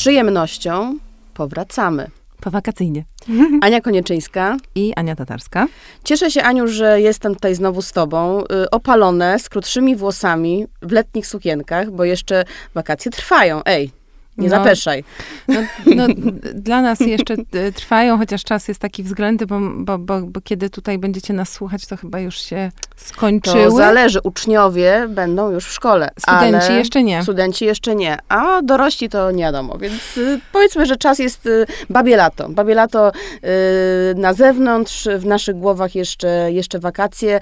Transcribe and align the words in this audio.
przyjemnością 0.00 0.98
powracamy. 1.34 2.10
Powakacyjnie. 2.40 3.04
Ania 3.62 3.80
Konieczyńska. 3.80 4.56
I 4.74 4.92
Ania 4.96 5.16
Tatarska. 5.16 5.66
Cieszę 6.04 6.30
się, 6.30 6.42
Aniu, 6.42 6.66
że 6.68 7.00
jestem 7.00 7.34
tutaj 7.34 7.54
znowu 7.54 7.82
z 7.82 7.92
tobą. 7.92 8.42
Y, 8.64 8.70
opalone, 8.70 9.38
z 9.38 9.48
krótszymi 9.48 9.96
włosami, 9.96 10.66
w 10.82 10.92
letnich 10.92 11.26
sukienkach, 11.26 11.90
bo 11.90 12.04
jeszcze 12.04 12.44
wakacje 12.74 13.10
trwają. 13.10 13.60
Ej, 13.64 13.90
nie 14.36 14.48
no, 14.48 14.56
zapeszaj. 14.56 15.04
No, 15.48 15.60
no, 15.86 16.06
dla 16.54 16.82
nas 16.82 17.00
jeszcze 17.00 17.34
e, 17.52 17.72
trwają, 17.72 18.18
chociaż 18.18 18.44
czas 18.44 18.68
jest 18.68 18.80
taki 18.80 19.02
względny, 19.02 19.46
bo, 19.46 19.60
bo, 19.60 19.98
bo, 19.98 20.20
bo, 20.20 20.40
kiedy 20.40 20.70
tutaj 20.70 20.98
będziecie 20.98 21.32
nas 21.34 21.52
słuchać, 21.52 21.86
to 21.86 21.96
chyba 21.96 22.20
już 22.20 22.36
się 22.36 22.70
skończyły. 22.96 23.64
To 23.64 23.70
zależy. 23.70 24.20
Uczniowie 24.24 25.06
będą 25.08 25.50
już 25.50 25.64
w 25.66 25.72
szkole. 25.72 26.10
Studenci 26.18 26.72
jeszcze 26.72 27.02
nie. 27.02 27.22
Studenci 27.22 27.64
jeszcze 27.64 27.94
nie. 27.94 28.18
A 28.28 28.62
dorośli 28.62 29.08
to 29.08 29.30
nie 29.30 29.42
wiadomo. 29.42 29.78
Więc 29.78 30.16
y, 30.16 30.40
powiedzmy, 30.52 30.86
że 30.86 30.96
czas 30.96 31.18
jest 31.18 31.46
y, 31.46 31.66
babie 31.90 32.16
lato. 32.16 32.48
Babie 32.48 32.74
lato 32.74 33.12
y, 33.12 34.14
na 34.16 34.32
zewnątrz, 34.32 35.08
w 35.18 35.26
naszych 35.26 35.56
głowach 35.56 35.94
jeszcze, 35.94 36.52
jeszcze 36.52 36.78
wakacje. 36.78 37.40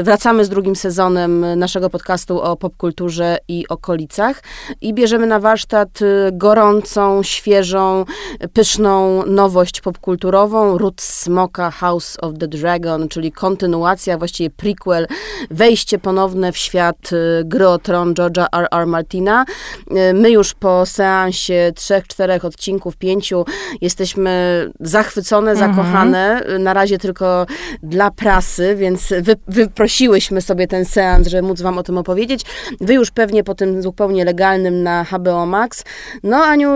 Y, 0.00 0.02
wracamy 0.02 0.44
z 0.44 0.48
drugim 0.48 0.76
sezonem 0.76 1.58
naszego 1.58 1.90
podcastu 1.90 2.40
o 2.40 2.56
popkulturze 2.56 3.38
i 3.48 3.68
okolicach. 3.68 4.42
I 4.80 4.94
bierzemy 4.94 5.26
na 5.26 5.40
warsztat 5.40 6.00
gorącą, 6.32 7.22
świeżą, 7.22 8.04
pyszną 8.52 9.26
nowość 9.26 9.80
popkulturową. 9.80 10.78
Roots 10.78 11.04
Smoka 11.22 11.70
House 11.70 12.16
of 12.20 12.32
the 12.40 12.48
Dragon, 12.48 13.08
czyli 13.08 13.32
kontynuacja, 13.32 14.18
właściwie 14.18 14.50
prequel, 14.50 15.06
wejście 15.50 15.98
ponowne 15.98 16.52
w 16.52 16.56
świat 16.56 17.12
y, 17.12 17.44
gry 17.44 17.68
o 17.68 17.78
tron 17.78 18.14
George'a 18.14 18.46
R. 18.52 18.68
R. 18.70 18.86
Martina. 18.86 19.44
Y, 19.90 20.14
my 20.14 20.30
już 20.30 20.54
po 20.54 20.86
seansie 20.86 21.72
trzech, 21.74 22.06
czterech 22.06 22.44
odcinków, 22.44 22.96
pięciu 22.96 23.44
jesteśmy 23.80 24.70
zachwycone, 24.80 25.50
mhm. 25.50 25.74
zakochane. 25.74 26.44
Na 26.58 26.74
razie 26.74 26.98
tylko 26.98 27.46
dla 27.82 28.10
prasy, 28.10 28.76
więc 28.76 29.12
wy, 29.22 29.36
wyprosiłyśmy 29.48 30.40
sobie 30.40 30.66
ten 30.66 30.84
seans, 30.84 31.28
żeby 31.28 31.42
móc 31.42 31.62
wam 31.62 31.78
o 31.78 31.82
tym 31.82 31.98
opowiedzieć. 31.98 32.44
Wy 32.80 32.94
już 32.94 33.10
pewnie 33.10 33.44
po 33.44 33.54
tym 33.54 33.82
zupełnie 33.82 34.24
legalnym 34.24 34.82
na 34.82 35.04
HBO 35.04 35.46
Max 35.46 35.84
no, 36.22 36.44
Aniu, 36.44 36.68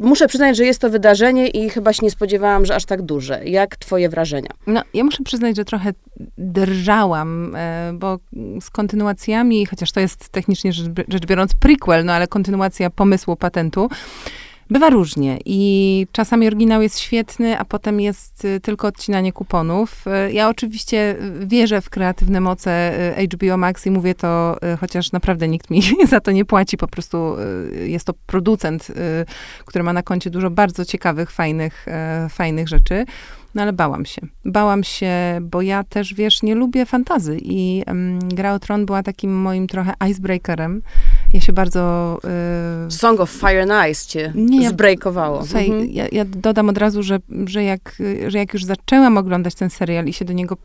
muszę 0.00 0.28
przyznać, 0.28 0.56
że 0.56 0.64
jest 0.64 0.80
to 0.80 0.90
wydarzenie 0.90 1.48
i 1.48 1.70
chyba 1.70 1.92
się 1.92 2.00
nie 2.02 2.10
spodziewałam, 2.10 2.66
że 2.66 2.74
aż 2.74 2.84
tak 2.84 3.02
duże. 3.02 3.40
Jak 3.44 3.76
twoje 3.76 4.08
wrażenia? 4.08 4.50
No, 4.66 4.82
ja 4.94 5.04
muszę 5.04 5.22
przyznać, 5.22 5.56
że 5.56 5.64
trochę 5.64 5.92
drżałam, 6.38 7.56
e, 7.56 7.92
bo 7.94 8.18
z 8.60 8.70
kontynuacjami, 8.70 9.66
chociaż 9.66 9.92
to 9.92 10.00
jest 10.00 10.28
technicznie 10.28 10.72
rzecz 11.08 11.26
biorąc 11.26 11.54
prequel, 11.54 12.04
no 12.04 12.12
ale 12.12 12.26
kontynuacja 12.26 12.90
pomysłu 12.90 13.36
patentu, 13.36 13.88
Bywa 14.70 14.90
różnie 14.90 15.38
i 15.44 16.06
czasami 16.12 16.46
oryginał 16.46 16.82
jest 16.82 16.98
świetny, 16.98 17.58
a 17.58 17.64
potem 17.64 18.00
jest 18.00 18.44
y, 18.44 18.60
tylko 18.60 18.88
odcinanie 18.88 19.32
kuponów. 19.32 20.04
Y, 20.28 20.32
ja 20.32 20.48
oczywiście 20.48 21.16
wierzę 21.40 21.80
w 21.80 21.90
kreatywne 21.90 22.40
moce 22.40 22.92
y, 23.18 23.28
HBO 23.28 23.56
Max 23.56 23.86
i 23.86 23.90
mówię 23.90 24.14
to, 24.14 24.56
chociaż 24.80 25.12
naprawdę 25.12 25.48
nikt 25.48 25.70
mi 25.70 25.82
za 26.08 26.20
to 26.20 26.30
nie 26.30 26.44
płaci, 26.44 26.76
po 26.76 26.88
prostu 26.88 27.36
jest 27.84 28.06
to 28.06 28.12
producent, 28.26 28.92
który 29.64 29.84
ma 29.84 29.92
na 29.92 30.02
koncie 30.02 30.30
dużo 30.30 30.50
bardzo 30.50 30.84
ciekawych, 30.84 31.30
fajnych, 31.30 31.86
fajnych 32.30 32.68
rzeczy. 32.68 33.04
No 33.56 33.62
ale 33.62 33.72
bałam 33.72 34.04
się. 34.04 34.22
Bałam 34.44 34.84
się, 34.84 35.12
bo 35.40 35.62
ja 35.62 35.84
też, 35.84 36.14
wiesz, 36.14 36.42
nie 36.42 36.54
lubię 36.54 36.86
fantazy 36.86 37.38
i 37.42 37.82
um, 37.86 38.18
Gra 38.28 38.54
o 38.54 38.58
Tron 38.58 38.86
była 38.86 39.02
takim 39.02 39.40
moim 39.40 39.66
trochę 39.66 39.94
icebreakerem. 40.10 40.82
Ja 41.32 41.40
się 41.40 41.52
bardzo... 41.52 42.18
Y... 42.86 42.90
Song 42.90 43.20
of 43.20 43.30
Fire 43.30 43.62
and 43.62 43.90
Ice 43.90 44.06
cię 44.06 44.32
nie, 44.34 44.68
zbrejkowało. 44.68 45.44
Słuchaj, 45.44 45.66
mhm. 45.66 45.90
ja, 45.90 46.06
ja, 46.12 46.24
dodam 46.24 46.68
od 46.68 46.78
razu, 46.78 47.02
że, 47.02 47.18
że, 47.46 47.64
jak, 47.64 47.96
że 48.28 48.38
jak 48.38 48.54
już 48.54 48.64
zaczęłam 48.64 49.18
oglądać 49.18 49.54
ten 49.54 49.70
serial 49.70 50.06
i 50.06 50.12
się 50.12 50.24
do 50.24 50.32
niego 50.32 50.56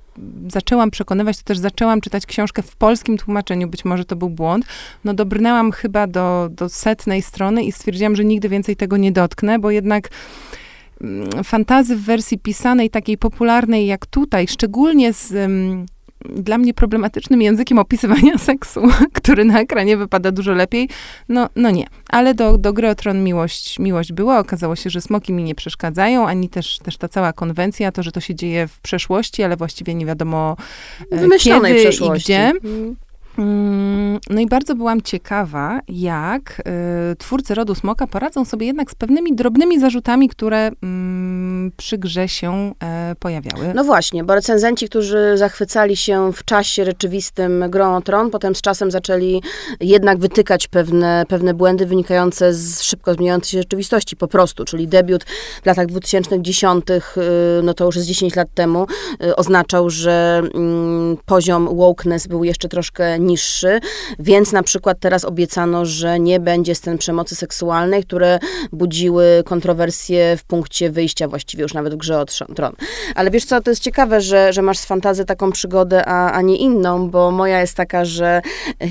zaczęłam 0.47 0.91
przekonywać, 0.91 1.37
to 1.37 1.43
też 1.43 1.57
zaczęłam 1.57 2.01
czytać 2.01 2.25
książkę 2.25 2.61
w 2.61 2.75
polskim 2.75 3.17
tłumaczeniu, 3.17 3.67
być 3.67 3.85
może 3.85 4.05
to 4.05 4.15
był 4.15 4.29
błąd, 4.29 4.65
no 5.03 5.13
dobrnęłam 5.13 5.71
chyba 5.71 6.07
do, 6.07 6.49
do 6.51 6.69
setnej 6.69 7.21
strony 7.21 7.63
i 7.63 7.71
stwierdziłam, 7.71 8.15
że 8.15 8.25
nigdy 8.25 8.49
więcej 8.49 8.75
tego 8.75 8.97
nie 8.97 9.11
dotknę, 9.11 9.59
bo 9.59 9.71
jednak 9.71 10.09
fantazy 11.43 11.95
w 11.95 12.01
wersji 12.01 12.39
pisanej, 12.39 12.89
takiej 12.89 13.17
popularnej 13.17 13.87
jak 13.87 14.05
tutaj, 14.05 14.47
szczególnie 14.47 15.13
z 15.13 15.31
um, 15.31 15.85
dla 16.29 16.57
mnie 16.57 16.73
problematycznym 16.73 17.41
językiem 17.41 17.79
opisywania 17.79 18.37
seksu, 18.49 18.81
który 19.13 19.45
na 19.45 19.59
ekranie 19.59 19.97
wypada 19.97 20.31
dużo 20.31 20.53
lepiej, 20.53 20.89
no, 21.29 21.49
no 21.55 21.71
nie. 21.71 21.87
Ale 22.09 22.33
do, 22.33 22.57
do 22.57 22.73
gry 22.73 22.89
o 22.89 22.95
tron 22.95 23.23
miłość, 23.23 23.79
miłość 23.79 24.13
była. 24.13 24.39
Okazało 24.39 24.75
się, 24.75 24.89
że 24.89 25.01
smoki 25.01 25.33
mi 25.33 25.43
nie 25.43 25.55
przeszkadzają, 25.55 26.27
ani 26.27 26.49
też, 26.49 26.79
też 26.79 26.97
ta 26.97 27.07
cała 27.07 27.33
konwencja, 27.33 27.91
to, 27.91 28.03
że 28.03 28.11
to 28.11 28.19
się 28.19 28.35
dzieje 28.35 28.67
w 28.67 28.79
przeszłości, 28.79 29.43
ale 29.43 29.57
właściwie 29.57 29.95
nie 29.95 30.05
wiadomo 30.05 30.57
e, 31.11 31.39
kiedy 31.39 31.75
przeszłości. 31.75 32.31
i 32.31 32.35
gdzie. 32.35 32.53
Mm. 32.63 32.95
Mm, 33.37 34.19
no 34.29 34.41
i 34.41 34.47
bardzo 34.47 34.75
byłam 34.75 35.01
ciekawa, 35.01 35.79
jak 35.87 36.61
y, 37.11 37.15
twórcy 37.15 37.55
rodu 37.55 37.75
Smoka 37.75 38.07
poradzą 38.07 38.45
sobie 38.45 38.67
jednak 38.67 38.91
z 38.91 38.95
pewnymi 38.95 39.35
drobnymi 39.35 39.79
zarzutami, 39.79 40.29
które 40.29 40.67
y, 40.67 40.71
przy 41.77 41.97
grze 41.97 42.27
się 42.27 42.73
y, 43.11 43.15
pojawiały. 43.15 43.73
No 43.75 43.83
właśnie, 43.83 44.23
bo 44.23 44.35
recenzenci, 44.35 44.89
którzy 44.89 45.37
zachwycali 45.37 45.97
się 45.97 46.33
w 46.33 46.45
czasie 46.45 46.85
rzeczywistym 46.85 47.63
grą 47.69 47.95
o 47.95 48.01
tron, 48.01 48.29
potem 48.29 48.55
z 48.55 48.61
czasem 48.61 48.91
zaczęli 48.91 49.41
jednak 49.79 50.17
wytykać 50.17 50.67
pewne, 50.67 51.25
pewne 51.27 51.53
błędy 51.53 51.85
wynikające 51.85 52.53
z 52.53 52.81
szybko 52.81 53.13
zmieniającej 53.13 53.51
się 53.51 53.57
rzeczywistości 53.57 54.15
po 54.15 54.27
prostu, 54.27 54.65
czyli 54.65 54.87
debiut 54.87 55.23
w 55.63 55.65
latach 55.65 55.85
2010, 55.85 56.85
y, 56.89 57.01
no 57.63 57.73
to 57.73 57.85
już 57.85 57.95
jest 57.95 58.07
10 58.07 58.35
lat 58.35 58.47
temu, 58.53 58.87
y, 59.23 59.35
oznaczał, 59.35 59.89
że 59.89 60.41
mm, 60.53 61.17
poziom 61.25 61.75
wokeness 61.75 62.27
był 62.27 62.43
jeszcze 62.43 62.69
troszkę 62.69 63.20
niższy, 63.21 63.79
więc 64.19 64.51
na 64.51 64.63
przykład 64.63 64.99
teraz 64.99 65.25
obiecano, 65.25 65.85
że 65.85 66.19
nie 66.19 66.39
będzie 66.39 66.75
scen 66.75 66.97
przemocy 66.97 67.35
seksualnej, 67.35 68.03
które 68.03 68.39
budziły 68.71 69.43
kontrowersje 69.45 70.37
w 70.37 70.43
punkcie 70.43 70.89
wyjścia, 70.89 71.27
właściwie 71.27 71.63
już 71.63 71.73
nawet 71.73 71.93
w 71.93 71.97
grze 71.97 72.19
o 72.19 72.25
tron. 72.25 72.73
Ale 73.15 73.31
wiesz 73.31 73.45
co, 73.45 73.61
to 73.61 73.71
jest 73.71 73.83
ciekawe, 73.83 74.21
że, 74.21 74.53
że 74.53 74.61
masz 74.61 74.77
z 74.77 74.85
fantazy 74.85 75.25
taką 75.25 75.51
przygodę, 75.51 76.05
a, 76.05 76.31
a 76.31 76.41
nie 76.41 76.55
inną, 76.55 77.09
bo 77.09 77.31
moja 77.31 77.61
jest 77.61 77.75
taka, 77.75 78.05
że 78.05 78.41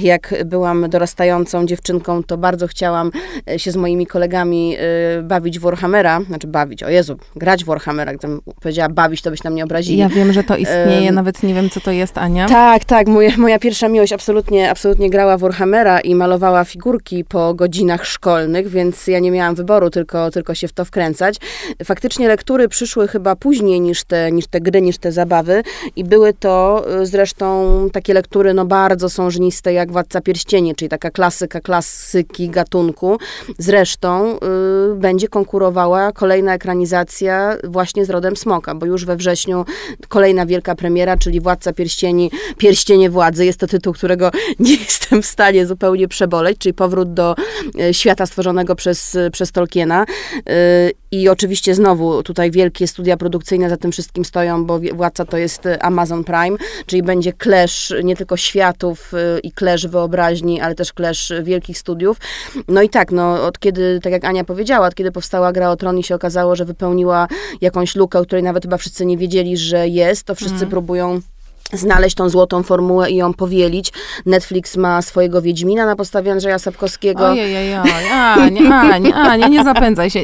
jak 0.01 0.35
byłam 0.45 0.91
dorastającą 0.91 1.67
dziewczynką, 1.67 2.23
to 2.23 2.39
bardzo 2.39 2.67
chciałam 2.67 3.11
e, 3.49 3.59
się 3.59 3.71
z 3.71 3.77
moimi 3.77 4.07
kolegami 4.07 4.77
y, 5.19 5.23
bawić 5.23 5.59
w 5.59 5.63
Warhammera, 5.63 6.21
znaczy 6.27 6.47
bawić, 6.47 6.83
o 6.83 6.89
Jezu, 6.89 7.17
grać 7.37 7.65
w 7.65 7.67
Warhammera, 7.67 8.15
gdybym 8.15 8.41
powiedziała 8.61 8.89
bawić, 8.89 9.23
to 9.23 9.31
byś 9.31 9.43
na 9.43 9.51
mnie 9.51 9.65
obrazili. 9.65 9.99
Ja 9.99 10.09
wiem, 10.09 10.33
że 10.33 10.45
to 10.45 10.57
istnieje, 10.57 11.07
um, 11.07 11.15
nawet 11.15 11.43
nie 11.43 11.55
wiem, 11.55 11.71
co 11.71 11.81
to 11.81 11.91
jest, 11.91 12.19
Ania. 12.19 12.49
Tak, 12.49 12.85
tak, 12.85 13.07
moja, 13.07 13.37
moja 13.37 13.59
pierwsza 13.59 13.89
miłość 13.89 14.13
absolutnie, 14.21 14.71
absolutnie 14.71 15.11
grała 15.11 15.39
Warhammera 15.39 16.01
i 16.01 16.15
malowała 16.15 16.65
figurki 16.65 17.25
po 17.25 17.55
godzinach 17.55 18.07
szkolnych, 18.07 18.69
więc 18.69 19.07
ja 19.07 19.19
nie 19.19 19.31
miałam 19.31 19.55
wyboru, 19.55 19.91
tylko, 19.91 20.31
tylko 20.31 20.55
się 20.55 20.69
w 20.69 20.73
to 20.73 20.85
wkręcać. 20.85 21.37
Faktycznie 21.85 22.29
lektury 22.29 22.69
przyszły 22.69 23.09
chyba 23.09 23.37
później 23.37 23.81
niż 23.81 24.05
te, 24.05 24.33
niż 24.33 24.47
te 24.47 24.61
gry, 24.61 24.83
niż 24.83 24.99
te 24.99 25.13
zabawy 25.13 25.63
i 25.97 26.05
były 26.05 26.33
to 26.33 26.85
y, 27.03 27.07
zresztą 27.07 27.89
takie 27.93 28.15
lektury 28.15 28.55
no 28.55 28.65
bardzo 28.65 29.11
sążniste 29.11 29.73
jak 29.73 29.93
Władca 29.93 30.21
Pierścieni, 30.21 30.75
czyli 30.75 30.89
taka 30.89 31.11
klasyka 31.11 31.61
klasyki 31.61 32.49
gatunku. 32.49 33.19
Zresztą 33.59 34.37
y, 34.37 34.95
będzie 34.97 35.29
konkurowała 35.29 36.13
kolejna 36.13 36.55
ekranizacja 36.55 37.57
właśnie 37.65 38.05
z 38.05 38.11
Rodem 38.11 38.37
Smoka, 38.37 38.75
bo 38.75 38.87
już 38.87 39.05
we 39.05 39.17
wrześniu 39.17 39.65
kolejna 40.09 40.47
wielka 40.47 40.75
premiera, 40.75 41.17
czyli 41.17 41.41
Władca 41.41 41.73
Pierścieni, 41.73 42.31
Pierścienie 42.59 43.11
Władzy. 43.11 43.45
Jest 43.45 43.61
to 43.61 43.67
tytuł, 43.67 43.93
który 43.93 44.10
którego 44.11 44.31
nie 44.59 44.75
jestem 44.75 45.23
w 45.23 45.27
stanie 45.27 45.67
zupełnie 45.67 46.09
przeboleć, 46.09 46.59
czyli 46.59 46.75
powrót 46.75 47.15
do 47.15 47.35
e, 47.81 47.95
świata 47.95 48.27
stworzonego 48.27 48.75
przez, 48.75 49.17
przez 49.33 49.53
Tolkiena. 49.53 50.07
E, 50.49 50.91
I 51.11 51.29
oczywiście 51.29 51.75
znowu 51.75 52.23
tutaj 52.23 52.51
wielkie 52.51 52.87
studia 52.87 53.17
produkcyjne 53.17 53.71
za 53.71 53.77
tym 53.77 53.93
wszystkim 53.93 54.25
stoją, 54.25 54.65
bo 54.65 54.81
Władca 54.95 55.25
to 55.25 55.37
jest 55.37 55.69
Amazon 55.81 56.25
Prime, 56.25 56.57
czyli 56.87 57.03
będzie 57.03 57.33
clash 57.43 57.93
nie 58.05 58.17
tylko 58.17 58.37
światów 58.37 59.13
e, 59.15 59.39
i 59.41 59.53
clash 59.53 59.87
wyobraźni, 59.87 60.61
ale 60.61 60.75
też 60.75 60.93
clash 60.93 61.33
wielkich 61.43 61.79
studiów. 61.79 62.17
No 62.69 62.83
i 62.83 62.89
tak, 62.89 63.13
no 63.13 63.47
od 63.47 63.59
kiedy, 63.59 64.01
tak 64.03 64.13
jak 64.13 64.25
Ania 64.25 64.45
powiedziała, 64.45 64.87
od 64.87 64.95
kiedy 64.95 65.13
powstała 65.13 65.53
Gra 65.53 65.71
o 65.71 65.77
Tron 65.77 65.99
i 65.99 66.03
się 66.03 66.15
okazało, 66.15 66.57
że 66.57 66.65
wypełniła 66.65 67.29
jakąś 67.61 67.97
lukę, 67.97 68.19
o 68.19 68.23
której 68.23 68.43
nawet 68.43 68.63
chyba 68.63 68.77
wszyscy 68.77 69.07
nie 69.07 69.17
wiedzieli, 69.17 69.57
że 69.57 69.89
jest, 69.89 70.25
to 70.25 70.35
wszyscy 70.35 70.57
mm. 70.57 70.71
próbują 70.71 71.21
znaleźć 71.73 72.17
tą 72.17 72.29
złotą 72.29 72.63
formułę 72.63 73.11
i 73.11 73.17
ją 73.17 73.35
powielić. 73.35 73.93
Netflix 74.27 74.77
ma 74.77 75.03
swojego 75.03 75.43
Wiedźmina 75.43 75.87
na 75.87 75.97
podstawie 75.97 76.33
Andrzeja 76.33 76.59
Sapkowskiego. 76.59 77.29
Ojej, 77.29 77.57
ojej, 77.57 77.75
a, 77.75 78.49
nie, 78.99 79.15
a, 79.15 79.37
nie, 79.37 79.65
zapędzaj 79.65 80.11
się. 80.11 80.21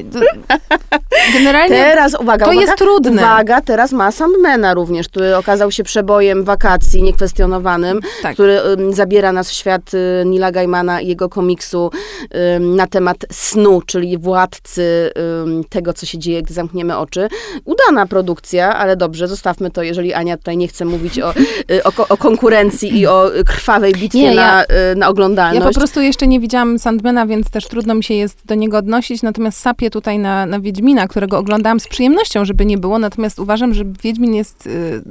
Generalnie 1.33 1.77
Teraz, 1.77 2.15
uwaga, 2.21 2.45
to 2.45 2.51
uwaga, 2.51 2.67
jest 2.67 2.79
trudne. 2.79 3.23
Uwaga, 3.23 3.61
teraz 3.61 3.93
ma 3.93 4.13
Sandmana 4.13 4.75
również, 4.75 5.09
który 5.09 5.37
okazał 5.37 5.71
się 5.71 5.85
przebojem 5.85 6.45
wakacji 6.45 7.03
niekwestionowanym, 7.03 8.01
Tak. 8.23 8.35
który 8.35 8.61
ym, 8.61 8.95
zabiera 8.95 9.33
nas 9.33 9.51
w 9.51 9.53
świat 9.53 9.95
y, 9.95 10.25
Nila 10.27 10.53
Gaimana 10.53 11.01
i 11.01 11.09
jego 11.09 11.29
komiksu 11.29 11.91
na 12.61 12.87
temat 12.87 13.17
snu, 13.33 13.83
czyli 13.87 14.19
władcy 14.19 15.13
tego, 15.69 15.93
co 15.93 16.07
się 16.07 16.19
dzieje, 16.19 16.43
gdy 16.43 16.55
zamkniemy 16.55 16.99
oczy. 16.99 17.29
Udana 17.65 18.07
produkcja, 18.07 18.77
ale 18.77 18.97
dobrze, 18.97 19.29
zostawmy 19.29 19.71
to, 19.71 19.83
jeżeli 19.83 20.15
Ania 20.15 20.37
tutaj 20.37 20.57
nie 20.57 20.69
chce 20.69 20.85
mówić 20.85 21.21
o, 21.21 21.35
o, 21.85 21.93
ko- 21.93 22.07
o 22.09 22.17
konkurencji 22.17 22.99
i 22.99 23.07
o 23.07 23.37
y, 23.37 23.45
krwawej 23.45 23.93
bitwie 23.93 24.19
Nie, 24.19 24.35
ja- 24.35 24.35
na, 24.35 24.65
y, 24.65 24.67
na 24.97 25.07
Ja 25.07 25.11
oglądalność. 25.11 25.75
po 25.75 25.81
prostu 25.81 26.01
jeszcze 26.01 26.27
nie 26.27 26.41
widziałam 26.41 26.79
Sandmana, 26.79 27.27
więc 27.27 27.51
też 27.51 27.67
trudno 27.69 27.95
mi 27.95 28.05
się 28.05 28.15
jest 28.15 28.47
do 28.47 28.55
niego 28.55 28.79
odnosić, 28.79 29.23
natomiast 29.23 29.59
sapię 29.61 29.91
tutaj 29.91 30.19
na, 30.19 30.47
na 30.47 30.61
Wiedźmina, 30.61 31.09
którego 31.09 31.39
oglądałam 31.39 31.81
z 31.81 31.89
przyjemnością, 31.89 32.45
żeby 32.45 32.67
nie 32.67 32.79
było, 32.79 32.99
natomiast 32.99 33.39
uważam, 33.39 33.75
że 33.75 33.85
Wiedźmin 34.03 34.35
jest 34.35 34.67
y, 34.67 35.03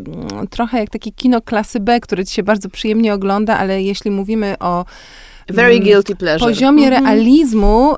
trochę 0.50 0.80
jak 0.80 0.89
taki 0.89 1.13
kino 1.13 1.42
klasy 1.42 1.80
B, 1.80 2.00
które 2.00 2.25
ci 2.25 2.33
się 2.33 2.44
bardzo 2.44 2.69
przyjemnie 2.69 3.13
ogląda, 3.13 3.57
ale 3.57 3.81
jeśli 3.81 4.12
mówimy 4.12 4.56
o 4.60 4.86
Very 5.50 5.74
mm, 5.75 5.83
guilty 5.83 6.15
pleasure. 6.15 6.47
poziomie 6.47 6.88
Mhm. 6.88 7.06
realizmu, 7.06 7.95
y, 7.95 7.97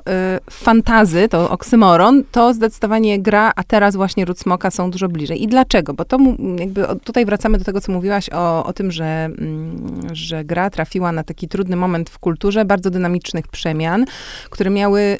fantazy, 0.50 1.28
to 1.28 1.50
oksymoron, 1.50 2.24
to 2.32 2.54
zdecydowanie 2.54 3.22
gra, 3.22 3.52
a 3.56 3.64
teraz 3.64 3.96
właśnie 3.96 4.24
Ród 4.24 4.38
Smoka 4.38 4.70
są 4.70 4.90
dużo 4.90 5.08
bliżej. 5.08 5.42
I 5.42 5.46
dlaczego? 5.46 5.94
Bo 5.94 6.04
to 6.04 6.18
jakby 6.58 6.86
tutaj 7.04 7.26
wracamy 7.26 7.58
do 7.58 7.64
tego, 7.64 7.80
co 7.80 7.92
mówiłaś 7.92 8.30
o, 8.32 8.64
o 8.64 8.72
tym, 8.72 8.90
że, 8.90 9.04
mm, 9.04 10.00
że 10.12 10.44
gra 10.44 10.70
trafiła 10.70 11.12
na 11.12 11.24
taki 11.24 11.48
trudny 11.48 11.76
moment 11.76 12.10
w 12.10 12.18
kulturze, 12.18 12.64
bardzo 12.64 12.90
dynamicznych 12.90 13.48
przemian, 13.48 14.04
które 14.50 14.70
miały 14.70 15.16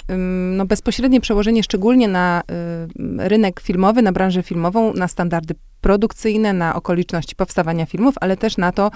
no, 0.57 0.67
bezpośrednie 0.67 1.21
przełożenie 1.21 1.63
szczególnie 1.63 2.09
na 2.09 2.43
y, 2.43 3.29
rynek 3.29 3.61
filmowy, 3.61 4.03
na 4.03 4.13
branżę 4.13 4.43
filmową, 4.43 4.93
na 4.93 5.09
standardy 5.09 5.55
produkcyjne, 5.81 6.53
na 6.53 6.75
okoliczności 6.75 7.37
powstawania 7.37 7.87
filmów, 7.87 8.15
ale 8.21 8.37
też 8.37 8.57
na 8.57 8.73
to, 8.73 8.91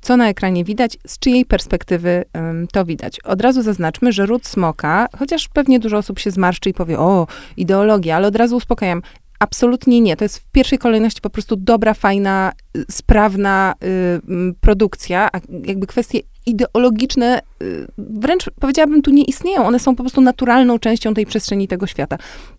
co 0.00 0.16
na 0.16 0.28
ekranie 0.28 0.64
widać, 0.64 0.98
z 1.06 1.18
czyjej 1.18 1.44
perspektywy 1.44 2.24
ym, 2.36 2.66
to 2.72 2.84
widać. 2.84 3.20
Od 3.20 3.40
razu 3.40 3.62
zaznaczmy, 3.62 4.12
że 4.12 4.26
ród 4.26 4.46
smoka, 4.46 5.06
chociaż 5.18 5.48
pewnie 5.48 5.80
dużo 5.80 5.98
osób 5.98 6.18
się 6.18 6.30
zmarszczy 6.30 6.70
i 6.70 6.74
powie, 6.74 6.98
o, 6.98 7.26
ideologia, 7.56 8.16
ale 8.16 8.28
od 8.28 8.36
razu 8.36 8.56
uspokajam, 8.56 9.02
absolutnie 9.40 10.00
nie. 10.00 10.16
To 10.16 10.24
jest 10.24 10.38
w 10.38 10.50
pierwszej 10.50 10.78
kolejności 10.78 11.20
po 11.20 11.30
prostu 11.30 11.56
dobra, 11.56 11.94
fajna, 11.94 12.52
y, 12.76 12.84
sprawna 12.90 13.74
y, 13.84 14.54
produkcja, 14.60 15.28
a 15.32 15.40
jakby 15.64 15.86
kwestie 15.86 16.20
ideologiczne, 16.46 17.40
y, 17.62 17.86
wręcz 17.98 18.50
powiedziałabym, 18.60 19.02
tu 19.02 19.10
nie 19.10 19.24
istnieją. 19.24 19.66
One 19.66 19.78
są 19.78 19.96
po 19.96 20.02
prostu 20.02 20.20
naturalną 20.20 20.78
częścią 20.78 21.14
tej 21.14 21.26
przestrzeni 21.26 21.68
tego 21.68 21.86
świata. 21.86 22.16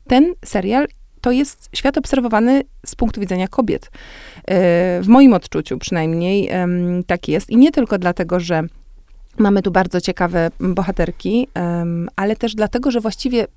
Ten 0.07 0.33
serial 0.45 0.87
to 1.21 1.31
jest 1.31 1.69
świat 1.75 1.97
obserwowany 1.97 2.61
z 2.85 2.95
punktu 2.95 3.21
widzenia 3.21 3.47
kobiet. 3.47 3.85
Y, 3.85 3.91
W 5.01 5.05
moim 5.07 5.33
odczuciu 5.33 5.77
przynajmniej 5.77 6.49
tak 7.07 7.27
jest. 7.27 7.49
I 7.49 7.57
nie 7.57 7.71
tylko 7.71 7.97
dlatego, 7.97 8.39
że 8.39 8.63
mamy 9.37 9.61
tu 9.61 9.71
bardzo 9.71 10.01
ciekawe 10.01 10.51
bohaterki, 10.59 11.47
em, 11.53 12.09
ale 12.15 12.35
też 12.35 12.55
dlatego, 12.55 12.91
że 12.91 13.01
właściwie 13.01 13.47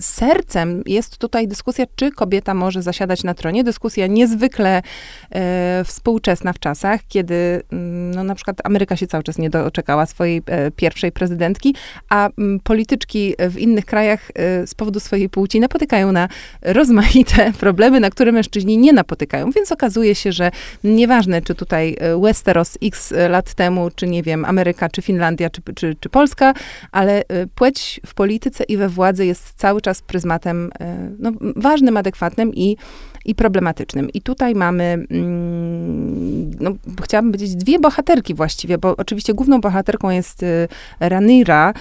sercem 0.00 0.82
jest 0.86 1.18
tutaj 1.18 1.48
dyskusja, 1.48 1.84
czy 1.96 2.10
kobieta 2.10 2.54
może 2.54 2.82
zasiadać 2.82 3.24
na 3.24 3.34
tronie. 3.34 3.64
Dyskusja 3.64 4.06
niezwykle 4.06 4.82
e, 5.30 5.82
współczesna 5.84 6.52
w 6.52 6.58
czasach, 6.58 7.00
kiedy 7.08 7.62
mm, 7.72 8.10
no, 8.10 8.24
na 8.24 8.34
przykład 8.34 8.56
Ameryka 8.64 8.96
się 8.96 9.06
cały 9.06 9.22
czas 9.22 9.38
nie 9.38 9.50
doczekała 9.50 10.06
swojej 10.06 10.42
e, 10.46 10.70
pierwszej 10.70 11.12
prezydentki, 11.12 11.74
a 12.08 12.28
mm, 12.38 12.60
polityczki 12.60 13.34
w 13.50 13.58
innych 13.58 13.84
krajach 13.84 14.30
e, 14.34 14.66
z 14.66 14.74
powodu 14.74 15.00
swojej 15.00 15.28
płci 15.28 15.60
napotykają 15.60 16.12
na 16.12 16.28
rozmaite 16.62 17.52
problemy, 17.60 18.00
na 18.00 18.10
które 18.10 18.32
mężczyźni 18.32 18.78
nie 18.78 18.92
napotykają. 18.92 19.50
Więc 19.50 19.72
okazuje 19.72 20.14
się, 20.14 20.32
że 20.32 20.50
nieważne, 20.84 21.42
czy 21.42 21.54
tutaj 21.54 21.96
e, 22.00 22.20
Westeros 22.20 22.78
x 22.82 23.14
lat 23.28 23.54
temu, 23.54 23.90
czy 23.94 24.06
nie 24.06 24.22
wiem, 24.22 24.44
Ameryka, 24.44 24.88
czy 24.88 25.01
Finlandia, 25.02 25.50
czy, 25.50 25.62
czy, 25.74 25.96
czy 26.00 26.08
Polska, 26.08 26.54
ale 26.92 27.22
e, 27.28 27.46
płeć 27.46 28.00
w 28.06 28.14
polityce 28.14 28.64
i 28.64 28.76
we 28.76 28.88
władzy 28.88 29.26
jest 29.26 29.52
cały 29.52 29.80
czas 29.80 30.02
pryzmatem 30.02 30.70
e, 30.80 31.10
no, 31.18 31.32
ważnym, 31.56 31.96
adekwatnym 31.96 32.54
i, 32.54 32.76
i 33.24 33.34
problematycznym. 33.34 34.10
I 34.10 34.22
tutaj 34.22 34.54
mamy, 34.54 34.84
mm, 34.84 36.50
no, 36.60 36.70
chciałabym 37.04 37.32
powiedzieć, 37.32 37.56
dwie 37.56 37.78
bohaterki 37.78 38.34
właściwie, 38.34 38.78
bo 38.78 38.96
oczywiście 38.96 39.34
główną 39.34 39.60
bohaterką 39.60 40.10
jest 40.10 40.42
e, 40.42 40.68
Ranira, 41.00 41.74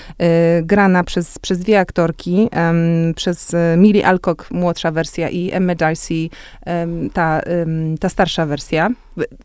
grana 0.63 1.03
przez, 1.03 1.39
przez 1.39 1.59
dwie 1.59 1.79
aktorki, 1.79 2.49
przez 3.15 3.55
Millie 3.77 4.07
Alcock, 4.07 4.51
młodsza 4.51 4.91
wersja 4.91 5.29
i 5.29 5.51
Emma 5.51 5.75
Darcy, 5.75 6.29
ta, 7.13 7.41
ta 7.99 8.09
starsza 8.09 8.45
wersja. 8.45 8.89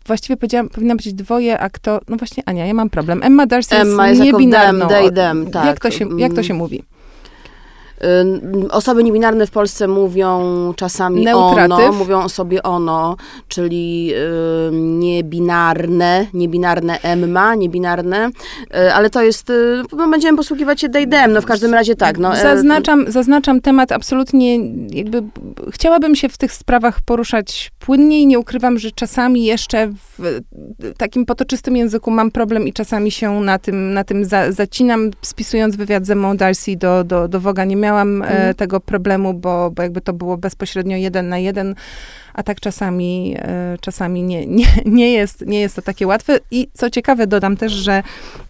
Właściwie 0.06 0.36
powiedziałam, 0.36 0.68
powinna 0.68 0.96
być 0.96 1.12
dwoje 1.14 1.58
aktor... 1.58 2.02
No 2.08 2.16
właśnie, 2.16 2.42
Ania, 2.46 2.66
ja 2.66 2.74
mam 2.74 2.90
problem. 2.90 3.22
Emma 3.22 3.46
Darcy 3.46 3.76
Emma 3.76 4.08
jest 4.08 4.24
jest 4.24 4.32
niebinarną. 4.32 4.88
them, 4.88 4.88
they, 4.88 5.12
them, 5.12 5.50
tak. 5.50 5.66
Jak 5.66 5.80
to 5.80 5.90
się, 5.90 6.08
jak 6.18 6.34
to 6.34 6.42
się 6.42 6.54
mówi? 6.54 6.82
Y, 8.04 8.70
Osoby 8.70 9.04
niebinarne 9.04 9.46
w 9.46 9.50
Polsce 9.50 9.88
mówią 9.88 10.42
czasami 10.76 11.24
Neutratyw. 11.24 11.72
ono, 11.72 11.92
mówią 11.92 12.22
o 12.22 12.28
sobie 12.28 12.62
ono, 12.62 13.16
czyli 13.48 14.12
y, 14.14 14.70
niebinarne, 14.72 16.26
niebinarne 16.34 17.00
Emma, 17.02 17.54
niebinarne, 17.54 18.30
y, 18.76 18.94
ale 18.94 19.10
to 19.10 19.22
jest, 19.22 19.52
no, 19.96 20.08
będziemy 20.08 20.36
posługiwać 20.36 20.80
się 20.80 20.88
they, 20.88 21.06
them, 21.06 21.32
no 21.32 21.40
w 21.40 21.46
każdym 21.46 21.74
razie 21.74 21.96
tak. 21.96 22.18
No, 22.18 22.36
e, 22.38 22.42
Zaznaczam, 22.42 23.04
zaznaczam 23.12 23.60
temat 23.60 23.92
absolutnie, 23.92 24.56
jakby 24.90 25.22
chciałabym 25.70 26.14
się 26.14 26.28
w 26.28 26.38
tych 26.38 26.52
sprawach 26.52 27.00
poruszać 27.00 27.70
płynniej. 27.78 28.26
Nie 28.26 28.38
ukrywam, 28.38 28.78
że 28.78 28.90
czasami 28.90 29.44
jeszcze 29.44 29.88
w 30.18 30.40
takim 30.98 31.26
potoczystym 31.26 31.76
języku 31.76 32.10
mam 32.10 32.30
problem 32.30 32.68
i 32.68 32.72
czasami 32.72 33.10
się 33.10 33.40
na 33.40 33.58
tym, 33.58 33.92
na 33.94 34.04
tym 34.04 34.24
za, 34.24 34.52
zacinam. 34.52 35.10
Spisując 35.22 35.76
wywiad 35.76 36.06
z 36.06 36.10
Emma 36.10 36.34
Darcy 36.34 36.76
do, 36.76 37.04
do, 37.04 37.28
do 37.28 37.40
Woga 37.40 37.64
nie 37.64 37.76
miałam 37.86 38.22
e, 38.22 38.26
Mhm. 38.26 38.54
tego 38.54 38.80
problemu, 38.80 39.34
bo, 39.34 39.70
bo 39.70 39.82
jakby 39.82 40.00
to 40.00 40.12
było 40.12 40.36
bezpośrednio 40.36 40.96
jeden 40.96 41.28
na 41.28 41.38
jeden. 41.38 41.74
A 42.36 42.42
tak 42.42 42.60
czasami, 42.60 43.34
e, 43.38 43.76
czasami 43.80 44.22
nie, 44.22 44.46
nie, 44.46 44.66
nie, 44.86 45.12
jest, 45.12 45.46
nie 45.46 45.60
jest 45.60 45.76
to 45.76 45.82
takie 45.82 46.06
łatwe. 46.06 46.38
I 46.50 46.68
co 46.72 46.90
ciekawe, 46.90 47.26
dodam 47.26 47.56
też, 47.56 47.72
że 47.72 48.02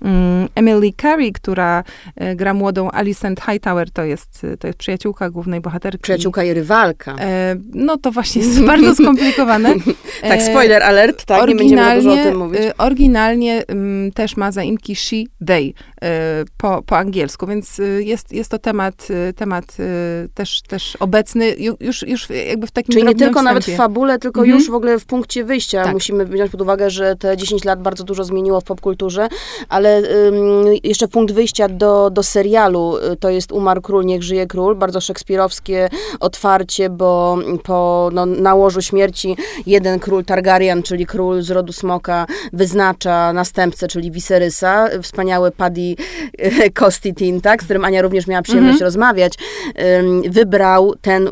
mm, 0.02 0.48
Emily 0.54 0.92
Carey, 1.02 1.32
która 1.32 1.84
e, 2.16 2.36
gra 2.36 2.54
młodą 2.54 2.90
Alicent 2.90 3.40
Hightower, 3.40 3.90
to 3.90 4.04
jest, 4.04 4.46
to 4.60 4.66
jest 4.66 4.78
przyjaciółka 4.78 5.30
głównej 5.30 5.60
bohaterki. 5.60 6.02
Przyjaciółka 6.02 6.44
i 6.44 6.54
rywalka. 6.54 7.16
E, 7.20 7.56
no 7.74 7.96
to 7.96 8.12
właśnie 8.12 8.42
jest 8.42 8.62
bardzo 8.72 8.94
skomplikowane. 8.94 9.74
tak, 10.22 10.42
spoiler 10.42 10.82
alert, 10.82 11.24
tak, 11.24 11.48
nie 11.48 11.54
będziemy 11.54 11.94
dużo 11.94 12.12
o 12.12 12.16
tym 12.16 12.38
mówić. 12.38 12.60
Oryginalnie 12.78 13.66
mm, 13.66 14.12
też 14.12 14.36
ma 14.36 14.52
zaimki 14.52 14.96
she, 14.96 15.16
they 15.46 15.72
po, 16.56 16.82
po 16.82 16.98
angielsku, 16.98 17.46
więc 17.46 17.80
jest, 17.98 18.32
jest 18.32 18.50
to 18.50 18.58
temat, 18.58 19.08
temat 19.36 19.76
też, 20.34 20.62
też 20.62 20.96
obecny, 20.96 21.52
ju- 21.52 21.76
już, 21.80 22.02
już 22.02 22.28
jakby 22.48 22.66
w 22.66 22.70
takim 22.70 22.92
Czyli 22.92 23.04
nie 23.04 23.14
tylko 23.14 23.42
nawet 23.42 23.75
w 23.76 23.78
fabule, 23.78 24.18
tylko 24.18 24.40
Mhm. 24.40 24.58
już 24.58 24.70
w 24.70 24.74
ogóle 24.74 24.98
w 24.98 25.06
punkcie 25.06 25.44
wyjścia. 25.44 25.84
Tak. 25.84 25.92
Musimy 25.92 26.24
wziąć 26.24 26.50
pod 26.50 26.60
uwagę, 26.62 26.90
że 26.90 27.16
te 27.16 27.36
10 27.36 27.64
lat 27.64 27.82
bardzo 27.82 28.04
dużo 28.04 28.24
zmieniło 28.24 28.60
w 28.60 28.64
popkulturze, 28.64 29.28
ale 29.68 29.98
ym, 29.98 30.64
jeszcze 30.82 31.08
punkt 31.08 31.34
wyjścia 31.34 31.68
do, 31.68 32.10
do 32.10 32.22
serialu 32.22 32.96
y, 33.12 33.16
to 33.16 33.30
jest 33.30 33.52
Umarł 33.52 33.80
Król, 33.80 34.04
Niech 34.04 34.22
Żyje 34.22 34.46
Król. 34.46 34.76
Bardzo 34.76 35.00
szekspirowskie 35.00 35.88
otwarcie, 36.20 36.90
bo 36.90 37.38
po 37.64 38.10
no, 38.12 38.26
nałożu 38.26 38.82
śmierci 38.82 39.36
jeden 39.66 39.98
król 39.98 40.24
Targaryen, 40.24 40.82
czyli 40.82 41.06
król 41.06 41.42
z 41.42 41.50
rodu 41.50 41.72
smoka, 41.72 42.26
wyznacza 42.52 43.32
następcę, 43.32 43.88
czyli 43.88 44.10
Viserysa. 44.10 44.88
Wspaniały 45.02 45.50
Paddy 45.50 45.80
y, 46.66 46.70
Costitin, 46.78 47.40
tak, 47.40 47.60
z 47.62 47.64
którym 47.64 47.84
Ania 47.84 48.02
również 48.02 48.26
miała 48.26 48.42
przyjemność 48.42 48.74
Mhm. 48.74 48.86
rozmawiać. 48.86 49.32
Ym, 49.98 50.22
wybrał 50.30 50.94
ten 51.00 51.28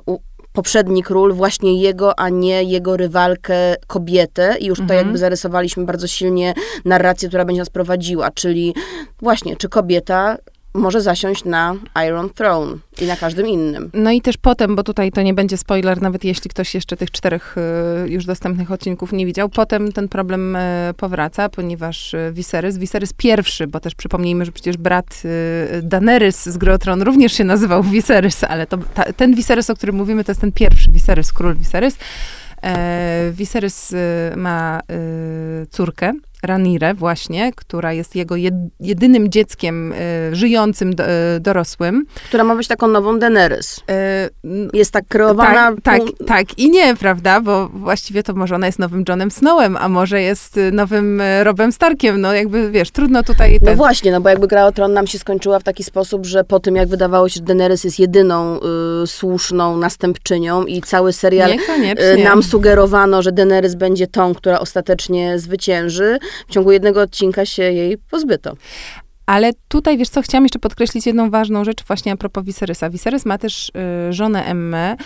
poprzedni 0.54 1.02
król, 1.02 1.32
właśnie 1.32 1.80
jego, 1.80 2.18
a 2.18 2.28
nie 2.28 2.62
jego 2.62 2.96
rywalkę 2.96 3.54
kobietę. 3.87 4.56
I 4.61 4.66
już 4.66 4.78
tutaj 4.78 4.96
Mhm. 4.96 5.06
jakby 5.06 5.18
zarysowaliśmy 5.18 5.84
bardzo 5.84 6.06
silnie 6.06 6.54
narrację, 6.84 7.28
która 7.28 7.44
będzie 7.44 7.61
nas 7.62 7.70
prowadziła, 7.70 8.30
czyli 8.30 8.75
właśnie, 9.23 9.56
czy 9.56 9.68
kobieta 9.68 10.37
może 10.74 11.00
zasiąść 11.00 11.44
na 11.44 11.74
Iron 12.06 12.30
Throne 12.30 12.76
i 13.00 13.06
na 13.06 13.16
każdym 13.16 13.46
innym. 13.46 13.90
No 13.94 14.10
i 14.10 14.20
też 14.20 14.36
potem, 14.36 14.76
bo 14.76 14.82
tutaj 14.82 15.12
to 15.12 15.22
nie 15.22 15.34
będzie 15.34 15.56
spoiler, 15.56 16.02
nawet 16.02 16.24
jeśli 16.24 16.50
ktoś 16.50 16.74
jeszcze 16.74 16.96
tych 16.96 17.10
czterech 17.10 17.56
y, 18.04 18.08
już 18.08 18.24
dostępnych 18.24 18.72
odcinków 18.72 19.12
nie 19.12 19.26
widział, 19.26 19.48
potem 19.48 19.92
ten 19.92 20.08
problem 20.08 20.56
y, 20.56 20.60
powraca, 20.96 21.48
ponieważ 21.48 22.14
y, 22.14 22.30
Viserys, 22.32 22.78
Viserys 22.78 23.12
pierwszy, 23.12 23.66
bo 23.66 23.80
też 23.80 23.94
przypomnijmy, 23.94 24.44
że 24.44 24.52
przecież 24.52 24.76
brat 24.76 25.22
Daenerys 25.82 26.44
z 26.44 26.56
Gry 26.56 26.78
Tron 26.78 27.02
również 27.02 27.32
się 27.32 27.44
nazywał 27.44 27.82
Viserys, 27.82 28.44
ale 28.44 28.66
to, 28.66 28.78
ta, 28.94 29.12
ten 29.12 29.34
Viserys, 29.34 29.70
o 29.70 29.74
którym 29.74 29.96
mówimy, 29.96 30.24
to 30.24 30.32
jest 30.32 30.40
ten 30.40 30.52
pierwszy 30.52 30.90
Viserys, 30.90 31.32
król 31.32 31.56
Viserys. 31.56 31.96
E, 32.62 33.30
Viserys 33.32 33.94
ma 34.36 34.80
córkę, 35.70 36.12
Ranirę 36.44 36.94
właśnie, 36.94 37.52
która 37.56 37.92
jest 37.92 38.16
jego 38.16 38.36
jed, 38.36 38.54
jedynym 38.80 39.30
dzieckiem 39.30 39.92
y, 39.92 39.96
żyjącym, 40.32 40.94
do, 40.94 41.04
y, 41.04 41.40
dorosłym. 41.40 42.06
Która 42.28 42.44
ma 42.44 42.56
być 42.56 42.68
taką 42.68 42.86
nową 42.88 43.18
Daenerys. 43.18 43.78
Y, 44.44 44.70
Jest 44.72 44.90
tak 44.92 45.04
kreowana. 45.08 45.72
tak, 45.82 45.82
tak, 45.82 46.00
tak 46.26 46.58
i 46.58 46.70
nie, 46.70 46.96
prawda? 46.96 47.40
Bo 47.40 47.68
właściwie 47.68 48.22
to 48.22 48.34
może 48.34 48.54
ona 48.54 48.66
jest 48.66 48.78
nowym 48.78 49.04
Johnem 49.08 49.30
Snowem, 49.30 49.76
a 49.76 49.88
może 49.88 50.22
jest 50.22 50.56
y, 50.56 50.72
nowym 50.72 51.20
y, 51.20 51.44
Robem 51.44 51.72
Starkiem. 51.72 52.20
No 52.20 52.32
jakby, 52.32 52.70
wiesz, 52.70 52.90
trudno 52.90 53.22
tutaj... 53.22 53.58
No 53.60 53.66
ten- 53.66 53.76
właśnie, 53.76 54.12
no 54.12 54.20
bo 54.20 54.28
jakby 54.28 54.48
Gra 54.48 54.66
o 54.66 54.72
Tron 54.72 54.92
nam 54.92 55.06
się 55.06 55.18
skończyła 55.18 55.58
w 55.58 55.62
taki 55.62 55.84
sposób, 55.84 56.26
że 56.26 56.44
po 56.44 56.60
tym 56.60 56.76
jak 56.76 56.88
wydawało 56.88 57.28
się, 57.28 57.34
że 57.34 57.42
Daenerys 57.42 57.84
jest 57.84 57.98
jedyną 57.98 58.60
y, 59.02 59.06
słuszną 59.06 59.76
następczynią 59.76 60.64
i 60.64 60.80
cały 60.80 61.12
serial 61.12 61.50
nam 62.24 62.42
sugerowano, 62.42 63.22
że 63.22 63.32
Daenerys 63.32 63.74
będzie 63.74 64.06
tą, 64.06 64.34
która 64.34 64.60
ostatecznie 64.60 65.38
zwycięży, 65.38 66.18
w 66.48 66.52
ciągu 66.52 66.72
jednego 66.72 67.00
odcinka 67.00 67.46
się 67.46 67.62
jej 67.62 67.98
pozbyto. 67.98 68.56
Ale 69.26 69.52
tutaj, 69.68 69.98
wiesz 69.98 70.08
co, 70.08 70.22
chciałam 70.22 70.44
jeszcze 70.44 70.58
podkreślić 70.58 71.06
jedną 71.06 71.30
ważną 71.30 71.64
rzecz 71.64 71.84
właśnie 71.84 72.12
a 72.12 72.16
propos 72.16 72.44
Viserysa. 72.44 72.90
Viserys 72.90 73.26
ma 73.26 73.38
też 73.38 73.68
y, 74.08 74.12
żonę 74.12 74.44
Emmę. 74.44 74.96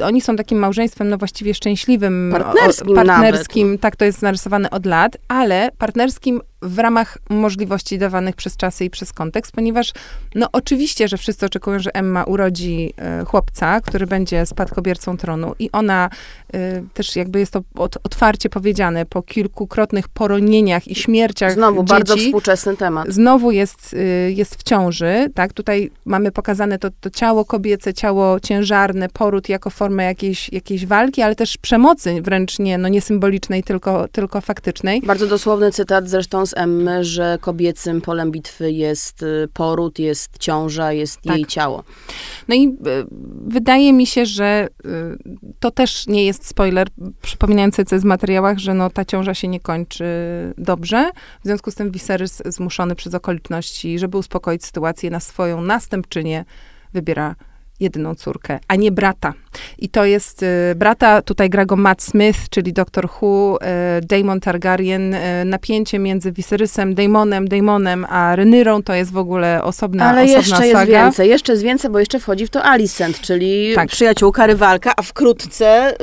Y, 0.00 0.04
oni 0.04 0.20
są 0.20 0.36
takim 0.36 0.58
małżeństwem, 0.58 1.08
no 1.08 1.18
właściwie 1.18 1.54
szczęśliwym. 1.54 2.30
Partnerskim 2.32 2.94
partnerskim 2.94 3.78
tak 3.78 3.96
to 3.96 4.04
jest 4.04 4.22
narysowane 4.22 4.70
od 4.70 4.86
lat, 4.86 5.16
ale 5.28 5.70
partnerskim 5.78 6.40
w 6.62 6.78
ramach 6.78 7.18
możliwości 7.30 7.98
dawanych 7.98 8.36
przez 8.36 8.56
czasy 8.56 8.84
i 8.84 8.90
przez 8.90 9.12
kontekst, 9.12 9.52
ponieważ 9.52 9.92
no 10.34 10.46
oczywiście, 10.52 11.08
że 11.08 11.16
wszyscy 11.16 11.46
oczekują, 11.46 11.78
że 11.78 11.94
Emma 11.94 12.24
urodzi 12.24 12.94
e, 12.96 13.24
chłopca, 13.24 13.80
który 13.80 14.06
będzie 14.06 14.46
spadkobiercą 14.46 15.16
tronu 15.16 15.54
i 15.58 15.70
ona 15.72 16.10
e, 16.54 16.82
też 16.94 17.16
jakby 17.16 17.38
jest 17.38 17.52
to 17.52 17.60
ot, 17.74 17.98
otwarcie 18.04 18.48
powiedziane 18.48 19.06
po 19.06 19.22
kilkukrotnych 19.22 20.08
poronieniach 20.08 20.88
i 20.88 20.94
śmierciach 20.94 21.52
Znowu 21.52 21.82
dzieci, 21.82 21.90
bardzo 21.90 22.16
współczesny 22.16 22.76
temat. 22.76 23.08
znowu 23.08 23.50
jest, 23.50 23.94
y, 23.94 24.32
jest 24.32 24.54
w 24.56 24.62
ciąży, 24.62 25.30
tak? 25.34 25.52
Tutaj 25.52 25.90
mamy 26.04 26.32
pokazane 26.32 26.78
to, 26.78 26.88
to 27.00 27.10
ciało 27.10 27.44
kobiece, 27.44 27.94
ciało 27.94 28.40
ciężarne, 28.40 29.08
poród 29.08 29.48
jako 29.48 29.70
formę 29.70 30.04
jakiejś, 30.04 30.52
jakiejś 30.52 30.86
walki, 30.86 31.22
ale 31.22 31.34
też 31.34 31.56
przemocy, 31.56 32.22
wręcz 32.22 32.58
nie, 32.58 32.78
no 32.78 32.88
nie 32.88 33.00
symbolicznej, 33.00 33.62
tylko, 33.62 34.08
tylko 34.08 34.40
faktycznej. 34.40 35.02
Bardzo 35.02 35.26
dosłowny 35.26 35.72
cytat 35.72 36.08
zresztą 36.08 36.46
z 36.46 36.51
Emmy, 36.56 37.04
że 37.04 37.38
kobiecym 37.40 38.00
polem 38.00 38.30
bitwy 38.30 38.72
jest 38.72 39.22
y, 39.22 39.48
poród, 39.52 39.98
jest 39.98 40.38
ciąża, 40.38 40.92
jest 40.92 41.22
Tak. 41.22 41.36
jej 41.36 41.46
ciało. 41.46 41.84
No 42.48 42.54
i 42.54 42.68
y, 42.68 43.06
wydaje 43.46 43.92
mi 43.92 44.06
się, 44.06 44.26
że 44.26 44.68
y, 44.86 44.88
to 45.60 45.70
też 45.70 46.06
nie 46.06 46.24
jest 46.26 46.46
spoiler, 46.46 46.88
przypominający 47.22 47.84
co 47.84 47.94
jest 47.94 48.04
w 48.04 48.08
materiałach, 48.08 48.58
że 48.58 48.74
no, 48.74 48.90
ta 48.90 49.04
ciąża 49.04 49.34
się 49.34 49.48
nie 49.48 49.60
kończy 49.60 50.04
dobrze. 50.58 51.10
W 51.40 51.44
związku 51.44 51.70
z 51.70 51.74
tym 51.74 51.90
Viserys 51.90 52.42
zmuszony 52.46 52.94
przez 52.94 53.14
okoliczności, 53.14 53.98
żeby 53.98 54.18
uspokoić 54.18 54.64
sytuację 54.64 55.10
na 55.10 55.20
swoją 55.20 55.62
następczynię, 55.62 56.44
wybiera 56.92 57.34
jedyną 57.80 58.14
córkę, 58.14 58.58
a 58.68 58.76
nie 58.76 58.92
brata. 58.92 59.34
I 59.78 59.88
to 59.88 60.04
jest 60.04 60.42
y, 60.42 60.46
brata, 60.76 61.22
tutaj 61.22 61.50
gra 61.50 61.64
go 61.66 61.76
Matt 61.76 62.02
Smith, 62.02 62.38
czyli 62.50 62.72
Doctor 62.72 63.08
Who, 63.20 63.58
y, 63.98 64.06
Daemon 64.06 64.40
Targaryen. 64.40 65.14
Y, 65.14 65.44
napięcie 65.44 65.98
między 65.98 66.32
Viserysem, 66.32 66.94
Daemonem, 66.94 67.48
Daemonem, 67.48 68.04
a 68.08 68.36
Rynyrą 68.36 68.82
to 68.82 68.94
jest 68.94 69.12
w 69.12 69.16
ogóle 69.16 69.62
osobna, 69.62 70.04
Ale 70.10 70.22
osobna 70.22 70.38
jeszcze 70.38 70.56
saga. 70.56 70.80
jest 70.80 70.90
więcej, 70.90 71.28
jeszcze 71.30 71.52
jest 71.52 71.62
więcej, 71.64 71.90
bo 71.90 71.98
jeszcze 71.98 72.20
wchodzi 72.20 72.46
w 72.46 72.50
to 72.50 72.64
Alicent, 72.64 73.20
czyli 73.20 73.72
Tak. 73.74 73.88
przyjaciółka, 73.88 74.46
rywalka, 74.46 74.92
a 74.96 75.02
wkrótce, 75.02 75.94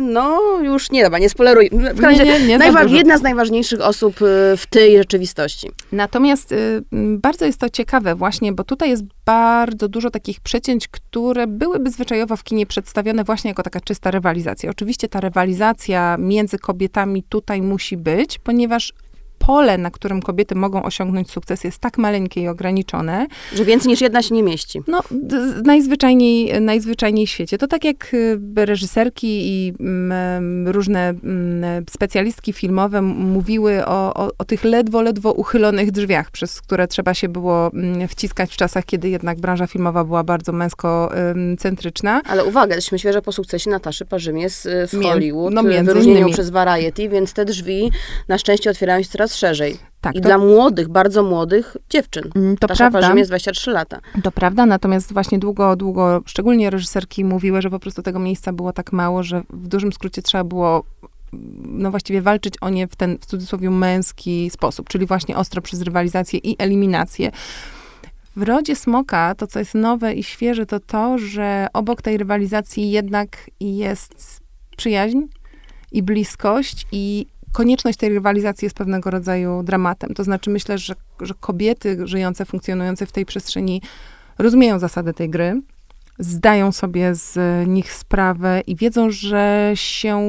no 0.00 0.40
już 0.62 0.90
nie, 0.90 1.02
dobra, 1.04 1.18
nie 1.18 1.28
spoileruj. 1.28 1.70
W 1.72 2.00
każdym 2.00 2.28
razie 2.28 2.58
najwa- 2.58 2.88
jedna 2.88 3.18
z 3.18 3.22
najważniejszych 3.22 3.80
osób 3.80 4.16
w 4.56 4.62
tej 4.70 4.96
rzeczywistości. 4.98 5.70
Natomiast 5.92 6.52
y, 6.52 6.82
bardzo 6.92 7.44
jest 7.44 7.60
to 7.60 7.70
ciekawe 7.70 8.14
właśnie, 8.14 8.52
bo 8.52 8.64
tutaj 8.64 8.90
jest 8.90 9.02
bardzo 9.26 9.88
dużo 9.88 10.10
takich 10.10 10.40
przecięć, 10.40 10.88
które 10.88 11.46
byłyby 11.46 11.90
zwyczajowo 11.90 12.36
w 12.36 12.44
kinie 12.44 12.66
przedstawione 12.86 13.24
właśnie 13.24 13.50
jako 13.50 13.62
taka 13.62 13.80
czysta 13.80 14.10
rywalizacja. 14.10 14.70
Oczywiście 14.70 15.08
ta 15.08 15.20
rywalizacja 15.20 16.16
między 16.18 16.58
kobietami 16.58 17.22
tutaj 17.22 17.62
musi 17.62 17.96
być, 17.96 18.38
ponieważ 18.38 18.92
pole, 19.46 19.78
na 19.78 19.90
którym 19.90 20.22
kobiety 20.22 20.54
mogą 20.54 20.82
osiągnąć 20.82 21.30
sukces 21.30 21.64
jest 21.64 21.78
tak 21.78 21.98
maleńkie 21.98 22.40
i 22.42 22.48
ograniczone, 22.48 23.26
Że 23.54 23.64
więcej 23.64 23.88
niż 23.88 24.00
jedna 24.00 24.22
się 24.22 24.34
nie 24.34 24.42
mieści. 24.42 24.82
no, 24.88 25.00
najzwyczajniej, 25.64 26.60
najzwyczajniej 26.60 27.26
w 27.26 27.30
świecie. 27.30 27.58
To 27.58 27.66
tak 27.66 27.84
jak 27.84 28.14
y, 28.14 28.38
reżyserki 28.56 29.26
i 29.28 29.74
mm, 29.80 30.68
różne 30.68 31.08
mm, 31.08 31.84
specjalistki 31.90 32.52
filmowe 32.52 33.02
mówiły 33.02 33.86
o, 33.86 34.14
o, 34.14 34.30
o 34.38 34.44
tych 34.44 34.64
ledwo, 34.64 35.02
ledwo 35.02 35.32
uchylonych 35.32 35.90
drzwiach, 35.90 36.30
przez 36.30 36.60
które 36.62 36.88
trzeba 36.88 37.14
się 37.14 37.28
było 37.28 37.70
mm, 37.74 38.08
wciskać 38.08 38.52
w 38.52 38.56
czasach, 38.56 38.84
kiedy 38.84 39.08
jednak 39.08 39.40
branża 39.40 39.66
filmowa 39.66 40.04
była 40.04 40.24
bardzo 40.24 40.52
męskocentryczna. 40.52 42.22
Ale 42.28 42.44
uwaga, 42.44 42.74
jesteśmy 42.74 42.98
świeżo 42.98 43.22
po 43.22 43.32
sukcesie 43.32 43.70
Nataszy 43.70 44.04
Parzymies 44.04 44.66
y, 44.66 44.86
w 44.88 44.92
Mię- 44.92 45.02
Hollywood, 45.08 45.54
no, 45.54 45.62
no, 45.62 45.68
między 45.68 45.84
wyróżnieniu 45.84 46.18
innymi. 46.18 46.32
przez 46.32 46.50
Variety, 46.50 47.08
więc 47.08 47.32
te 47.32 47.44
drzwi 47.44 47.90
na 48.28 48.38
szczęście 48.38 48.70
otwierają 48.70 49.02
się 49.02 49.08
coraz 49.08 49.35
szerzej. 49.36 49.76
Tak, 50.00 50.16
I 50.16 50.20
to, 50.20 50.28
dla 50.28 50.38
młodych, 50.38 50.88
bardzo 50.88 51.22
młodych 51.22 51.76
dziewczyn. 51.90 52.30
mm, 52.34 52.56
to 52.56 52.64
Natasza 52.64 52.84
prawda. 52.84 53.00
Parzymies 53.00 53.28
23 53.28 53.70
lata. 53.70 54.00
To 54.22 54.32
prawda, 54.32 54.66
natomiast 54.66 55.12
właśnie 55.12 55.38
długo, 55.38 55.76
długo, 55.76 56.22
szczególnie 56.26 56.70
reżyserki 56.70 57.24
mówiły, 57.24 57.62
że 57.62 57.70
po 57.70 57.78
prostu 57.78 58.02
tego 58.02 58.18
miejsca 58.18 58.52
było 58.52 58.72
tak 58.72 58.92
mało, 58.92 59.22
że 59.22 59.42
w 59.50 59.68
dużym 59.68 59.92
skrócie 59.92 60.22
trzeba 60.22 60.44
było 60.44 60.84
no 61.62 61.90
właściwie 61.90 62.22
walczyć 62.22 62.54
o 62.60 62.68
nie 62.68 62.88
w 62.88 62.96
ten, 62.96 63.18
w 63.18 63.26
cudzysłowie, 63.26 63.70
męski 63.70 64.50
sposób, 64.50 64.88
czyli 64.88 65.06
właśnie 65.06 65.36
ostro 65.36 65.62
przez 65.62 65.82
rywalizację 65.82 66.40
i 66.42 66.56
eliminację. 66.58 67.30
W 68.36 68.42
Rodzie 68.42 68.76
Smoka 68.76 69.34
to, 69.34 69.46
co 69.46 69.58
jest 69.58 69.74
nowe 69.74 70.14
i 70.14 70.22
świeże, 70.22 70.66
to 70.66 70.80
to, 70.80 71.18
że 71.18 71.66
obok 71.72 72.02
tej 72.02 72.18
rywalizacji 72.18 72.90
jednak 72.90 73.50
jest 73.60 74.40
przyjaźń 74.76 75.20
i 75.92 76.02
bliskość 76.02 76.86
i 76.92 77.26
konieczność 77.56 77.98
tej 77.98 78.08
rywalizacji 78.08 78.66
jest 78.66 78.76
pewnego 78.76 79.10
rodzaju 79.10 79.62
dramatem. 79.62 80.14
To 80.14 80.24
znaczy 80.24 80.50
myślę, 80.50 80.78
że, 80.78 80.94
że 81.20 81.34
kobiety 81.40 82.06
żyjące, 82.06 82.44
funkcjonujące 82.44 83.06
w 83.06 83.12
tej 83.12 83.26
przestrzeni 83.26 83.82
rozumieją 84.38 84.78
zasady 84.78 85.14
tej 85.14 85.30
gry, 85.30 85.60
zdają 86.18 86.72
sobie 86.72 87.14
z 87.14 87.38
nich 87.68 87.92
sprawę 87.92 88.60
i 88.66 88.76
wiedzą, 88.76 89.10
że 89.10 89.72
się 89.74 90.20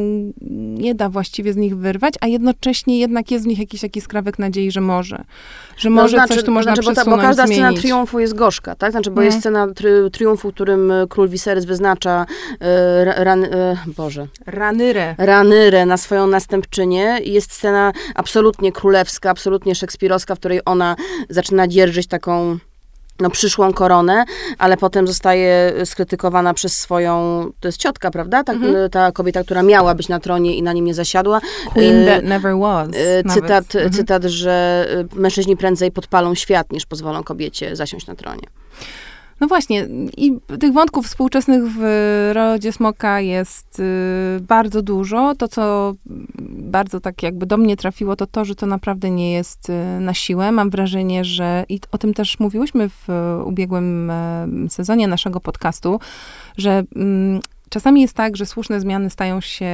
nie 0.77 0.95
da 0.95 1.09
właściwie 1.09 1.53
z 1.53 1.55
nich 1.55 1.77
wyrwać, 1.77 2.13
a 2.21 2.27
jednocześnie 2.27 2.99
jednak 2.99 3.31
jest 3.31 3.45
w 3.45 3.47
nich 3.47 3.59
jakiś 3.59 3.81
taki 3.81 4.01
skrawek 4.01 4.39
nadziei, 4.39 4.71
że 4.71 4.81
może. 4.81 5.23
Że 5.77 5.89
może 5.89 6.17
coś 6.27 6.43
tu 6.43 6.51
można 6.51 6.75
znaczy, 6.75 6.89
bo, 6.89 6.95
ta, 6.95 7.05
bo 7.05 7.17
każda 7.17 7.47
scena 7.47 7.67
zmienić. 7.67 7.81
triumfu 7.81 8.19
jest 8.19 8.33
gorzka, 8.35 8.75
tak? 8.75 8.91
Znaczy, 8.91 9.11
bo 9.11 9.15
No. 9.21 9.25
jest 9.25 9.39
scena 9.39 9.67
tri, 9.73 9.89
triumfu, 10.11 10.51
którym 10.51 10.91
e, 10.91 11.07
król 11.09 11.29
Viserys 11.29 11.65
wyznacza 11.65 12.25
e, 12.59 13.05
ra- 13.05 13.23
ran, 13.23 13.43
e, 13.43 13.77
Boże, 13.97 14.27
Ranyrę. 14.45 15.15
Ranyrę 15.17 15.85
na 15.85 15.97
swoją 15.97 16.27
następczynię 16.27 17.19
i 17.23 17.33
jest 17.33 17.51
scena 17.53 17.91
absolutnie 18.15 18.71
królewska, 18.71 19.29
absolutnie 19.29 19.75
szekspirowska, 19.75 20.35
w 20.35 20.39
której 20.39 20.59
ona 20.65 20.95
zaczyna 21.29 21.67
dzierżyć 21.67 22.07
taką 22.07 22.57
no, 23.19 23.29
przyszłą 23.29 23.73
koronę, 23.73 24.25
ale 24.57 24.77
potem 24.77 25.07
zostaje 25.07 25.73
skrytykowana 25.85 26.53
przez 26.53 26.77
swoją, 26.77 27.45
to 27.59 27.67
jest 27.67 27.77
ciotka, 27.77 28.11
prawda? 28.11 28.43
Ta, 28.43 28.53
Mhm. 28.53 28.89
ta 28.89 29.11
kobieta, 29.11 29.43
która 29.43 29.63
miała 29.63 29.95
być 29.95 30.07
na 30.07 30.19
tronie 30.19 30.55
i 30.55 30.63
na 30.63 30.73
nim 30.73 30.85
nie 30.85 30.93
zasiadła. 30.93 31.39
Queen 31.73 31.95
E, 31.95 32.05
that 32.15 32.23
never 32.23 32.57
was. 32.57 32.87
Nawet. 32.87 33.33
Cytat, 33.33 33.75
Mhm. 33.75 33.93
cytat, 33.93 34.23
że 34.23 34.85
e, 35.15 35.19
mężczyźni 35.19 35.57
prędzej 35.57 35.91
podpalą 35.91 36.35
świat, 36.35 36.71
niż 36.71 36.85
pozwolą 36.85 37.23
kobiecie 37.23 37.75
zasiąść 37.75 38.07
na 38.07 38.15
tronie. 38.15 38.47
No 39.39 39.47
właśnie, 39.47 39.87
i 40.17 40.39
tych 40.59 40.73
wątków 40.73 41.05
współczesnych 41.05 41.63
w 41.67 41.81
Rodzie 42.33 42.73
Smoka 42.73 43.21
jest 43.21 43.79
y, 43.79 43.83
bardzo 44.41 44.81
dużo. 44.81 45.35
To, 45.35 45.47
co 45.47 45.93
bardzo 46.49 46.99
tak 46.99 47.23
jakby 47.23 47.45
do 47.45 47.57
mnie 47.57 47.77
trafiło, 47.77 48.15
to 48.15 48.27
to, 48.27 48.45
że 48.45 48.55
to 48.55 48.65
naprawdę 48.65 49.09
nie 49.09 49.31
jest 49.31 49.69
y, 49.69 49.99
na 49.99 50.13
siłę. 50.13 50.51
Mam 50.51 50.69
wrażenie, 50.69 51.25
że 51.25 51.65
i 51.69 51.79
o 51.91 51.97
tym 51.97 52.13
też 52.13 52.39
mówiłyśmy 52.39 52.89
w 52.89 53.09
y, 53.09 53.43
ubiegłym 53.43 54.11
sezonie 54.69 55.07
naszego 55.07 55.39
podcastu, 55.39 55.99
że 56.57 56.83
mm, 56.95 57.41
Czasami 57.69 58.01
jest 58.01 58.13
tak, 58.13 58.37
że 58.37 58.45
słuszne 58.45 58.79
zmiany 58.81 59.09
stają 59.09 59.41
się 59.41 59.65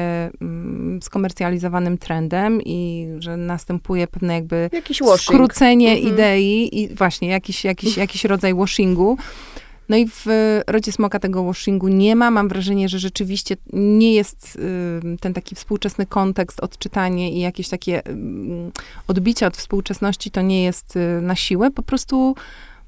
mm, 0.41 0.99
skomercjalizowanym 1.01 1.97
trendem 1.97 2.61
i 2.65 3.07
że 3.19 3.37
następuje 3.37 4.07
pewne 4.07 4.33
jakby 4.33 4.69
Jakiś 4.73 4.99
washing. 4.99 5.21
skrócenie 5.21 5.91
Mhm. 5.91 6.13
idei 6.13 6.81
i 6.81 6.95
właśnie 6.95 7.27
jakiś, 7.27 7.63
jakiś, 7.63 7.97
jakiś 7.97 8.25
rodzaj 8.25 8.53
washingu. 8.53 9.17
No 9.89 9.97
i 9.97 10.07
w 10.09 10.25
Rodzie 10.67 10.91
Smoka 10.91 11.19
tego 11.19 11.43
washingu 11.43 11.87
nie 11.87 12.15
ma. 12.15 12.31
Mam 12.31 12.47
wrażenie, 12.49 12.89
że 12.89 12.99
rzeczywiście 12.99 13.55
nie 13.73 14.13
jest 14.13 14.55
y, 14.55 15.17
ten 15.19 15.33
taki 15.33 15.55
współczesny 15.55 16.05
kontekst, 16.05 16.59
odczytanie 16.59 17.31
i 17.31 17.39
jakieś 17.39 17.69
takie 17.69 18.07
y, 18.07 18.15
odbicia 19.07 19.47
od 19.47 19.57
współczesności 19.57 20.31
to 20.31 20.41
nie 20.41 20.63
jest 20.63 20.95
y, 20.95 21.19
na 21.21 21.35
siłę. 21.35 21.71
Po 21.71 21.83
prostu 21.83 22.35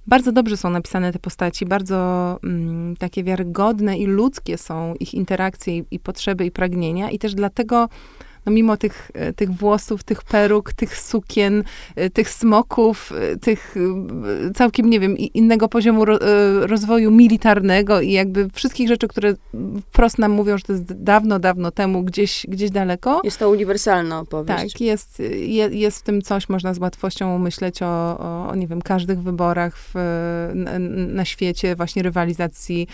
bardzo 0.07 0.31
dobrze 0.31 0.57
są 0.57 0.69
napisane 0.69 1.13
te 1.13 1.19
postaci, 1.19 1.65
bardzo 1.65 2.39
mm, 2.43 2.95
takie 2.95 3.24
wiarygodne 3.24 3.97
i 3.97 4.05
ludzkie 4.05 4.57
są 4.57 4.93
ich 5.00 5.13
interakcje 5.13 5.77
i, 5.77 5.85
i 5.91 6.00
potrzeby 6.00 6.45
i 6.45 6.51
pragnienia 6.51 7.09
i 7.09 7.19
też 7.19 7.35
dlatego 7.35 7.89
no 8.45 8.51
mimo 8.51 8.77
tych, 8.77 9.11
e, 9.13 9.33
tych 9.33 9.51
włosów, 9.51 10.03
tych 10.03 10.23
peruk, 10.23 10.73
tych 10.73 10.97
sukien, 10.97 11.63
e, 11.95 12.09
tych 12.09 12.29
smoków, 12.29 13.11
e, 13.11 13.37
tych 13.37 13.75
całkiem, 14.55 14.89
nie 14.89 14.99
wiem, 14.99 15.17
innego 15.17 15.67
poziomu 15.67 16.05
rozwoju 16.61 17.11
militarnego 17.11 18.01
i 18.01 18.11
jakby 18.11 18.49
wszystkich 18.53 18.87
rzeczy, 18.87 19.07
które 19.07 19.33
wprost 19.91 20.19
nam 20.19 20.31
mówią, 20.31 20.57
że 20.57 20.63
to 20.63 20.73
jest 20.73 20.93
dawno, 20.93 21.39
dawno 21.39 21.71
temu, 21.71 22.03
gdzieś, 22.03 22.45
gdzieś 22.49 22.71
daleko. 22.71 23.21
Jest 23.23 23.37
to 23.37 23.49
uniwersalna 23.49 24.19
opowieść. 24.19 24.73
Tak, 24.73 24.81
jest, 24.81 25.21
jest 25.71 25.99
w 25.99 26.03
tym 26.03 26.21
coś, 26.21 26.49
można 26.49 26.73
z 26.73 26.79
łatwością 26.79 27.39
myśleć 27.39 27.81
o, 27.81 28.19
o 28.49 28.55
nie 28.55 28.67
wiem, 28.67 28.81
każdych 28.81 29.21
wyborach 29.21 29.77
w, 29.77 29.93
na, 30.55 30.79
na 31.07 31.25
świecie, 31.25 31.75
właśnie 31.75 32.03
rywalizacji 32.03 32.87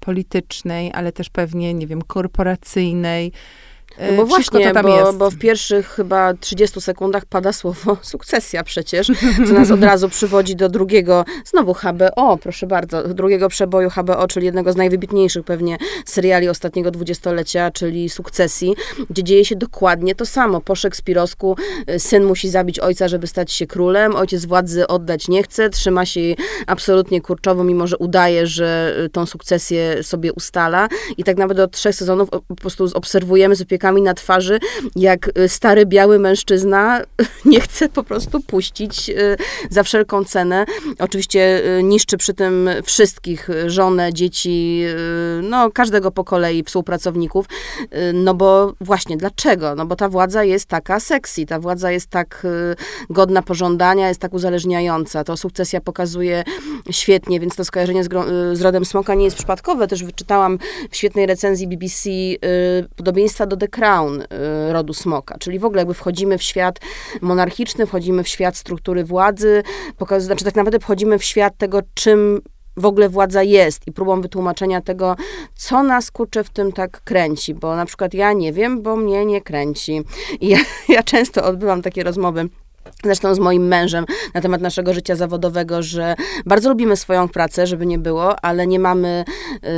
politycznej, 0.00 0.92
ale 0.94 1.12
też 1.12 1.30
pewnie, 1.30 1.74
nie 1.74 1.86
wiem, 1.86 2.02
korporacyjnej. 2.02 3.32
No 4.00 4.16
bo 4.16 4.26
właśnie, 4.26 4.72
bo, 4.82 5.12
bo, 5.12 5.30
w 5.30 5.38
pierwszych 5.38 5.88
chyba 5.88 6.34
30 6.34 6.80
sekundach 6.80 7.24
pada 7.26 7.52
słowo 7.52 7.96
sukcesja 8.02 8.64
przecież, 8.64 9.06
co 9.48 9.52
nas 9.52 9.70
od 9.70 9.84
razu 9.84 10.08
przywodzi 10.08 10.56
do 10.56 10.68
drugiego, 10.68 11.24
znowu 11.44 11.74
HBO, 11.74 12.36
proszę 12.36 12.66
bardzo, 12.66 13.14
drugiego 13.14 13.48
przeboju 13.48 13.90
HBO, 13.90 14.28
czyli 14.28 14.46
jednego 14.46 14.72
z 14.72 14.76
najwybitniejszych 14.76 15.44
pewnie 15.44 15.76
seriali 16.06 16.48
ostatniego 16.48 16.90
dwudziestolecia, 16.90 17.70
czyli 17.70 18.08
Sukcesji, 18.08 18.74
gdzie 19.10 19.24
dzieje 19.24 19.44
się 19.44 19.56
dokładnie 19.56 20.14
to 20.14 20.26
samo. 20.26 20.60
Po 20.60 20.74
szekspirowsku 20.74 21.56
y, 21.90 21.98
syn 21.98 22.24
musi 22.24 22.48
zabić 22.48 22.78
ojca, 22.78 23.08
żeby 23.08 23.26
stać 23.26 23.52
się 23.52 23.66
królem, 23.66 24.16
ojciec 24.16 24.44
władzy 24.44 24.86
oddać 24.86 25.28
nie 25.28 25.42
chce, 25.42 25.70
trzyma 25.70 26.06
się 26.06 26.20
jej 26.20 26.36
absolutnie 26.66 27.20
kurczowo, 27.20 27.64
mimo 27.64 27.86
że 27.86 27.96
udaje, 27.96 28.46
że 28.46 28.96
y, 29.04 29.08
tą 29.08 29.26
sukcesję 29.26 30.02
sobie 30.02 30.32
ustala 30.32 30.88
i 31.16 31.24
tak 31.24 31.36
nawet 31.36 31.58
od 31.58 31.72
trzech 31.72 31.94
sezonów 31.94 32.30
po 32.30 32.56
prostu 32.56 32.88
obserwujemy 32.94 33.56
z 33.56 33.62
opiekami 33.88 34.02
na 34.02 34.14
twarzy, 34.14 34.58
jak 34.96 35.38
y, 35.38 35.48
stary 35.48 35.86
biały 35.86 36.18
mężczyzna 36.18 37.00
nie 37.44 37.60
chce 37.60 37.88
po 37.88 38.02
prostu 38.02 38.40
puścić 38.40 39.10
y, 39.10 39.36
za 39.70 39.82
wszelką 39.82 40.24
cenę. 40.24 40.64
Oczywiście 40.98 41.62
y, 41.78 41.82
niszczy 41.82 42.16
przy 42.16 42.34
tym 42.34 42.70
wszystkich, 42.84 43.48
żonę, 43.66 44.12
dzieci, 44.12 44.82
no 45.42 45.70
każdego 45.70 46.10
po 46.10 46.24
kolei 46.24 46.64
współpracowników, 46.64 47.46
no 48.14 48.34
bo 48.34 48.72
właśnie 48.80 49.16
dlaczego? 49.16 49.74
No 49.74 49.86
bo 49.86 49.96
ta 49.96 50.08
władza 50.08 50.44
jest 50.44 50.66
taka 50.66 51.00
sexy, 51.00 51.46
ta 51.46 51.58
władza 51.58 51.90
jest 51.90 52.06
tak 52.10 52.46
godna 53.10 53.42
pożądania, 53.42 54.08
jest 54.08 54.20
tak 54.20 54.34
uzależniająca. 54.34 55.24
To 55.24 55.36
sukcesja 55.36 55.80
pokazuje 55.80 56.44
świetnie, 56.90 57.40
więc 57.40 57.56
to 57.56 57.64
skojarzenie 57.64 58.04
z, 58.04 58.08
z 58.52 58.60
rodem 58.60 58.84
smoka 58.84 59.14
nie 59.14 59.24
jest 59.24 59.36
przypadkowe. 59.36 59.88
Też 59.88 60.04
wyczytałam 60.04 60.58
w 60.90 60.96
świetnej 60.96 61.26
recenzji 61.26 61.68
BBC 61.68 62.10
podobieństwa 62.96 63.46
do 63.46 63.56
The 63.56 63.67
Crown 63.68 64.20
y, 64.22 64.26
rodu 64.72 64.94
smoka, 64.94 65.38
czyli 65.38 65.58
w 65.58 65.64
ogóle 65.64 65.80
jakby 65.80 65.94
wchodzimy 65.94 66.38
w 66.38 66.42
świat 66.42 66.78
monarchiczny, 67.20 67.86
wchodzimy 67.86 68.24
w 68.24 68.28
świat 68.28 68.56
struktury 68.56 69.04
władzy, 69.04 69.62
pokaz, 69.96 70.22
znaczy 70.22 70.44
tak 70.44 70.54
naprawdę 70.54 70.78
wchodzimy 70.78 71.18
w 71.18 71.24
świat 71.24 71.56
tego, 71.56 71.80
czym 71.94 72.40
w 72.76 72.86
ogóle 72.86 73.08
władza 73.08 73.42
jest 73.42 73.86
i 73.86 73.92
próbą 73.92 74.20
wytłumaczenia 74.20 74.80
tego, 74.80 75.16
co 75.54 75.82
nas 75.82 76.10
kurczę 76.10 76.44
w 76.44 76.50
tym 76.50 76.72
tak 76.72 77.00
kręci, 77.04 77.54
bo 77.54 77.76
na 77.76 77.86
przykład 77.86 78.14
ja 78.14 78.32
nie 78.32 78.52
wiem, 78.52 78.82
bo 78.82 78.96
mnie 78.96 79.26
nie 79.26 79.40
kręci. 79.40 80.02
I 80.40 80.48
ja, 80.48 80.58
ja 80.88 81.02
często 81.02 81.44
odbywam 81.44 81.82
takie 81.82 82.04
rozmowy 82.04 82.48
Zresztą 83.04 83.34
z 83.34 83.38
moim 83.38 83.66
mężem 83.66 84.04
na 84.34 84.40
temat 84.40 84.60
naszego 84.60 84.94
życia 84.94 85.16
zawodowego, 85.16 85.82
że 85.82 86.14
bardzo 86.46 86.68
lubimy 86.68 86.96
swoją 86.96 87.28
pracę, 87.28 87.66
żeby 87.66 87.86
nie 87.86 87.98
było, 87.98 88.44
ale 88.44 88.66
nie 88.66 88.78
mamy 88.78 89.24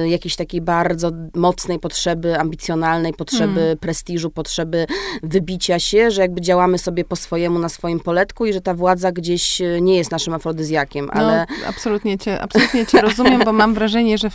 y, 0.04 0.08
jakiejś 0.08 0.36
takiej 0.36 0.60
bardzo 0.60 1.10
mocnej 1.34 1.78
potrzeby, 1.78 2.38
ambicjonalnej 2.38 3.14
potrzeby 3.14 3.60
hmm. 3.60 3.78
prestiżu, 3.78 4.30
potrzeby 4.30 4.86
wybicia 5.22 5.78
się, 5.78 6.10
że 6.10 6.22
jakby 6.22 6.40
działamy 6.40 6.78
sobie 6.78 7.04
po 7.04 7.16
swojemu 7.16 7.58
na 7.58 7.68
swoim 7.68 8.00
poletku 8.00 8.46
i 8.46 8.52
że 8.52 8.60
ta 8.60 8.74
władza 8.74 9.12
gdzieś 9.12 9.60
y, 9.60 9.78
nie 9.82 9.96
jest 9.96 10.10
naszym 10.10 10.34
afrodyzjakiem, 10.34 11.06
no, 11.06 11.12
ale... 11.12 11.46
No, 11.60 11.66
absolutnie 11.68 12.18
cię, 12.18 12.40
absolutnie 12.40 12.86
cię 12.86 13.00
rozumiem, 13.00 13.42
bo 13.44 13.52
mam 13.52 13.74
wrażenie, 13.74 14.18
że 14.18 14.30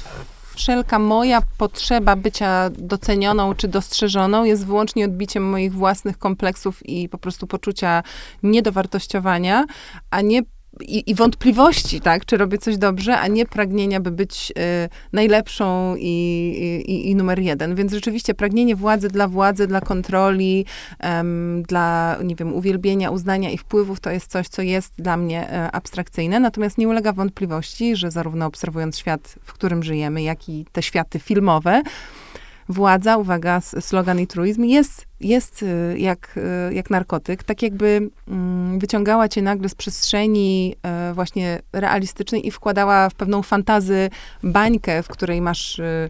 wszelka 0.55 0.99
moja 0.99 1.41
potrzeba 1.57 2.15
bycia 2.15 2.69
docenioną 2.69 3.55
czy 3.55 3.67
dostrzeżoną 3.67 4.43
jest 4.43 4.65
wyłącznie 4.65 5.05
odbiciem 5.05 5.49
moich 5.49 5.73
własnych 5.73 6.17
kompleksów 6.17 6.85
i 6.85 7.09
po 7.09 7.17
prostu 7.17 7.47
poczucia 7.47 8.03
niedowartościowania, 8.43 9.65
a 10.09 10.21
nie 10.21 10.41
i, 10.81 11.11
i, 11.11 11.15
wątpliwości, 11.15 12.01
tak, 12.01 12.25
czy 12.25 12.37
robię 12.37 12.57
coś 12.57 12.77
dobrze, 12.77 13.19
a 13.19 13.27
nie 13.27 13.45
pragnienia, 13.45 13.99
by 13.99 14.11
być 14.11 14.51
y, 14.51 14.89
najlepszą 15.13 15.95
i, 15.95 16.83
i, 16.87 17.09
i, 17.09 17.15
numer 17.15 17.39
jeden. 17.39 17.75
Więc 17.75 17.93
rzeczywiście 17.93 18.33
pragnienie 18.33 18.75
władzy 18.75 19.07
dla 19.07 19.27
władzy, 19.27 19.67
dla 19.67 19.81
kontroli, 19.81 20.65
um, 21.03 21.63
dla, 21.63 22.17
nie 22.23 22.35
wiem, 22.35 22.53
uwielbienia, 22.53 23.11
uznania 23.11 23.51
i 23.51 23.57
wpływów, 23.57 23.99
to 23.99 24.11
jest 24.11 24.31
coś, 24.31 24.47
co 24.47 24.61
jest 24.61 24.93
dla 24.97 25.17
mnie 25.17 25.49
e, 25.49 25.71
abstrakcyjne. 25.71 26.39
Natomiast 26.39 26.77
nie 26.77 26.87
ulega 26.87 27.13
wątpliwości, 27.13 27.95
że 27.95 28.11
zarówno 28.11 28.45
obserwując 28.45 28.97
świat, 28.97 29.35
w 29.43 29.53
którym 29.53 29.83
żyjemy, 29.83 30.23
jak 30.23 30.49
i 30.49 30.65
te 30.71 30.83
światy 30.83 31.19
filmowe, 31.19 31.81
władza, 32.69 33.17
uwaga, 33.17 33.61
slogan 33.61 34.19
i 34.19 34.27
truizm, 34.27 34.63
jest, 34.63 35.05
jest 35.19 35.63
y, 35.63 35.95
jak, 35.99 36.39
y, 36.69 36.73
jak 36.73 36.89
narkotyk, 36.89 37.43
tak 37.43 37.61
jakby 37.61 38.09
mm, 38.27 38.79
wyciągała 38.79 39.27
cię 39.29 39.41
nagle 39.41 39.69
z 39.69 39.75
przestrzeni 39.75 40.75
e, 40.83 41.13
właśnie 41.13 41.59
realistycznej 41.73 42.47
i 42.47 42.51
wkładała 42.51 43.09
w 43.09 43.13
pewną 43.13 43.41
fantazy 43.41 44.09
bańkę, 44.43 45.03
w 45.03 45.07
której 45.07 45.41
masz 45.41 45.79
y, 45.79 46.09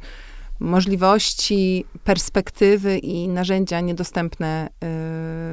możliwości, 0.59 1.85
perspektywy 2.03 2.97
i 2.97 3.27
narzędzia 3.27 3.79
niedostępne 3.79 4.69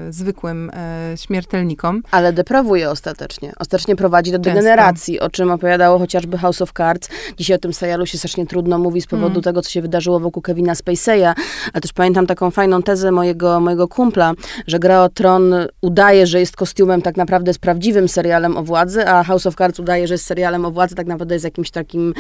y, 0.08 0.12
zwykłym 0.12 0.70
y, 1.14 1.16
śmiertelnikom. 1.16 2.02
Ale 2.10 2.32
deprawuje 2.32 2.90
ostatecznie. 2.90 3.52
Ostatecznie 3.58 3.96
prowadzi 3.96 4.32
do 4.32 4.38
degeneracji, 4.38 5.14
Często. 5.14 5.26
o 5.26 5.30
czym 5.30 5.50
opowiadało 5.50 5.98
chociażby 5.98 6.38
House 6.38 6.62
of 6.62 6.72
Cards. 6.72 7.08
Dzisiaj 7.38 7.56
o 7.56 7.58
tym 7.58 7.72
serialu 7.72 8.06
się 8.06 8.18
strasznie 8.18 8.46
trudno 8.46 8.78
mówi 8.78 9.00
z 9.00 9.06
powodu 9.06 9.32
mm. 9.32 9.42
tego, 9.42 9.62
co 9.62 9.70
się 9.70 9.82
wydarzyło 9.82 10.20
wokół 10.20 10.42
Kevina 10.42 10.74
Spacey'a, 10.74 11.34
ale 11.72 11.80
też 11.80 11.92
pamiętam 11.92 12.26
taką 12.26 12.50
fajną 12.50 12.82
tezę 12.82 13.12
mojego, 13.12 13.60
mojego 13.60 13.88
kumpla, 13.88 14.32
że 14.66 14.78
Gra 14.78 15.02
o 15.02 15.08
Tron 15.08 15.54
udaje, 15.80 16.26
że 16.26 16.40
jest 16.40 16.56
kostiumem, 16.56 17.02
tak 17.02 17.16
naprawdę 17.16 17.50
jest 17.50 17.60
prawdziwym 17.60 18.08
serialem 18.08 18.56
o 18.56 18.62
władzy, 18.62 19.08
a 19.08 19.24
House 19.24 19.46
of 19.46 19.54
Cards 19.54 19.80
udaje, 19.80 20.06
że 20.08 20.14
jest 20.14 20.26
serialem 20.26 20.64
o 20.64 20.70
władzy, 20.70 20.94
tak 20.94 21.06
naprawdę 21.06 21.34
jest 21.34 21.44
jakimś 21.44 21.70
takim 21.70 22.14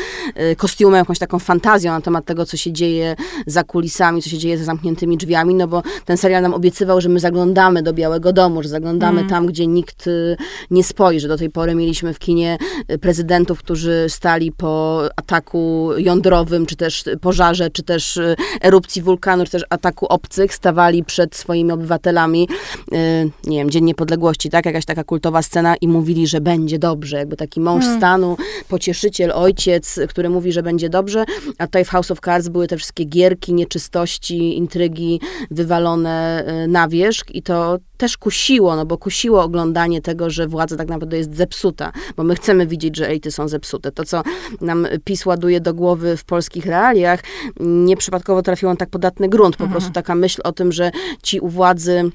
y, 0.52 0.56
kostiumem, 0.56 0.98
jakąś 0.98 1.18
taką 1.18 1.38
fantazją 1.38 1.92
na 1.92 2.00
temat 2.00 2.24
tego, 2.24 2.46
co 2.46 2.56
się 2.56 2.71
dzieje 2.72 3.16
za 3.46 3.64
kulisami, 3.64 4.22
co 4.22 4.30
się 4.30 4.38
dzieje 4.38 4.58
za 4.58 4.64
zamkniętymi 4.64 5.16
drzwiami, 5.16 5.54
no 5.54 5.68
bo 5.68 5.82
ten 6.04 6.16
serial 6.16 6.42
nam 6.42 6.54
obiecywał, 6.54 7.00
że 7.00 7.08
my 7.08 7.20
zaglądamy 7.20 7.82
do 7.82 7.92
Białego 7.92 8.32
Domu, 8.32 8.62
że 8.62 8.68
zaglądamy 8.68 9.18
mm. 9.18 9.30
tam, 9.30 9.46
gdzie 9.46 9.66
nikt 9.66 10.06
y, 10.06 10.36
nie 10.70 10.84
spojrzy. 10.84 11.28
Do 11.28 11.38
tej 11.38 11.50
pory 11.50 11.74
mieliśmy 11.74 12.14
w 12.14 12.18
kinie 12.18 12.58
y, 12.90 12.98
prezydentów, 12.98 13.58
którzy 13.58 14.06
stali 14.08 14.52
po 14.52 15.02
ataku 15.16 15.90
jądrowym, 15.96 16.66
czy 16.66 16.76
też 16.76 17.04
pożarze, 17.20 17.70
czy 17.70 17.82
też 17.82 18.16
y, 18.16 18.36
erupcji 18.60 19.02
wulkanu, 19.02 19.44
czy 19.44 19.50
też 19.50 19.62
ataku 19.70 20.06
obcych, 20.06 20.54
stawali 20.54 21.04
przed 21.04 21.36
swoimi 21.36 21.72
obywatelami, 21.72 22.48
nie 23.44 23.58
wiem, 23.58 23.70
Dzień 23.70 23.84
Niepodległości, 23.84 24.50
tak? 24.50 24.66
Jakaś 24.66 24.84
taka 24.84 25.04
kultowa 25.04 25.42
scena 25.42 25.76
i 25.76 25.88
mówili, 25.88 26.26
że 26.26 26.40
będzie 26.40 26.78
dobrze. 26.78 27.16
Jakby 27.16 27.36
taki 27.36 27.60
mąż 27.60 27.84
mm. 27.84 27.98
stanu, 27.98 28.36
pocieszyciel, 28.68 29.32
ojciec, 29.34 30.00
który 30.08 30.30
mówi, 30.30 30.52
że 30.52 30.62
będzie 30.62 30.88
dobrze, 30.88 31.24
a 31.58 31.66
tutaj 31.66 31.84
w 31.84 31.88
House 31.88 32.10
of 32.10 32.20
Cards 32.20 32.48
były 32.48 32.61
te 32.66 32.76
wszystkie 32.76 33.04
gierki, 33.04 33.54
nieczystości, 33.54 34.56
intrygi 34.56 35.20
wywalone 35.50 36.44
e, 36.46 36.66
na 36.66 36.88
wierzch 36.88 37.34
i 37.34 37.42
to 37.42 37.78
też 37.96 38.16
kusiło, 38.16 38.76
no 38.76 38.86
bo 38.86 38.98
kusiło 38.98 39.42
oglądanie 39.42 40.02
tego, 40.02 40.30
że 40.30 40.46
władza 40.46 40.76
tak 40.76 40.88
naprawdę 40.88 41.16
jest 41.16 41.36
zepsuta, 41.36 41.92
bo 42.16 42.24
my 42.24 42.34
chcemy 42.34 42.66
widzieć, 42.66 42.96
że 42.96 43.08
elity 43.08 43.30
są 43.30 43.48
zepsute. 43.48 43.92
To, 43.92 44.04
co 44.04 44.22
nam 44.60 44.86
PiS 45.04 45.26
ładuje 45.26 45.60
do 45.60 45.74
głowy 45.74 46.16
w 46.16 46.24
polskich 46.24 46.66
realiach, 46.66 47.20
nieprzypadkowo 47.60 48.42
trafiło 48.42 48.72
na 48.72 48.76
tak 48.76 48.90
podatny 48.90 49.28
grunt. 49.28 49.56
Po 49.56 49.64
mhm. 49.64 49.70
prostu 49.70 49.92
taka 49.92 50.14
myśl 50.14 50.40
o 50.44 50.52
tym, 50.52 50.72
że 50.72 50.90
ci 51.22 51.40
u 51.40 51.48
władzy 51.48 52.10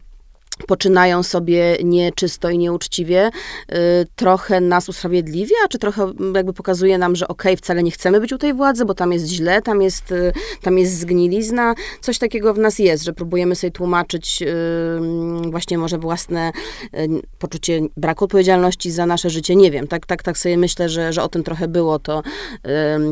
poczynają 0.67 1.23
sobie 1.23 1.77
nieczysto 1.83 2.49
i 2.49 2.57
nieuczciwie, 2.57 3.29
y, 3.71 3.75
trochę 4.15 4.61
nas 4.61 4.89
usprawiedliwia, 4.89 5.55
czy 5.69 5.77
trochę 5.77 6.11
jakby 6.35 6.53
pokazuje 6.53 6.97
nam, 6.97 7.15
że 7.15 7.27
okej, 7.27 7.53
okay, 7.53 7.57
wcale 7.57 7.83
nie 7.83 7.91
chcemy 7.91 8.19
być 8.19 8.33
u 8.33 8.37
tej 8.37 8.53
władzy, 8.53 8.85
bo 8.85 8.93
tam 8.93 9.13
jest 9.13 9.27
źle, 9.27 9.61
tam 9.61 9.81
jest, 9.81 10.11
y, 10.11 10.31
tam 10.61 10.77
jest 10.77 10.99
zgnilizna. 10.99 11.75
Coś 12.01 12.17
takiego 12.17 12.53
w 12.53 12.57
nas 12.57 12.79
jest, 12.79 13.03
że 13.03 13.13
próbujemy 13.13 13.55
sobie 13.55 13.71
tłumaczyć 13.71 14.41
y, 14.41 15.49
właśnie 15.49 15.77
może 15.77 15.97
własne 15.97 16.51
poczucie 17.39 17.81
braku 17.97 18.25
odpowiedzialności 18.25 18.91
za 18.91 19.05
nasze 19.05 19.29
życie. 19.29 19.55
Nie 19.55 19.71
wiem, 19.71 19.87
tak, 19.87 20.05
tak, 20.05 20.23
tak 20.23 20.37
sobie 20.37 20.57
myślę, 20.57 20.89
że, 20.89 21.13
że 21.13 21.23
o 21.23 21.29
tym 21.29 21.43
trochę 21.43 21.67
było 21.67 21.99
to, 21.99 22.23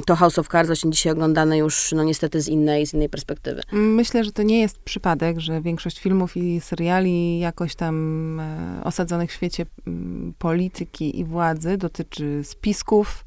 to 0.05 0.15
House 0.15 0.39
of 0.39 0.47
Cards, 0.47 0.67
właśnie 0.67 0.91
dzisiaj 0.91 1.13
oglądane 1.13 1.57
już 1.57 1.91
no 1.95 2.03
niestety 2.03 2.41
z 2.41 2.47
innej, 2.47 2.87
z 2.87 2.93
innej 2.93 3.09
perspektywy. 3.09 3.61
Myślę, 3.71 4.23
że 4.23 4.31
to 4.31 4.43
nie 4.43 4.61
jest 4.61 4.77
przypadek, 4.79 5.39
że 5.39 5.61
większość 5.61 5.99
filmów 5.99 6.37
i 6.37 6.61
seriali 6.61 7.34
jakoś 7.39 7.75
tam 7.75 8.39
e, 8.39 8.81
osadzonych 8.83 9.31
w 9.31 9.33
świecie 9.33 9.65
m, 9.87 10.33
polityki 10.39 11.19
i 11.19 11.25
władzy 11.25 11.77
dotyczy 11.77 12.43
spisków, 12.43 13.25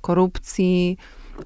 korupcji, 0.00 0.96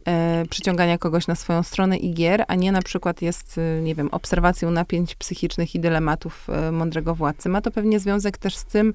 e, 0.04 0.44
przyciągania 0.50 0.98
kogoś 0.98 1.26
na 1.26 1.34
swoją 1.34 1.62
stronę 1.62 1.96
i 1.96 2.14
gier, 2.14 2.44
a 2.48 2.54
nie 2.54 2.72
na 2.72 2.82
przykład 2.82 3.22
jest, 3.22 3.58
e, 3.58 3.82
nie 3.82 3.94
wiem, 3.94 4.08
obserwacją 4.12 4.70
napięć 4.70 5.14
psychicznych 5.14 5.74
i 5.74 5.80
dylematów 5.80 6.46
e, 6.50 6.72
mądrego 6.72 7.14
władcy. 7.14 7.48
Ma 7.48 7.60
to 7.60 7.70
pewnie 7.70 8.00
związek 8.00 8.38
też 8.38 8.56
z 8.56 8.64
tym, 8.64 8.94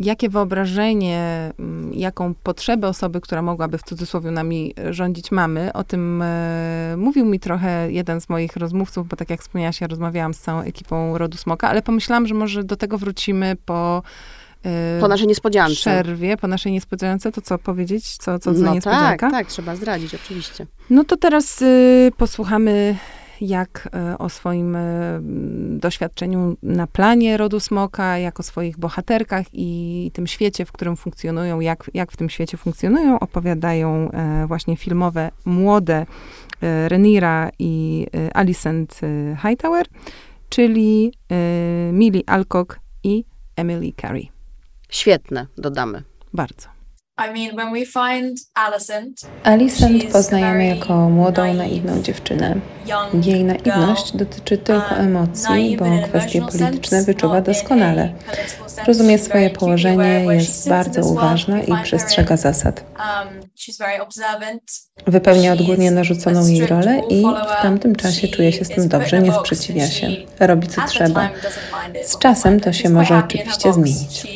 jakie 0.00 0.28
wyobrażenie, 0.28 1.52
mm, 1.58 1.94
jaką 1.94 2.34
potrzebę 2.34 2.88
osoby, 2.88 3.20
która 3.20 3.42
mogłaby 3.42 3.78
w 3.78 3.82
cudzysłowie 3.82 4.30
nami 4.30 4.74
rządzić 4.90 5.32
mamy. 5.32 5.72
O 5.72 5.84
tym 5.84 6.22
e, 6.22 6.94
mówił 6.96 7.26
mi 7.26 7.40
trochę 7.40 7.92
jeden 7.92 8.20
z 8.20 8.28
moich 8.28 8.56
rozmówców, 8.56 9.08
bo 9.08 9.16
tak 9.16 9.30
jak 9.30 9.40
wspomniałaś, 9.40 9.80
ja 9.80 9.86
rozmawiałam 9.86 10.34
z 10.34 10.38
całą 10.40 10.60
ekipą 10.60 11.18
Rodu 11.18 11.38
Smoka, 11.38 11.68
ale 11.68 11.82
pomyślałam, 11.82 12.26
że 12.26 12.34
może 12.34 12.64
do 12.64 12.76
tego 12.76 12.98
wrócimy 12.98 13.56
po 13.66 14.02
e, 14.64 15.00
Po 15.00 15.08
naszej 15.08 15.26
niespodziance. 15.26 15.74
przerwie, 15.74 16.36
po 16.36 16.48
naszej 16.48 16.72
niespodziance. 16.72 17.32
To 17.32 17.40
co 17.40 17.58
powiedzieć? 17.58 18.16
Co, 18.16 18.38
co 18.38 18.54
za 18.54 18.66
no 18.66 18.74
niespodzianka? 18.74 19.30
tak, 19.30 19.30
tak, 19.30 19.46
trzeba 19.46 19.76
zdradzić, 19.76 20.14
oczywiście. 20.14 20.66
No 20.90 21.04
to 21.04 21.16
teraz 21.16 21.62
y, 21.62 22.12
posłuchamy, 22.16 22.96
jak 23.40 23.88
y, 24.14 24.18
o 24.18 24.28
swoim 24.28 24.76
y, 24.76 25.20
doświadczeniu 25.78 26.56
na 26.62 26.86
planie 26.86 27.36
rodu 27.36 27.60
smoka, 27.60 28.18
jak 28.18 28.40
o 28.40 28.42
swoich 28.42 28.78
bohaterkach 28.78 29.46
i 29.52 30.10
tym 30.14 30.26
świecie, 30.26 30.64
w 30.64 30.72
którym 30.72 30.96
funkcjonują, 30.96 31.60
jak, 31.60 31.90
jak 31.94 32.12
w 32.12 32.16
tym 32.16 32.30
świecie 32.30 32.56
funkcjonują, 32.56 33.18
opowiadają 33.18 34.10
e, 34.10 34.46
właśnie 34.46 34.76
filmowe 34.76 35.30
młode 35.44 36.06
e, 36.60 36.88
Renira 36.88 37.50
i 37.58 38.06
e, 38.14 38.36
Alicent 38.36 39.00
e, 39.02 39.36
Hightower, 39.36 39.86
czyli 40.48 41.12
e, 41.28 41.92
Millie 41.92 42.22
Alcock 42.26 42.80
i 43.04 43.24
Emily 43.56 43.92
Carey. 44.00 44.28
Świetne, 44.88 45.46
dodamy. 45.56 46.02
Bardzo. 46.32 46.79
Alicent, 49.44 50.04
poznajemy 50.12 50.66
jako 50.66 50.94
młodą, 51.10 51.54
naiwną 51.54 52.02
dziewczynę. 52.02 52.60
Jej 53.24 53.44
naiwność 53.44 54.16
dotyczy 54.16 54.58
tylko 54.58 54.94
um, 54.94 55.00
emocji, 55.00 55.76
bo 55.76 55.84
kwestie 56.08 56.40
polityczne 56.40 57.02
wyczuwa 57.02 57.40
doskonale. 57.40 58.12
Rozumie 58.86 59.18
swoje 59.18 59.50
położenie, 59.50 60.24
jest 60.30 60.68
bardzo 60.68 61.00
uważna 61.00 61.62
i 61.62 61.82
przestrzega 61.82 62.36
zasad. 62.36 62.84
Um. 62.98 63.40
Wypełnia 65.06 65.52
odgórnie 65.52 65.90
narzuconą 65.90 66.46
jej 66.46 66.66
rolę 66.66 67.02
i 67.08 67.22
w 67.22 67.62
tamtym 67.62 67.96
czasie 67.96 68.28
czuje 68.28 68.52
się 68.52 68.64
z 68.64 68.68
tym 68.68 68.88
dobrze, 68.88 69.22
nie 69.22 69.32
sprzeciwia 69.32 69.86
się, 69.86 70.08
robi 70.40 70.68
co 70.68 70.80
trzeba. 70.88 71.30
Z 72.04 72.18
czasem 72.18 72.60
to 72.60 72.72
się 72.72 72.90
może 72.90 73.18
oczywiście 73.18 73.72
zmienić. 73.72 74.26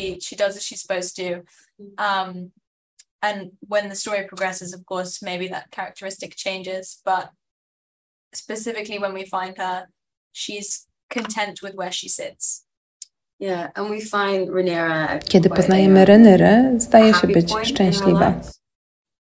And 3.25 3.53
when 3.69 3.89
the 3.89 3.95
story 3.95 4.23
progresses, 4.31 4.75
of 4.75 4.85
course, 4.85 5.23
maybe 5.23 5.49
that 5.49 5.71
characteristic 5.71 6.37
changes. 6.37 7.01
But 7.05 7.31
specifically, 8.35 8.99
when 8.99 9.15
we 9.15 9.25
find 9.25 9.57
her, 9.57 9.87
she's 10.33 10.87
content 11.09 11.63
with 11.63 11.75
where 11.75 11.93
she 11.93 12.09
sits. 12.09 12.65
Yeah, 13.39 13.71
and 13.77 13.91
we 13.91 14.01
find 14.01 14.49
Rhaenyra 14.49 15.19
Kiedy 15.29 15.49
poznajemy 15.51 16.05
Renyrę, 16.05 16.75
zdaje 16.79 17.15
się 17.15 17.27
być 17.27 17.49
point 17.49 17.71
in 17.71 17.77
her 17.77 17.93
szczęśliwa. 17.95 18.41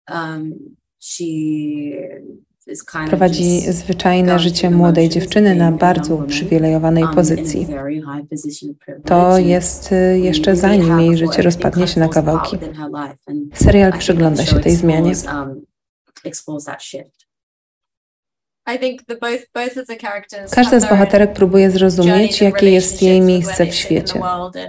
Um, 0.08 0.52
she 0.98 1.24
is 1.24 2.22
kind 2.22 2.50
of 2.50 2.53
Prowadzi 3.08 3.60
zwyczajne 3.72 4.38
życie 4.38 4.70
młodej 4.70 5.08
dziewczyny 5.08 5.54
na 5.54 5.72
bardzo 5.72 6.14
uprzywilejowanej 6.14 7.04
um, 7.04 7.14
pozycji. 7.14 7.66
To 9.04 9.38
jest 9.38 9.92
y, 9.92 10.18
jeszcze 10.18 10.56
zanim 10.56 11.00
jej 11.00 11.16
życie 11.16 11.42
rozpadnie 11.42 11.88
się 11.88 12.00
na 12.00 12.08
kawałki. 12.08 12.58
Serial 13.54 13.92
przygląda 13.98 14.44
się 14.44 14.60
tej 14.60 14.76
zmianie. 14.76 15.12
Każda 20.50 20.80
z 20.80 20.88
bohaterek 20.88 21.32
próbuje 21.32 21.70
zrozumieć, 21.70 22.40
jakie 22.40 22.70
jest 22.70 23.02
jej 23.02 23.20
miejsce 23.20 23.66
w 23.66 23.74
świecie, 23.74 24.20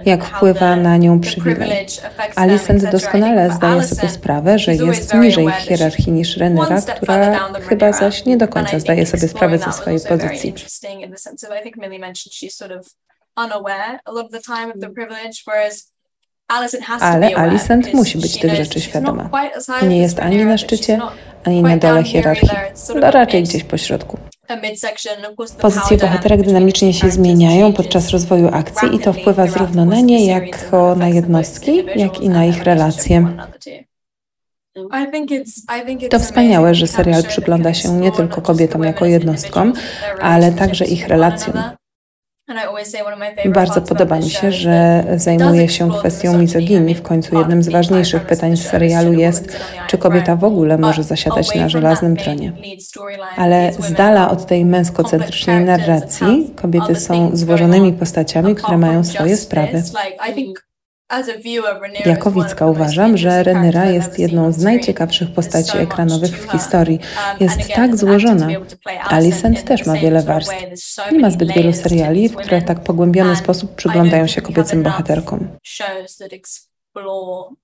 jak 0.04 0.24
wpływa 0.24 0.76
na 0.76 0.96
nią 0.96 1.20
przywilej. 1.20 1.86
Alicent 2.34 2.90
doskonale 2.90 3.50
zdaje 3.52 3.82
sobie 3.82 4.08
sprawę, 4.08 4.58
że 4.58 4.74
jest 4.74 5.14
niżej 5.14 5.48
w 5.48 5.54
hierarchii 5.54 6.12
niż 6.12 6.36
Renera, 6.36 6.82
która 6.82 7.48
chyba 7.68 7.92
zaś 7.92 8.24
nie 8.24 8.36
do 8.36 8.48
końca 8.48 8.80
zdaje 8.80 9.06
sobie 9.06 9.28
sprawę 9.28 9.58
ze 9.58 9.72
swojej 9.72 10.00
pozycji. 10.00 10.54
unaware 13.36 14.00
a 14.06 14.12
lot 14.12 14.26
of 14.26 14.32
the 14.32 14.40
time 14.40 14.72
of 14.72 14.80
the 14.80 14.90
privilege, 14.90 15.42
whereas 15.46 15.92
Ale 17.00 17.36
Alicent 17.36 17.94
musi 17.94 18.18
być 18.18 18.38
tych 18.38 18.54
rzeczy 18.54 18.80
świadoma. 18.80 19.30
Nie 19.88 19.98
jest 19.98 20.20
ani 20.20 20.44
na 20.44 20.58
szczycie, 20.58 20.98
ani 21.44 21.62
na 21.62 21.76
dole 21.76 22.04
hierarchii, 22.04 22.50
ale 22.94 23.06
a 23.06 23.10
raczej 23.10 23.42
gdzieś 23.42 23.64
po 23.64 23.78
środku. 23.78 24.18
Pozycje 25.60 25.96
bohaterek 25.96 26.42
dynamic 26.42 26.66
dynamicznie 26.66 26.94
się 26.94 27.10
zmieniają 27.10 27.72
podczas 27.72 28.10
rozwoju 28.10 28.48
akcji 28.52 28.94
i 28.94 28.98
to 28.98 29.12
wpływa 29.12 29.46
zarówno 29.46 29.84
na 29.84 30.00
nie, 30.00 30.18
the 30.18 30.24
jak 30.24 30.42
series 30.42 30.64
and 30.64 30.74
o 30.74 30.76
affects 30.76 31.00
na 31.00 31.08
jednostki, 31.08 31.84
jak 31.96 32.20
i 32.20 32.28
na 32.28 32.44
ich 32.44 32.62
relacje. 32.62 33.28
To 36.10 36.18
wspaniałe, 36.18 36.74
że 36.74 36.86
serial 36.86 37.22
przygląda 37.22 37.74
się 37.74 37.88
nie 37.88 38.12
tylko 38.12 38.42
kobietom 38.42 38.82
jako 38.82 39.06
jednostkom, 39.06 39.72
ale 40.20 40.52
także 40.52 40.84
ich 40.84 41.08
relacjom. 41.08 41.54
Bardzo 43.46 43.80
podoba 43.82 44.16
mi 44.16 44.30
się, 44.30 44.52
że 44.52 45.04
zajmuje 45.16 45.68
się 45.68 45.90
kwestią 45.98 46.38
mizoginii. 46.38 46.94
W 46.94 47.02
końcu 47.02 47.38
jednym 47.38 47.62
z 47.62 47.68
ważniejszych 47.68 48.26
pytań 48.26 48.56
w 48.56 48.62
serialu 48.62 49.12
jest, 49.12 49.58
czy 49.86 49.98
kobieta 49.98 50.36
w 50.36 50.44
ogóle 50.44 50.78
może 50.78 51.02
zasiadać 51.02 51.54
na 51.54 51.68
żelaznym 51.68 52.16
tronie. 52.16 52.52
Ale 53.36 53.72
z 53.72 53.92
dala 53.92 54.30
od 54.30 54.46
tej 54.46 54.64
męskocentrycznej 54.64 55.64
narracji, 55.64 56.50
kobiety 56.56 56.94
są 56.94 57.30
złożonymi 57.36 57.92
postaciami, 57.92 58.54
które 58.54 58.78
mają 58.78 59.04
swoje 59.04 59.36
sprawy. 59.36 59.82
Jako 62.06 62.30
widzka 62.30 62.66
uważam, 62.66 63.16
że 63.16 63.42
Renyra 63.42 63.84
jest 63.84 64.18
jedną 64.18 64.52
z 64.52 64.58
najciekawszych 64.58 65.32
postaci 65.34 65.78
ekranowych 65.78 66.30
w 66.30 66.52
historii. 66.52 67.00
Jest 67.40 67.74
tak 67.74 67.96
złożona. 67.96 68.48
Alicent 69.02 69.64
też 69.64 69.86
ma 69.86 69.94
wiele 69.94 70.22
warstw. 70.22 70.54
Nie 71.12 71.18
ma 71.18 71.30
zbyt 71.30 71.52
wielu 71.52 71.72
seriali, 71.72 72.28
w 72.28 72.36
których 72.36 72.64
tak 72.64 72.80
pogłębiony 72.80 73.36
sposób 73.36 73.74
przyglądają 73.74 74.26
się 74.26 74.42
kobiecym 74.42 74.82
bohaterkom. 74.82 75.48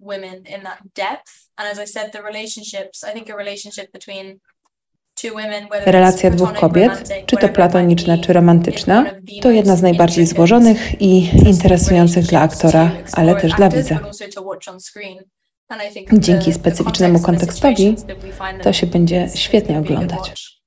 women 0.00 0.34
in 0.34 0.62
that 0.62 0.78
depth. 0.94 1.32
And 1.56 1.68
as 1.68 1.78
I 1.78 1.86
said, 1.86 2.12
the 2.12 2.22
relationships, 2.22 3.04
I 3.04 3.12
think 3.12 3.30
a 3.30 3.36
relationship 3.36 3.92
between 3.92 4.40
Relacja 5.86 6.30
dwóch 6.30 6.52
kobiet, 6.52 7.08
czy 7.26 7.36
to 7.36 7.48
platoniczna, 7.48 8.18
czy 8.18 8.32
romantyczna, 8.32 9.04
to 9.42 9.50
jedna 9.50 9.76
z 9.76 9.82
najbardziej 9.82 10.26
złożonych 10.26 11.00
i 11.02 11.38
interesujących 11.48 12.24
dla 12.24 12.40
aktora, 12.40 12.90
ale 13.12 13.36
też 13.36 13.52
dla 13.52 13.68
widza. 13.68 14.00
Dzięki 16.12 16.52
specyficznemu 16.52 17.20
kontekstowi 17.20 17.96
to 18.62 18.72
się 18.72 18.86
będzie 18.86 19.28
świetnie 19.34 19.78
oglądać. 19.78 20.61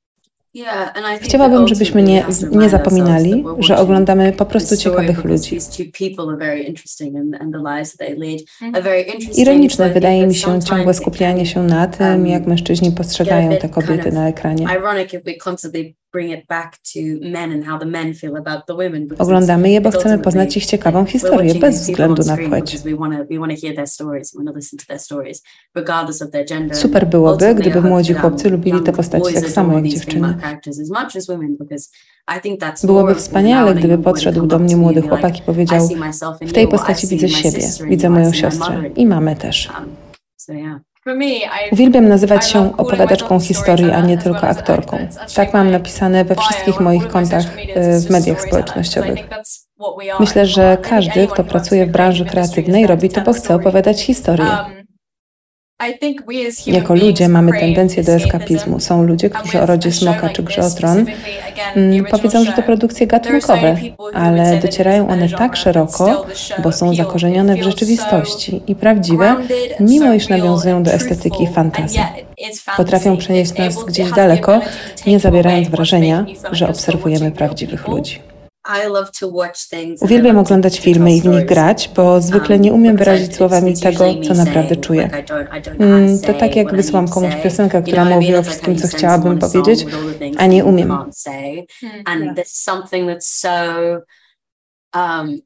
Chciałabym, 1.21 1.67
żebyśmy 1.67 2.03
nie, 2.03 2.25
nie 2.51 2.69
zapominali, 2.69 3.43
że 3.59 3.77
oglądamy 3.77 4.33
po 4.33 4.45
prostu 4.45 4.77
ciekawych 4.77 5.23
ludzi. 5.23 5.55
Mhm. 8.61 8.83
Ironiczne 9.37 9.89
wydaje 9.89 10.27
mi 10.27 10.35
się 10.35 10.61
ciągłe 10.61 10.93
skupianie 10.93 11.45
się 11.45 11.63
na 11.63 11.87
tym, 11.87 12.07
um, 12.07 12.27
jak 12.27 12.45
mężczyźni 12.47 12.91
postrzegają 12.91 13.57
te 13.57 13.69
kobiety 13.69 14.11
na 14.11 14.27
ekranie. 14.27 14.67
Oglądamy 19.19 19.69
je, 19.69 19.81
bo 19.81 19.91
chcemy 19.91 20.19
poznać 20.19 20.57
ich 20.57 20.65
ciekawą 20.65 21.05
historię, 21.05 21.55
bez 21.55 21.81
względu 21.81 22.23
na 22.23 22.37
płeć. 22.37 22.79
Super 26.75 27.07
byłoby, 27.07 27.55
gdyby 27.55 27.81
młodzi 27.81 28.13
um, 28.13 28.21
chłopcy 28.21 28.49
lubili 28.49 28.81
te 28.81 28.91
postaci 28.91 29.33
tak 29.33 29.49
samo 29.49 29.73
jak 29.73 29.87
dziewczyny. 29.87 30.37
Byłoby 32.83 33.15
wspaniale, 33.15 33.75
gdyby 33.75 33.97
podszedł 33.97 34.45
do 34.47 34.59
mnie 34.59 34.77
młody 34.77 35.01
chłopak 35.01 35.39
i 35.39 35.41
powiedział, 35.41 35.85
"I 35.85 35.87
see 35.87 35.95
myself 35.95 36.41
in 36.41 36.47
w 36.47 36.53
tej 36.53 36.67
postaci 36.67 37.07
widzę 37.07 37.29
siebie, 37.29 37.67
widzę 37.89 38.09
moją 38.09 38.33
siostrę 38.33 38.89
i 38.95 39.03
you." 39.03 39.09
mamę 39.09 39.35
też. 39.35 39.69
Um, 39.79 39.89
So 40.37 40.53
yeah. 40.53 40.94
Uwielbiam 41.71 42.07
nazywać 42.07 42.49
się 42.49 42.77
opowiadaczką 42.77 43.39
historii, 43.39 43.91
a 43.91 44.01
nie 44.01 44.17
tylko 44.17 44.41
aktorką. 44.47 44.97
Tak 45.35 45.53
mam 45.53 45.71
napisane 45.71 46.25
we 46.25 46.35
wszystkich 46.35 46.79
moich 46.79 47.07
kontach 47.07 47.43
e, 47.75 47.99
w 47.99 48.09
mediach 48.09 48.41
społecznościowych. 48.41 49.19
Myślę, 50.19 50.45
że 50.45 50.77
każdy, 50.81 51.27
kto 51.27 51.43
pracuje 51.43 51.85
w 51.85 51.91
branży 51.91 52.25
kreatywnej, 52.25 52.87
robi 52.87 53.09
to 53.09 53.21
bo 53.21 53.33
chce 53.33 53.55
opowiadać 53.55 54.01
historię. 54.01 54.84
Jako 56.67 56.95
ludzie 56.95 57.29
mamy 57.29 57.59
tendencję 57.59 58.03
do 58.03 58.11
eskapizmu. 58.11 58.79
Są 58.79 59.03
ludzie, 59.03 59.29
którzy 59.29 59.61
o 59.61 59.65
rodzie 59.65 59.91
smoka 59.91 60.29
czy 60.29 60.43
grze 60.43 60.61
o 60.61 60.69
tron 60.69 61.05
powiedzą, 62.09 62.45
że 62.45 62.53
to 62.53 62.63
produkcje 62.63 63.07
gatunkowe, 63.07 63.77
ale 64.13 64.59
docierają 64.59 65.07
one 65.09 65.29
tak 65.29 65.55
szeroko, 65.55 66.25
bo 66.63 66.71
są 66.71 66.95
zakorzenione 66.95 67.55
w 67.55 67.63
rzeczywistości 67.63 68.61
i 68.67 68.75
prawdziwe, 68.75 69.35
mimo 69.79 70.13
iż 70.13 70.29
nawiązują 70.29 70.83
do 70.83 70.91
estetyki 70.91 71.47
fantazji. 71.47 71.99
Potrafią 72.77 73.17
przenieść 73.17 73.57
nas 73.57 73.83
gdzieś 73.83 74.11
daleko, 74.11 74.61
nie 75.07 75.19
zabierając 75.19 75.67
wrażenia, 75.67 76.25
że 76.51 76.69
obserwujemy 76.69 77.31
prawdziwych 77.31 77.87
ludzi. 77.87 78.34
Uwielbiam 80.01 80.37
oglądać 80.37 80.79
filmy 80.79 81.15
i 81.15 81.21
w 81.21 81.25
nich 81.25 81.45
grać, 81.45 81.89
bo 81.95 82.21
zwykle 82.21 82.59
nie 82.59 82.73
umiem 82.73 82.97
wyrazić 82.97 83.35
słowami 83.35 83.79
tego, 83.79 84.05
co 84.27 84.33
naprawdę 84.33 84.75
czuję. 84.75 85.09
Mm, 85.79 86.19
to 86.19 86.33
tak 86.33 86.55
jak 86.55 86.75
wysłałam 86.75 87.09
komuś 87.09 87.35
piosenkę, 87.43 87.81
która 87.81 88.05
mówi 88.05 88.35
o 88.35 88.43
wszystkim, 88.43 88.75
co 88.75 88.87
chciałabym 88.87 89.39
powiedzieć, 89.39 89.85
a 90.37 90.45
nie 90.45 90.65
umiem. 90.65 90.91
Um, 94.95 95.43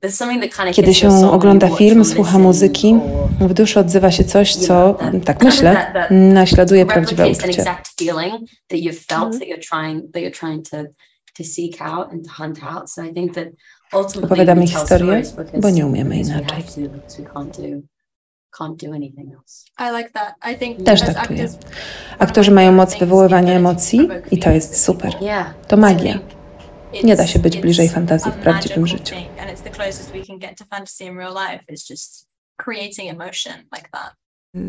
Kiedy 0.73 0.93
się 0.93 1.31
ogląda 1.31 1.69
film, 1.69 2.05
słucha 2.05 2.39
muzyki, 2.39 2.95
w 3.39 3.53
duszy 3.53 3.79
odzywa 3.79 4.11
się 4.11 4.23
coś, 4.23 4.55
co, 4.55 4.97
tak 5.25 5.43
myślę, 5.43 5.93
naśladuje 6.11 6.85
prawdziwe 6.85 7.27
uczucie 7.27 7.65
to 11.39 11.43
seek 11.43 11.81
out 11.81 12.11
and 12.11 12.25
to 12.25 12.31
hunt 12.31 12.63
out. 12.63 12.91
So 12.91 13.03
I 13.03 13.13
think 13.13 13.33
that 13.33 13.47
ultimately 13.93 14.25
Opowiadamy 14.25 14.67
historię, 14.67 15.21
bo 15.61 15.69
nie 15.69 15.85
umiemy 15.85 16.15
inaczej. 16.17 16.63
Też 20.85 21.01
tak 21.01 21.27
czuję. 21.27 21.49
Aktorzy 22.19 22.51
mają 22.51 22.71
moc 22.71 22.99
wywoływania 22.99 23.53
emocji 23.53 24.09
i 24.31 24.39
to 24.39 24.49
jest 24.49 24.83
super. 24.83 25.15
To 25.67 25.77
magia. 25.77 26.19
Nie 27.03 27.15
da 27.15 27.27
się 27.27 27.39
być 27.39 27.57
bliżej 27.57 27.89
fantazji 27.89 28.31
w 28.31 28.35
prawdziwym 28.35 28.87
życiu. 28.87 29.15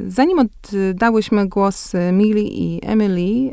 Zanim 0.09 0.39
oddałyśmy 0.39 1.49
głos 1.49 1.93
Millie 2.13 2.43
i 2.43 2.81
Emily, 2.83 3.51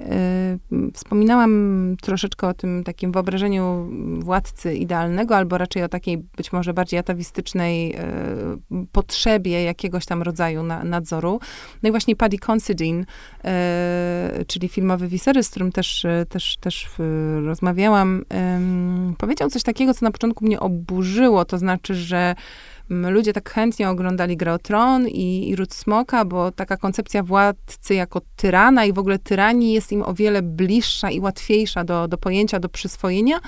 y, 0.72 0.92
wspominałam 0.94 1.96
troszeczkę 2.02 2.48
o 2.48 2.54
tym 2.54 2.84
takim 2.84 3.12
wyobrażeniu 3.12 3.90
władcy 4.20 4.76
idealnego, 4.76 5.36
albo 5.36 5.58
raczej 5.58 5.84
o 5.84 5.90
takiej 5.90 6.18
być 6.18 6.54
może 6.54 6.74
bardziej 6.74 7.00
atawistycznej 7.00 7.96
y, 7.96 8.88
potrzebie 8.92 9.64
jakiegoś 9.64 10.06
tam 10.06 10.22
rodzaju 10.22 10.64
na, 10.64 10.84
nadzoru. 10.84 11.40
No 11.84 11.90
i 11.90 11.92
właśnie 11.92 12.16
Paddy 12.16 12.38
Considine, 12.52 13.02
y, 14.42 14.46
czyli 14.46 14.68
filmowy 14.68 15.08
wisery, 15.08 15.44
z 15.44 15.50
którym 15.50 15.72
też, 15.72 16.06
też, 16.30 16.58
też 16.58 16.90
rozmawiałam, 17.46 18.26
powiedział 19.18 19.50
coś 19.50 19.64
takiego, 19.64 19.94
co 19.94 20.06
na 20.06 20.12
początku 20.12 20.46
mnie 20.46 20.60
oburzyło, 20.60 21.46
to 21.46 21.58
znaczy, 21.58 21.96
że 21.96 22.36
ludzie 22.90 23.34
tak 23.34 23.50
chętnie 23.50 23.90
oglądali 23.90 24.38
grę 24.38 24.54
o 24.54 24.60
Tron 24.60 25.08
i, 25.08 25.50
i 25.50 25.56
Ród 25.56 25.74
Smoka, 25.74 26.26
bo 26.26 26.52
taka 26.52 26.78
koncepcja 26.78 27.24
władcy 27.24 27.94
jako 27.94 28.22
tyrana 28.36 28.86
i 28.86 28.94
w 28.94 29.00
ogóle 29.00 29.20
tyranii 29.20 29.74
jest 29.74 29.92
im 29.92 30.04
o 30.04 30.14
wiele 30.14 30.42
bliższa 30.42 31.12
i 31.12 31.20
łatwiejsza 31.20 31.84
do, 31.84 32.08
do 32.08 32.18
pojęcia, 32.18 32.60
do 32.60 32.70
przyswojenia 32.70 33.40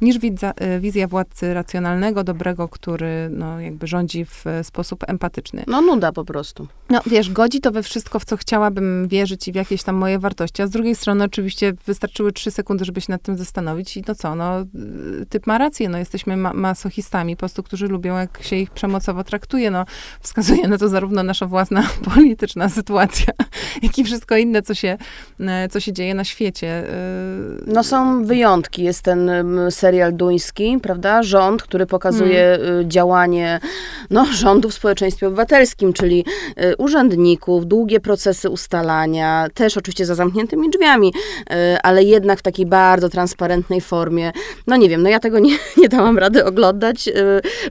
niż 0.00 0.18
wizja, 0.18 0.52
e, 0.56 0.80
wizja 0.80 1.08
władcy 1.08 1.54
racjonalnego, 1.54 2.24
dobrego, 2.24 2.68
który 2.68 3.28
no, 3.30 3.60
jakby 3.60 3.86
rządzi 3.86 4.24
w 4.24 4.44
sposób 4.62 5.04
empatyczny. 5.08 5.64
No 5.66 5.80
nuda 5.80 6.12
po 6.12 6.24
prostu. 6.24 6.66
No 6.90 7.00
wiesz, 7.06 7.30
godzi 7.30 7.60
to 7.60 7.70
we 7.70 7.82
wszystko, 7.82 8.18
w 8.18 8.24
co 8.24 8.36
chciałabym 8.36 9.08
wierzyć 9.08 9.48
i 9.48 9.52
w 9.52 9.54
jakieś 9.54 9.82
tam 9.82 9.96
moje 9.96 10.18
wartości, 10.18 10.62
a 10.62 10.66
z 10.66 10.70
drugiej 10.70 10.94
strony 10.94 11.24
oczywiście 11.24 11.72
wystarczyły 11.86 12.32
trzy 12.32 12.50
sekundy, 12.50 12.84
żeby 12.84 13.00
się 13.00 13.12
nad 13.12 13.22
tym 13.22 13.36
zastanowić 13.36 13.96
i 13.96 14.02
no 14.08 14.14
co, 14.14 14.34
no 14.34 14.60
y, 14.60 15.26
typ 15.26 15.46
ma 15.46 15.58
rację, 15.58 15.88
no 15.88 15.98
jesteśmy 15.98 16.36
ma 16.36 16.52
masochistami, 16.52 17.36
po 17.36 17.40
prostu, 17.40 17.62
którzy 17.62 17.88
lubią, 17.88 18.16
jak 18.16 18.42
się 18.42 18.56
ich 18.56 18.70
przemocowo 18.70 19.24
traktuje, 19.24 19.70
no 19.70 19.84
wskazuje 20.20 20.68
na 20.68 20.78
to 20.78 20.88
zarówno 20.88 21.22
nasza 21.22 21.46
własna 21.46 21.88
polityczna 22.14 22.68
sytuacja, 22.68 23.32
jak 23.82 23.98
i 23.98 24.04
wszystko 24.04 24.36
inne, 24.36 24.62
co 24.62 24.74
się, 24.74 24.98
co 25.70 25.80
się 25.80 25.92
dzieje 25.92 26.14
na 26.14 26.24
świecie. 26.24 26.84
Y, 26.84 27.64
no 27.66 27.84
są 27.84 28.24
wyjątki, 28.24 28.82
jest 28.82 29.02
ten 29.02 29.30
serial 29.84 30.16
duński, 30.16 30.78
prawda? 30.82 31.22
Rząd, 31.22 31.62
który 31.62 31.86
pokazuje 31.86 32.58
hmm. 32.60 32.90
działanie 32.90 33.60
no, 34.10 34.26
rządu 34.42 34.70
w 34.70 34.74
społeczeństwie 34.74 35.26
obywatelskim, 35.26 35.92
czyli 35.92 36.24
y, 36.62 36.76
urzędników, 36.76 37.66
długie 37.66 38.00
procesy 38.00 38.50
ustalania, 38.50 39.46
też 39.54 39.76
oczywiście 39.76 40.06
za 40.06 40.14
zamkniętymi 40.14 40.70
drzwiami, 40.70 41.12
y, 41.12 41.54
ale 41.82 42.02
jednak 42.02 42.38
w 42.38 42.42
takiej 42.42 42.66
bardzo 42.66 43.08
transparentnej 43.08 43.80
formie. 43.80 44.32
No 44.66 44.76
nie 44.76 44.88
wiem, 44.88 45.02
no 45.02 45.08
ja 45.08 45.20
tego 45.20 45.38
nie, 45.38 45.58
nie 45.82 45.88
dałam 45.88 46.18
rady 46.18 46.44
oglądać, 46.44 47.08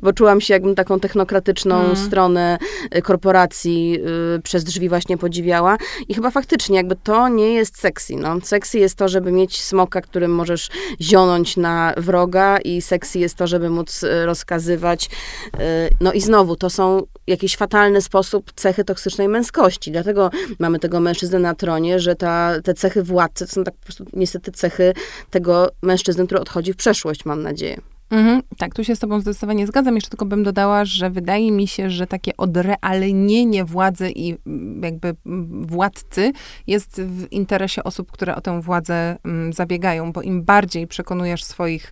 bo 0.02 0.14
czułam 0.14 0.42
się 0.42 0.54
jakbym 0.54 0.76
taką 0.76 1.00
technokratyczną 1.00 1.76
hmm. 1.76 1.96
stronę 1.96 2.58
korporacji 3.04 4.00
przez 4.44 4.64
drzwi 4.64 4.90
właśnie 4.90 5.18
podziwiała 5.18 5.78
i 6.08 6.14
chyba 6.14 6.32
faktycznie 6.32 6.78
jakby 6.78 6.96
to 6.96 7.30
nie 7.30 7.54
jest 7.54 7.80
sexy, 7.80 8.16
no. 8.16 8.42
Sexy 8.44 8.80
jest 8.80 8.96
to, 8.96 9.08
żeby 9.08 9.32
mieć 9.32 9.62
smoka, 9.62 10.02
którym 10.02 10.32
możesz 10.32 10.70
zionąć 11.02 11.58
na 11.58 11.94
wroga 12.04 12.58
i 12.58 12.82
sexy 12.82 13.20
jest 13.20 13.36
to, 13.36 13.48
żeby 13.48 13.70
móc 13.70 14.04
y, 14.04 14.26
rozkazywać. 14.26 15.10
Y, 15.46 15.60
no 16.02 16.14
i 16.14 16.22
znowu, 16.22 16.56
to 16.56 16.70
są 16.70 17.02
jakiś 17.28 17.58
fatalny 17.58 18.02
sposób 18.02 18.52
cechy 18.56 18.84
toksycznej 18.84 19.28
męskości. 19.28 19.92
Dlatego 19.92 20.30
mamy 20.60 20.80
tego 20.80 21.00
mężczyznę 21.00 21.40
na 21.40 21.56
tronie, 21.56 22.00
że 22.00 22.16
ta, 22.16 22.62
te 22.64 22.74
cechy 22.74 23.04
władcy 23.04 23.48
to 23.48 23.52
są 23.52 23.64
tak 23.64 23.74
po 23.74 23.84
prostu 23.84 24.06
niestety 24.14 24.52
cechy 24.52 24.94
tego 25.30 25.70
mężczyzny, 25.82 26.26
który 26.26 26.42
odchodzi 26.42 26.74
w 26.74 26.76
przeszłość, 26.76 27.26
mam 27.26 27.44
nadzieję. 27.44 27.93
Mhm, 28.10 28.42
tak, 28.58 28.76
tu 28.76 28.84
się 28.84 28.96
z 28.96 29.00
tobą 29.00 29.20
zdecydowanie 29.20 29.68
zgadzam. 29.68 29.96
Jeszcze 29.96 30.10
tylko 30.10 30.26
bym 30.26 30.44
dodała, 30.44 30.86
że 30.86 31.10
wydaje 31.10 31.52
mi 31.52 31.68
się, 31.68 31.90
że 31.90 32.08
takie 32.08 32.38
odrealnienie 32.38 33.66
władzy 33.66 34.12
i 34.12 34.38
mm, 34.48 34.84
jakby 34.84 35.16
mm, 35.26 35.66
władcy 35.66 36.32
jest 36.68 37.02
w 37.02 37.32
interesie 37.32 37.84
osób, 37.84 38.12
które 38.12 38.36
o 38.36 38.42
tę 38.42 38.62
władzę 38.62 39.18
mm, 39.24 39.54
zabiegają, 39.54 40.12
bo 40.12 40.22
im 40.22 40.44
bardziej 40.44 40.88
przekonujesz 40.88 41.44
swoich 41.44 41.92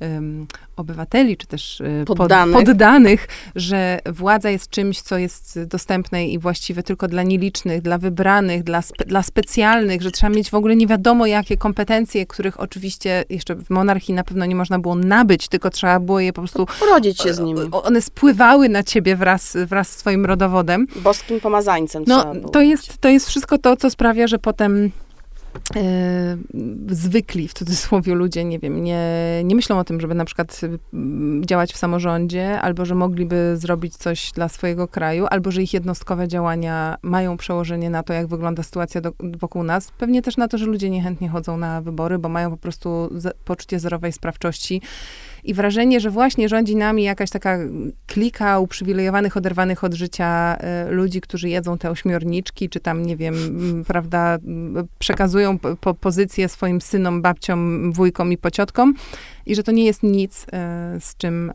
um, 0.00 0.46
obywateli, 0.76 1.36
czy 1.36 1.46
też 1.46 1.80
e, 1.80 2.04
poddanych. 2.04 2.56
Pod, 2.56 2.64
poddanych, 2.64 3.28
że 3.56 3.98
władza 4.06 4.50
jest 4.50 4.70
czymś, 4.70 5.00
co 5.00 5.18
jest 5.18 5.64
dostępne 5.64 6.26
i 6.26 6.38
właściwe 6.38 6.82
tylko 6.82 7.08
dla 7.08 7.22
nielicznych, 7.22 7.82
dla 7.82 7.98
wybranych, 7.98 8.62
dla, 8.62 8.82
spe, 8.82 9.04
dla 9.04 9.22
specjalnych, 9.22 10.02
że 10.02 10.10
trzeba 10.10 10.30
mieć 10.30 10.50
w 10.50 10.54
ogóle 10.54 10.76
nie 10.76 10.86
wiadomo 10.86 11.26
jakie 11.26 11.56
kompetencje, 11.56 12.26
których 12.26 12.60
oczywiście 12.60 13.24
jeszcze 13.30 13.54
w 13.54 13.70
monarchii 13.70 14.14
na 14.14 14.24
pewno 14.24 14.46
nie 14.46 14.54
można 14.54 14.78
było 14.78 14.94
nabyć, 14.94 15.48
tylko 15.48 15.70
trzeba 15.70 16.00
było 16.00 16.20
je 16.20 16.32
po 16.32 16.40
prostu... 16.40 16.66
Urodzić 16.82 17.22
się 17.22 17.34
z 17.34 17.40
nimi. 17.40 17.60
One 17.72 18.02
spływały 18.02 18.68
na 18.68 18.82
ciebie 18.82 19.16
wraz, 19.16 19.56
wraz 19.66 19.88
z 19.88 19.96
twoim 19.96 20.26
rodowodem. 20.26 20.86
Boskim 20.96 21.40
pomazańcem 21.40 22.04
No, 22.06 22.32
to 22.52 22.60
jest, 22.60 22.98
to 22.98 23.08
jest 23.08 23.28
wszystko 23.28 23.58
to, 23.58 23.76
co 23.76 23.90
sprawia, 23.90 24.26
że 24.26 24.38
potem 24.38 24.90
zwykli, 26.88 27.48
w 27.48 27.54
cudzysłowie, 27.54 28.14
ludzie, 28.14 28.44
nie 28.44 28.58
wiem, 28.58 28.84
nie, 28.84 29.00
nie 29.44 29.56
myślą 29.56 29.78
o 29.78 29.84
tym, 29.84 30.00
żeby 30.00 30.14
na 30.14 30.24
przykład 30.24 30.60
działać 31.40 31.72
w 31.72 31.76
samorządzie, 31.76 32.60
albo 32.60 32.84
że 32.84 32.94
mogliby 32.94 33.54
zrobić 33.56 33.96
coś 33.96 34.32
dla 34.32 34.48
swojego 34.48 34.88
kraju, 34.88 35.26
albo 35.30 35.50
że 35.50 35.62
ich 35.62 35.74
jednostkowe 35.74 36.28
działania 36.28 36.96
mają 37.02 37.36
przełożenie 37.36 37.90
na 37.90 38.02
to, 38.02 38.12
jak 38.12 38.26
wygląda 38.26 38.62
sytuacja 38.62 39.00
do, 39.00 39.12
wokół 39.20 39.62
nas. 39.62 39.92
Pewnie 39.98 40.22
też 40.22 40.36
na 40.36 40.48
to, 40.48 40.58
że 40.58 40.66
ludzie 40.66 40.90
niechętnie 40.90 41.28
chodzą 41.28 41.56
na 41.56 41.80
wybory, 41.80 42.18
bo 42.18 42.28
mają 42.28 42.50
po 42.50 42.56
prostu 42.56 43.10
poczucie 43.44 43.80
zerowej 43.80 44.12
sprawczości 44.12 44.82
i 45.46 45.54
wrażenie, 45.54 46.00
że 46.00 46.10
właśnie 46.10 46.48
rządzi 46.48 46.76
nami 46.76 47.02
jakaś 47.02 47.30
taka 47.30 47.58
klika 48.06 48.58
uprzywilejowanych, 48.58 49.36
oderwanych 49.36 49.84
od 49.84 49.94
życia 49.94 50.56
y, 50.88 50.90
ludzi, 50.90 51.20
którzy 51.20 51.48
jedzą 51.48 51.78
te 51.78 51.90
ośmiorniczki, 51.90 52.68
czy 52.68 52.80
tam, 52.80 53.06
nie 53.06 53.16
wiem, 53.16 53.34
prawda, 53.86 54.38
przekazują 54.98 55.58
po 55.58 55.94
pozycję 55.94 56.48
swoim 56.48 56.80
synom, 56.80 57.22
babciom, 57.22 57.92
wujkom 57.92 58.32
i 58.32 58.36
pociotkom 58.38 58.94
i 59.46 59.54
że 59.54 59.62
to 59.62 59.72
nie 59.72 59.84
jest 59.84 60.02
nic, 60.02 60.42
y, 60.42 60.46
z 61.00 61.16
czym 61.16 61.52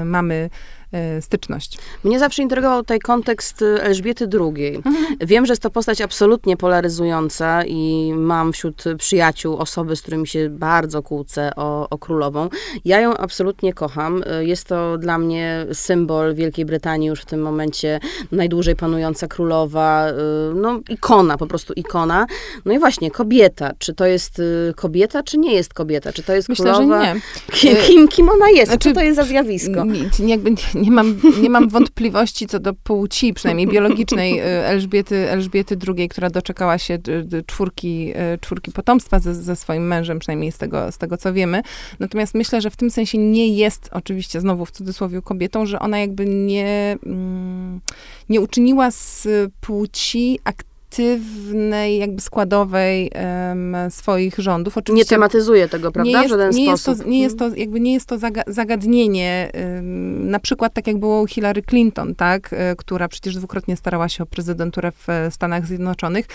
y, 0.00 0.04
mamy 0.04 0.50
E, 0.81 0.81
styczność. 1.20 1.78
Mnie 2.04 2.18
zawsze 2.18 2.42
interesował 2.42 2.80
tutaj 2.80 2.98
kontekst 3.00 3.62
y, 3.62 3.82
Elżbiety 3.82 4.28
II. 4.40 4.76
Mhm. 4.76 4.96
Wiem, 5.20 5.46
że 5.46 5.52
jest 5.52 5.62
to 5.62 5.70
postać 5.70 6.00
absolutnie 6.00 6.56
polaryzująca 6.56 7.64
i 7.64 8.12
mam 8.16 8.52
wśród 8.52 8.84
przyjaciół 8.98 9.56
osoby, 9.56 9.96
z 9.96 10.02
którymi 10.02 10.26
się 10.26 10.50
bardzo 10.50 11.02
kłócę 11.02 11.50
o, 11.56 11.88
o 11.88 11.98
królową. 11.98 12.48
Ja 12.84 13.00
ją 13.00 13.16
absolutnie 13.16 13.72
kocham. 13.72 14.22
Y, 14.40 14.46
jest 14.46 14.66
to 14.66 14.98
dla 14.98 15.18
mnie 15.18 15.66
symbol 15.72 16.34
Wielkiej 16.34 16.64
Brytanii 16.64 17.08
już 17.08 17.20
w 17.22 17.26
tym 17.26 17.42
momencie, 17.42 18.00
najdłużej 18.32 18.76
panująca 18.76 19.28
królowa, 19.28 20.08
y, 20.10 20.54
no 20.54 20.80
ikona, 20.88 21.38
po 21.38 21.46
prostu 21.46 21.72
ikona. 21.72 22.26
No 22.64 22.72
i 22.72 22.78
właśnie, 22.78 23.10
kobieta. 23.10 23.72
Czy 23.78 23.94
to 23.94 24.06
jest 24.06 24.42
kobieta, 24.76 25.22
czy 25.22 25.38
nie 25.38 25.54
jest 25.54 25.74
kobieta? 25.74 26.12
Czy 26.12 26.22
to 26.22 26.34
jest 26.34 26.48
Myślę, 26.48 26.72
królowa? 26.72 27.04
że 27.04 27.14
nie. 27.14 27.76
Kim, 27.76 28.08
kim 28.08 28.28
ona 28.28 28.48
jest? 28.50 28.70
Znaczy, 28.70 28.88
Co 28.88 28.94
to 28.94 29.00
jest 29.00 29.16
za 29.16 29.24
zjawisko? 29.24 29.84
Nie, 29.84 30.28
jakby 30.28 30.50
nie 30.82 30.90
mam, 30.90 31.16
nie 31.42 31.50
mam 31.50 31.68
wątpliwości 31.68 32.46
co 32.46 32.60
do 32.60 32.74
płci, 32.74 33.34
przynajmniej 33.34 33.66
biologicznej 33.66 34.38
Elżbiety, 34.64 35.30
Elżbiety 35.30 35.76
II, 35.88 36.08
która 36.08 36.30
doczekała 36.30 36.78
się 36.78 36.98
czwórki, 37.46 38.12
czwórki 38.40 38.72
potomstwa 38.72 39.18
ze, 39.18 39.34
ze 39.34 39.56
swoim 39.56 39.86
mężem, 39.86 40.18
przynajmniej 40.18 40.52
z 40.52 40.58
tego, 40.58 40.92
z 40.92 40.98
tego 40.98 41.16
co 41.16 41.32
wiemy. 41.32 41.62
Natomiast 42.00 42.34
myślę, 42.34 42.60
że 42.60 42.70
w 42.70 42.76
tym 42.76 42.90
sensie 42.90 43.18
nie 43.18 43.48
jest, 43.48 43.88
oczywiście 43.92 44.40
znowu 44.40 44.66
w 44.66 44.70
cudzysłowie 44.70 45.22
kobietą, 45.22 45.66
że 45.66 45.78
ona 45.78 45.98
jakby 45.98 46.26
nie, 46.26 46.96
mm, 47.06 47.80
nie 48.28 48.40
uczyniła 48.40 48.90
z 48.90 49.28
płci 49.60 50.38
aktywnej 50.44 50.71
aktywnej, 50.92 51.98
jakby 51.98 52.20
składowej 52.20 53.10
um, 53.48 53.76
swoich 53.90 54.34
rządów. 54.38 54.78
Oczywiście 54.78 55.04
nie 55.04 55.08
tematyzuje 55.08 55.68
tego, 55.68 55.92
prawda, 55.92 56.10
nie 56.10 56.16
jest, 56.16 56.26
w 56.26 56.30
żaden 56.30 56.50
nie 56.50 56.66
sposób. 56.66 56.88
Jest 56.88 57.02
to, 57.02 57.08
nie, 57.08 57.20
jest 57.20 57.38
to, 57.38 57.48
jakby 57.56 57.80
nie 57.80 57.92
jest 57.92 58.06
to 58.06 58.16
zagadnienie, 58.46 59.52
um, 59.54 60.30
na 60.30 60.38
przykład 60.38 60.74
tak 60.74 60.86
jak 60.86 60.98
było 60.98 61.22
u 61.22 61.26
Hillary 61.26 61.62
Clinton, 61.62 62.14
tak, 62.14 62.52
e, 62.52 62.76
która 62.76 63.08
przecież 63.08 63.36
dwukrotnie 63.36 63.76
starała 63.76 64.08
się 64.08 64.22
o 64.22 64.26
prezydenturę 64.26 64.92
w 64.92 65.06
Stanach 65.30 65.66
Zjednoczonych 65.66 66.26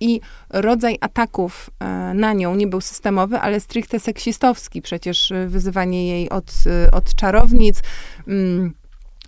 i 0.00 0.20
rodzaj 0.50 0.98
ataków 1.00 1.70
e, 1.80 2.14
na 2.14 2.32
nią 2.32 2.54
nie 2.54 2.66
był 2.66 2.80
systemowy, 2.80 3.38
ale 3.38 3.60
stricte 3.60 4.00
seksistowski. 4.00 4.82
Przecież 4.82 5.32
wyzywanie 5.46 6.08
jej 6.08 6.30
od, 6.30 6.52
od 6.92 7.14
czarownic, 7.14 7.82
mm, 8.28 8.72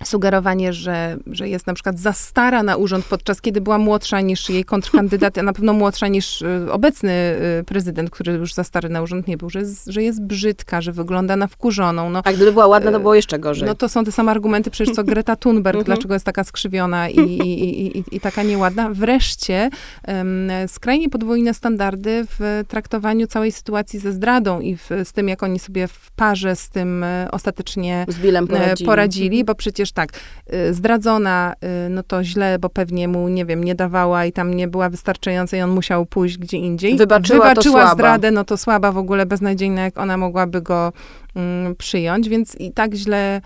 sugerowanie, 0.09 0.73
że, 0.73 1.17
że 1.27 1.49
jest 1.49 1.67
na 1.67 1.75
przykład 1.75 1.99
za 1.99 2.13
stara 2.13 2.63
na 2.63 2.77
urząd, 2.77 3.05
podczas 3.05 3.41
kiedy 3.41 3.61
była 3.61 3.79
młodsza 3.79 4.21
niż 4.21 4.51
jej 4.51 4.65
kontrkandydat, 4.65 5.39
a 5.39 5.43
na 5.43 5.53
pewno 5.53 5.73
młodsza 5.73 6.09
niż 6.09 6.43
y, 6.43 6.67
obecny 6.71 7.13
y, 7.61 7.65
prezydent, 7.65 8.11
który 8.11 8.33
już 8.33 8.55
za 8.55 8.65
stary 8.65 8.89
na 8.89 9.03
urząd 9.03 9.29
nie 9.29 9.37
był, 9.37 9.51
że 9.51 9.59
jest, 9.59 9.87
że 9.87 10.03
jest 10.03 10.23
brzydka, 10.23 10.81
że 10.81 10.93
wygląda 10.93 11.37
na 11.37 11.47
wkurzoną. 11.47 12.11
No, 12.11 12.23
a 12.25 12.33
gdyby 12.33 12.53
była 12.53 12.67
ładna, 12.67 12.93
to 12.93 13.01
było 13.01 13.15
jeszcze 13.15 13.39
gorzej. 13.39 13.69
No 13.69 13.75
to 13.75 13.89
są 13.89 14.05
te 14.05 14.13
same 14.13 14.31
argumenty 14.31 14.71
przecież 14.71 14.95
co 14.97 15.05
Greta 15.05 15.37
Thunberg, 15.37 15.77
mhm. 15.79 15.85
dlaczego 15.85 16.15
jest 16.15 16.27
taka 16.27 16.45
skrzywiona 16.45 17.09
i, 17.09 17.19
i, 17.19 17.99
i, 17.99 18.05
i 18.13 18.21
taka 18.21 18.43
nieładna. 18.43 18.91
Wreszcie 18.91 19.71
um, 20.09 20.51
skrajnie 20.69 21.11
podwójne 21.11 21.55
standardy 21.55 22.27
w 22.39 22.65
traktowaniu 22.69 23.27
całej 23.27 23.53
sytuacji 23.53 23.99
ze 23.99 24.13
zdradą 24.13 24.61
i 24.61 24.77
w, 24.77 24.91
z 25.05 25.13
tym, 25.13 25.29
jak 25.29 25.43
oni 25.43 25.59
sobie 25.59 25.89
w 25.89 26.11
parze 26.17 26.57
z 26.57 26.69
tym 26.69 27.05
e, 27.05 27.29
ostatecznie 27.31 28.07
Billem 28.21 28.49
poradzili, 28.49 28.87
poradzili 28.87 29.45
bo 29.45 29.55
przecież 29.55 29.93
tak, 29.95 30.13
y, 30.55 30.75
zdradzona, 30.75 31.55
y, 31.87 31.91
no 31.91 32.03
to 32.03 32.25
źle, 32.25 32.59
bo 32.59 32.69
pewnie 32.69 33.09
mu, 33.09 33.29
nie 33.29 33.45
wiem, 33.45 33.65
nie 33.65 33.75
dawała 33.75 34.25
i 34.25 34.33
tam 34.33 34.55
nie 34.55 34.69
była 34.69 34.89
wystarczająca 34.89 35.57
i 35.57 35.61
on 35.61 35.71
musiał 35.71 36.07
pójść 36.07 36.39
gdzie 36.39 36.57
indziej. 36.57 36.97
Wybaczyła, 36.97 37.49
Wybaczyła 37.49 37.95
zdradę, 37.95 38.31
no 38.31 38.45
to 38.45 38.57
słaba 38.57 38.93
w 38.93 38.99
ogóle, 38.99 39.27
beznadziejna, 39.27 39.83
jak 39.83 39.99
ona 39.99 40.17
mogłaby 40.17 40.63
go 40.63 40.93
mm, 41.37 41.77
przyjąć, 41.77 42.29
więc 42.29 42.57
i 42.61 42.73
tak 42.73 42.95
źle 42.95 43.41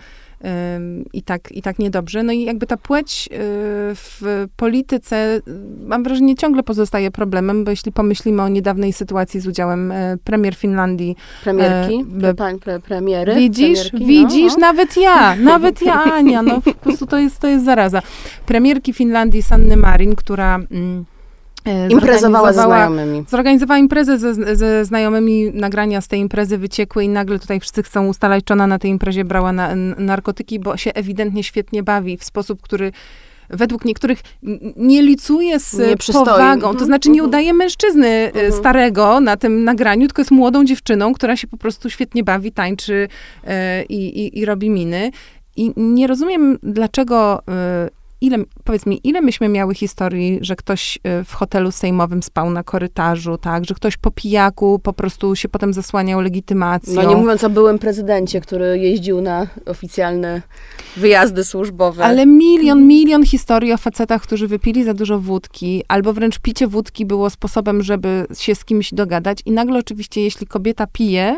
i 1.13 1.23
tak, 1.23 1.51
i 1.51 1.61
tak 1.61 1.79
niedobrze. 1.79 2.23
No 2.23 2.33
i 2.33 2.43
jakby 2.43 2.67
ta 2.67 2.77
płeć 2.77 3.29
y, 3.31 3.37
w 3.95 4.47
polityce, 4.55 5.41
mam 5.85 6.03
wrażenie, 6.03 6.35
ciągle 6.35 6.63
pozostaje 6.63 7.11
problemem, 7.11 7.63
bo 7.63 7.71
jeśli 7.71 7.91
pomyślimy 7.91 8.41
o 8.41 8.47
niedawnej 8.47 8.93
sytuacji 8.93 9.39
z 9.39 9.47
udziałem 9.47 9.91
e, 9.91 10.17
premier 10.23 10.55
Finlandii. 10.55 11.15
Premierki? 11.43 12.05
E, 12.23 12.33
Pań 12.33 12.59
pre, 12.59 12.79
premiery? 12.79 13.35
Widzisz, 13.35 13.89
premierki? 13.89 14.05
widzisz, 14.05 14.53
no, 14.53 14.59
no. 14.59 14.67
nawet 14.67 14.97
ja, 14.97 15.35
nawet 15.53 15.81
ja, 15.81 16.03
Ania, 16.03 16.41
no 16.41 16.61
po 16.61 16.73
prostu 16.73 17.07
to 17.07 17.17
jest, 17.17 17.39
to 17.39 17.47
jest 17.47 17.65
zaraza. 17.65 18.01
Premierki 18.45 18.93
Finlandii 18.93 19.41
Sanny 19.41 19.77
Marin, 19.77 20.15
która... 20.15 20.55
Mm, 20.55 21.05
Imprezowała 21.89 22.53
ze 22.53 22.63
znajomymi. 22.63 23.25
Zorganizowała 23.29 23.77
imprezę 23.77 24.17
ze, 24.17 24.55
ze, 24.55 24.85
znajomymi, 24.85 25.51
nagrania 25.53 26.01
z 26.01 26.07
tej 26.07 26.19
imprezy 26.19 26.57
wyciekły 26.57 27.03
i 27.03 27.09
nagle 27.09 27.39
tutaj 27.39 27.59
wszyscy 27.59 27.83
chcą 27.83 28.07
ustalać, 28.07 28.43
czy 28.43 28.53
ona 28.53 28.67
na 28.67 28.79
tej 28.79 28.91
imprezie 28.91 29.25
brała 29.25 29.51
na, 29.51 29.75
narkotyki, 29.97 30.59
bo 30.59 30.77
się 30.77 30.93
ewidentnie 30.93 31.43
świetnie 31.43 31.83
bawi 31.83 32.17
w 32.17 32.23
sposób, 32.23 32.61
który 32.61 32.91
według 33.49 33.85
niektórych 33.85 34.19
nie 34.75 35.01
licuje 35.01 35.59
z 35.59 35.77
nie 35.77 36.13
powagą. 36.13 36.61
To 36.61 36.69
mhm, 36.69 36.85
znaczy 36.85 37.09
nie 37.09 37.19
mhm. 37.19 37.29
udaje 37.29 37.53
mężczyzny 37.53 38.07
e, 38.07 38.25
mhm. 38.33 38.53
starego 38.53 39.19
na 39.19 39.37
tym 39.37 39.63
nagraniu, 39.63 40.07
tylko 40.07 40.21
jest 40.21 40.31
młodą 40.31 40.65
dziewczyną, 40.65 41.13
która 41.13 41.35
się 41.35 41.47
po 41.47 41.57
prostu 41.57 41.89
świetnie 41.89 42.23
bawi, 42.23 42.51
tańczy 42.51 43.07
e, 43.43 43.83
i, 43.83 44.25
i, 44.25 44.39
i 44.39 44.45
robi 44.45 44.69
miny. 44.69 45.11
I 45.55 45.73
nie 45.77 46.07
rozumiem, 46.07 46.57
dlaczego 46.63 47.43
ile, 48.21 48.37
powiedz 48.63 48.85
mi, 48.85 48.99
ile 49.03 49.21
myśmy 49.21 49.49
miały 49.49 49.75
historii, 49.75 50.39
że 50.41 50.55
ktoś 50.55 50.97
y, 50.97 51.23
w 51.23 51.33
hotelu 51.33 51.71
sejmowym 51.71 52.23
spał 52.23 52.49
na 52.49 52.63
korytarzu, 52.63 53.37
tak, 53.37 53.65
że 53.65 53.73
ktoś 53.73 53.97
po 53.97 54.11
pijaku 54.11 54.79
po 54.79 54.93
prostu 54.93 55.35
się 55.35 55.49
potem 55.49 55.73
zasłaniał 55.73 56.21
legitymacją. 56.21 56.93
No 56.93 57.09
nie 57.09 57.15
mówiąc 57.15 57.43
o 57.43 57.49
byłym 57.49 57.79
prezydencie, 57.79 58.41
który 58.41 58.79
jeździł 58.79 59.21
na 59.21 59.47
oficjalne 59.65 60.41
wyjazdy 60.97 61.43
służbowe. 61.43 62.05
Ale 62.05 62.25
milion, 62.25 62.87
milion 62.87 63.25
historii 63.25 63.73
o 63.73 63.77
facetach, 63.77 64.21
którzy 64.21 64.47
wypili 64.47 64.83
za 64.83 64.93
dużo 64.93 65.19
wódki, 65.19 65.83
albo 65.87 66.13
wręcz 66.13 66.39
picie 66.39 66.67
wódki 66.67 67.05
było 67.05 67.29
sposobem, 67.29 67.83
żeby 67.83 68.25
się 68.37 68.55
z 68.55 68.65
kimś 68.65 68.93
dogadać 68.93 69.41
i 69.45 69.51
nagle 69.51 69.79
oczywiście, 69.79 70.21
jeśli 70.23 70.47
kobieta 70.47 70.87
pije, 70.87 71.37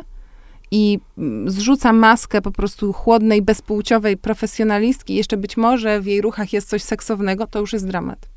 i 0.72 1.00
mm, 1.18 1.50
zrzuca 1.50 1.94
maskę 1.94 2.42
po 2.42 2.52
prostu 2.52 2.94
chłodnej, 2.94 3.42
bezpłciowej 3.42 4.18
profesjonalistki, 4.18 5.16
jeszcze 5.16 5.38
być 5.38 5.58
może 5.58 6.02
w 6.02 6.06
jej 6.06 6.22
ruchach 6.22 6.54
jest 6.54 6.70
coś 6.70 6.84
seksownego, 6.84 7.48
to 7.48 7.60
już 7.60 7.74
jest 7.74 7.88
dramat. 7.88 8.31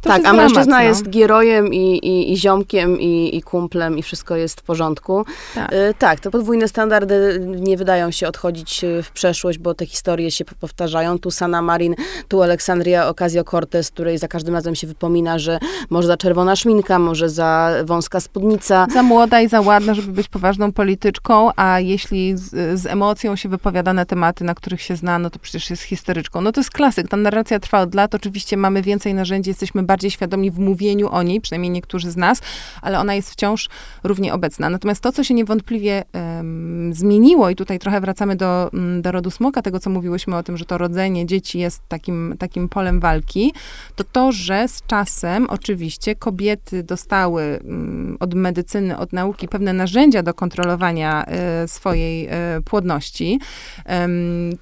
To 0.00 0.08
tak, 0.08 0.26
a 0.26 0.32
mężczyzna 0.32 0.78
no. 0.78 0.82
jest 0.82 1.10
gierojem 1.10 1.74
i, 1.74 1.96
i, 1.96 2.32
i 2.32 2.36
ziomkiem 2.36 3.00
i, 3.00 3.36
i 3.36 3.42
kumplem 3.42 3.98
i 3.98 4.02
wszystko 4.02 4.36
jest 4.36 4.60
w 4.60 4.62
porządku. 4.62 5.24
Tak. 5.54 5.72
Y, 5.72 5.94
tak, 5.98 6.20
te 6.20 6.30
podwójne 6.30 6.68
standardy 6.68 7.40
nie 7.60 7.76
wydają 7.76 8.10
się 8.10 8.28
odchodzić 8.28 8.84
y, 8.84 9.02
w 9.02 9.10
przeszłość, 9.10 9.58
bo 9.58 9.74
te 9.74 9.86
historie 9.86 10.30
się 10.30 10.44
powtarzają. 10.44 11.18
Tu 11.18 11.30
Sana 11.30 11.62
Marin, 11.62 11.94
tu 12.28 12.42
Aleksandria 12.42 13.10
Ocasio-Cortez, 13.10 13.90
której 13.90 14.18
za 14.18 14.28
każdym 14.28 14.54
razem 14.54 14.74
się 14.74 14.86
wypomina, 14.86 15.38
że 15.38 15.58
może 15.90 16.08
za 16.08 16.16
czerwona 16.16 16.56
szminka, 16.56 16.98
może 16.98 17.28
za 17.28 17.72
wąska 17.84 18.20
spódnica. 18.20 18.86
Za 18.92 19.02
młoda 19.02 19.40
i 19.40 19.48
za 19.48 19.60
ładna, 19.60 19.94
żeby 19.94 20.12
być 20.12 20.28
poważną 20.28 20.72
polityczką, 20.72 21.50
a 21.56 21.80
jeśli 21.80 22.36
z, 22.36 22.80
z 22.80 22.86
emocją 22.86 23.36
się 23.36 23.48
wypowiada 23.48 23.92
na 23.92 24.04
tematy, 24.04 24.44
na 24.44 24.54
których 24.54 24.82
się 24.82 24.96
zna, 24.96 25.18
no 25.18 25.30
to 25.30 25.38
przecież 25.38 25.70
jest 25.70 25.82
historyczką. 25.82 26.40
No 26.40 26.52
to 26.52 26.60
jest 26.60 26.70
klasyk. 26.70 27.08
Ta 27.08 27.16
narracja 27.16 27.60
trwa 27.60 27.80
od 27.80 27.94
lat. 27.94 28.14
Oczywiście 28.14 28.56
mamy 28.56 28.82
więcej 28.82 29.14
narzędzi 29.14 29.49
jesteśmy 29.50 29.82
bardziej 29.82 30.10
świadomi 30.10 30.50
w 30.50 30.58
mówieniu 30.58 31.08
o 31.08 31.22
niej, 31.22 31.40
przynajmniej 31.40 31.70
niektórzy 31.70 32.10
z 32.10 32.16
nas, 32.16 32.40
ale 32.82 32.98
ona 32.98 33.14
jest 33.14 33.30
wciąż 33.30 33.68
równie 34.04 34.34
obecna. 34.34 34.70
Natomiast 34.70 35.00
to, 35.02 35.12
co 35.12 35.24
się 35.24 35.34
niewątpliwie 35.34 36.04
um, 36.14 36.94
zmieniło, 36.94 37.50
i 37.50 37.56
tutaj 37.56 37.78
trochę 37.78 38.00
wracamy 38.00 38.36
do, 38.36 38.70
mm, 38.72 39.02
do 39.02 39.12
rodu 39.12 39.30
smoka, 39.30 39.62
tego, 39.62 39.80
co 39.80 39.90
mówiłyśmy 39.90 40.36
o 40.36 40.42
tym, 40.42 40.56
że 40.56 40.64
to 40.64 40.78
rodzenie 40.78 41.26
dzieci 41.26 41.58
jest 41.58 41.82
takim, 41.88 42.34
takim 42.38 42.68
polem 42.68 43.00
walki, 43.00 43.52
to 43.96 44.04
to, 44.04 44.32
że 44.32 44.68
z 44.68 44.82
czasem 44.86 45.46
oczywiście 45.50 46.14
kobiety 46.14 46.82
dostały 46.82 47.60
um, 47.64 48.16
od 48.20 48.34
medycyny, 48.34 48.98
od 48.98 49.12
nauki 49.12 49.48
pewne 49.48 49.72
narzędzia 49.72 50.22
do 50.22 50.34
kontrolowania 50.34 51.26
y, 51.64 51.68
swojej 51.68 52.28
y, 52.28 52.30
płodności, 52.64 53.40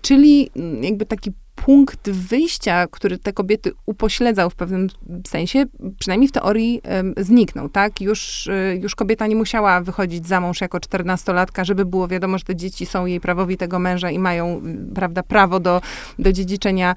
czyli 0.03 0.51
mm, 0.57 0.85
jakby 0.85 1.07
taki 1.07 1.33
punkt 1.69 2.11
wyjścia, 2.11 2.87
który 2.91 3.19
te 3.19 3.33
kobiety 3.33 3.73
upośledzał 3.87 4.51
w 4.51 4.55
pewnym 4.55 4.89
sensie, 5.27 5.65
przynajmniej 5.99 6.29
w 6.29 6.33
teorii 6.33 6.83
zniknął, 7.17 7.69
tak? 7.69 8.01
Już, 8.01 8.47
y, 8.47 8.81
już 8.83 8.95
kobieta 8.95 9.27
nie 9.27 9.37
musiała 9.37 9.81
wychodzić 9.81 10.27
za 10.27 10.41
mąż 10.41 10.61
jako 10.61 10.81
czternastolatka, 10.81 11.65
żeby 11.65 11.85
było 11.85 12.09
wiadomo, 12.09 12.39
że 12.39 12.45
te 12.45 12.57
dzieci 12.57 12.87
są 12.87 13.07
jej 13.07 13.21
prawowitego 13.21 13.79
męża 13.79 14.11
i 14.11 14.19
mają, 14.19 14.63
prawda, 14.95 15.23
prawo 15.23 15.61
do, 15.61 15.81
do 16.19 16.33
dziedziczenia 16.33 16.95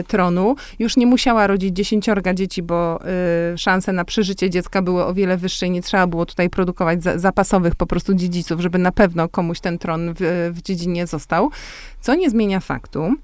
y, 0.00 0.04
tronu. 0.04 0.56
Już 0.78 0.96
nie 0.96 1.06
musiała 1.06 1.46
rodzić 1.46 1.76
dziesięciorga 1.76 2.34
dzieci, 2.34 2.62
bo 2.62 3.00
szanse 3.56 3.92
na 3.92 4.04
przeżycie 4.04 4.50
dziecka 4.50 4.82
były 4.82 5.04
o 5.04 5.14
wiele 5.14 5.36
wyższe 5.36 5.66
i 5.66 5.70
nie 5.70 5.82
trzeba 5.82 6.06
było 6.06 6.26
tutaj 6.26 6.50
produkować 6.50 7.02
za, 7.02 7.18
zapasowych 7.18 7.76
po 7.76 7.86
prostu 7.86 8.14
dziedziców, 8.14 8.60
żeby 8.60 8.78
na 8.78 8.92
pewno 8.92 9.28
komuś 9.28 9.60
ten 9.60 9.78
tron 9.78 10.14
w, 10.20 10.50
w 10.54 10.62
dziedzinie 10.62 11.06
został. 11.06 11.50
Co 12.00 12.14
nie 12.14 12.30
zmienia 12.30 12.60
faktu, 12.60 13.16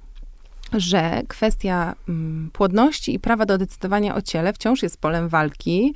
że 0.73 1.23
kwestia 1.29 1.95
mm, 2.09 2.51
płodności 2.53 3.15
i 3.15 3.19
prawa 3.19 3.47
do 3.47 3.59
decydowania 3.59 4.15
o 4.15 4.23
ciele 4.23 4.53
wciąż 4.53 4.83
jest 4.83 5.01
polem 5.01 5.29
walki, 5.29 5.95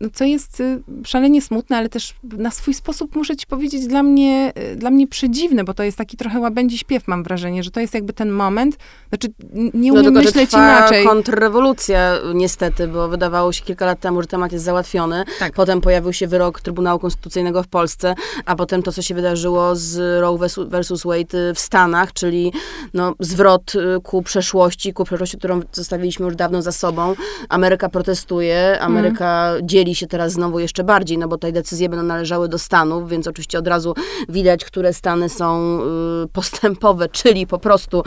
no 0.00 0.08
co 0.12 0.24
jest 0.24 0.60
y, 0.60 0.82
szalenie 1.04 1.42
smutne, 1.42 1.76
ale 1.76 1.88
też 1.88 2.14
na 2.22 2.50
swój 2.50 2.74
sposób, 2.74 3.16
muszę 3.16 3.36
ci 3.36 3.46
powiedzieć, 3.46 3.86
dla 3.86 4.02
mnie, 4.02 4.52
y, 4.72 4.76
dla 4.76 4.90
mnie 4.90 5.08
przedziwne, 5.08 5.64
bo 5.64 5.74
to 5.74 5.82
jest 5.82 5.98
taki 5.98 6.16
trochę 6.16 6.40
łabędzi 6.40 6.78
śpiew, 6.78 7.08
mam 7.08 7.22
wrażenie, 7.22 7.62
że 7.62 7.70
to 7.70 7.80
jest 7.80 7.94
jakby 7.94 8.12
ten 8.12 8.30
moment, 8.30 8.76
znaczy 9.08 9.28
nie 9.54 9.92
no 9.92 10.00
umiem 10.00 10.14
no 10.14 10.20
tylko, 10.20 10.20
myśleć 10.20 10.52
inaczej. 10.52 11.06
kontrrewolucja 11.06 12.18
niestety, 12.34 12.88
bo 12.88 13.08
wydawało 13.08 13.52
się 13.52 13.64
kilka 13.64 13.86
lat 13.86 14.00
temu, 14.00 14.22
że 14.22 14.28
temat 14.28 14.52
jest 14.52 14.64
załatwiony, 14.64 15.24
tak. 15.38 15.52
potem 15.52 15.80
pojawił 15.80 16.12
się 16.12 16.26
wyrok 16.26 16.60
Trybunału 16.60 16.98
Konstytucyjnego 16.98 17.62
w 17.62 17.68
Polsce, 17.68 18.14
a 18.44 18.56
potem 18.56 18.82
to, 18.82 18.92
co 18.92 19.02
się 19.02 19.14
wydarzyło 19.14 19.76
z 19.76 20.20
Roe 20.20 20.38
versus 20.66 21.02
Wade 21.04 21.54
w 21.54 21.58
Stanach, 21.58 22.12
czyli 22.12 22.52
no, 22.94 23.14
zwrot 23.20 23.44
zwrot 23.44 23.72
ku 24.02 24.22
przeszłości, 24.22 24.92
ku 24.92 25.04
przeszłości, 25.04 25.38
którą 25.38 25.60
zostawiliśmy 25.72 26.26
już 26.26 26.36
dawno 26.36 26.62
za 26.62 26.72
sobą. 26.72 27.14
Ameryka 27.48 27.88
protestuje, 27.88 28.80
Ameryka 28.80 29.13
mm. 29.20 29.68
dzieli 29.68 29.94
się 29.94 30.06
teraz 30.06 30.32
znowu 30.32 30.58
jeszcze 30.58 30.84
bardziej, 30.84 31.18
no 31.18 31.28
bo 31.28 31.36
tutaj 31.36 31.52
decyzje 31.52 31.88
będą 31.88 32.04
należały 32.04 32.48
do 32.48 32.58
Stanów, 32.58 33.08
więc 33.08 33.26
oczywiście 33.26 33.58
od 33.58 33.68
razu 33.68 33.94
widać, 34.28 34.64
które 34.64 34.92
Stany 34.92 35.28
są 35.28 35.80
y, 36.24 36.28
postępowe, 36.32 37.08
czyli 37.08 37.46
po 37.46 37.58
prostu 37.58 38.02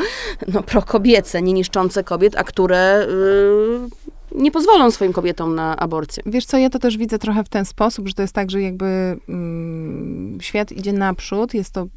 no, 0.53 0.63
prokobiece, 0.63 1.41
nie 1.41 1.53
niszczące 1.53 2.03
kobiet, 2.03 2.35
a 2.35 2.43
które 2.43 3.07
y, 3.09 4.07
nie 4.35 4.51
pozwolą 4.51 4.91
swoim 4.91 5.13
kobietom 5.13 5.55
na 5.55 5.77
aborcję. 5.77 6.23
Wiesz 6.25 6.45
co, 6.45 6.57
ja 6.57 6.69
to 6.69 6.79
też 6.79 6.97
widzę 6.97 7.19
trochę 7.19 7.43
w 7.43 7.49
ten 7.49 7.65
sposób, 7.65 8.07
że 8.07 8.13
to 8.13 8.21
jest 8.21 8.33
tak, 8.33 8.51
że 8.51 8.61
jakby 8.61 8.85
mm, 9.29 10.37
świat 10.41 10.71
idzie 10.71 10.93
naprzód, 10.93 11.53
jest 11.53 11.71
to 11.73 11.87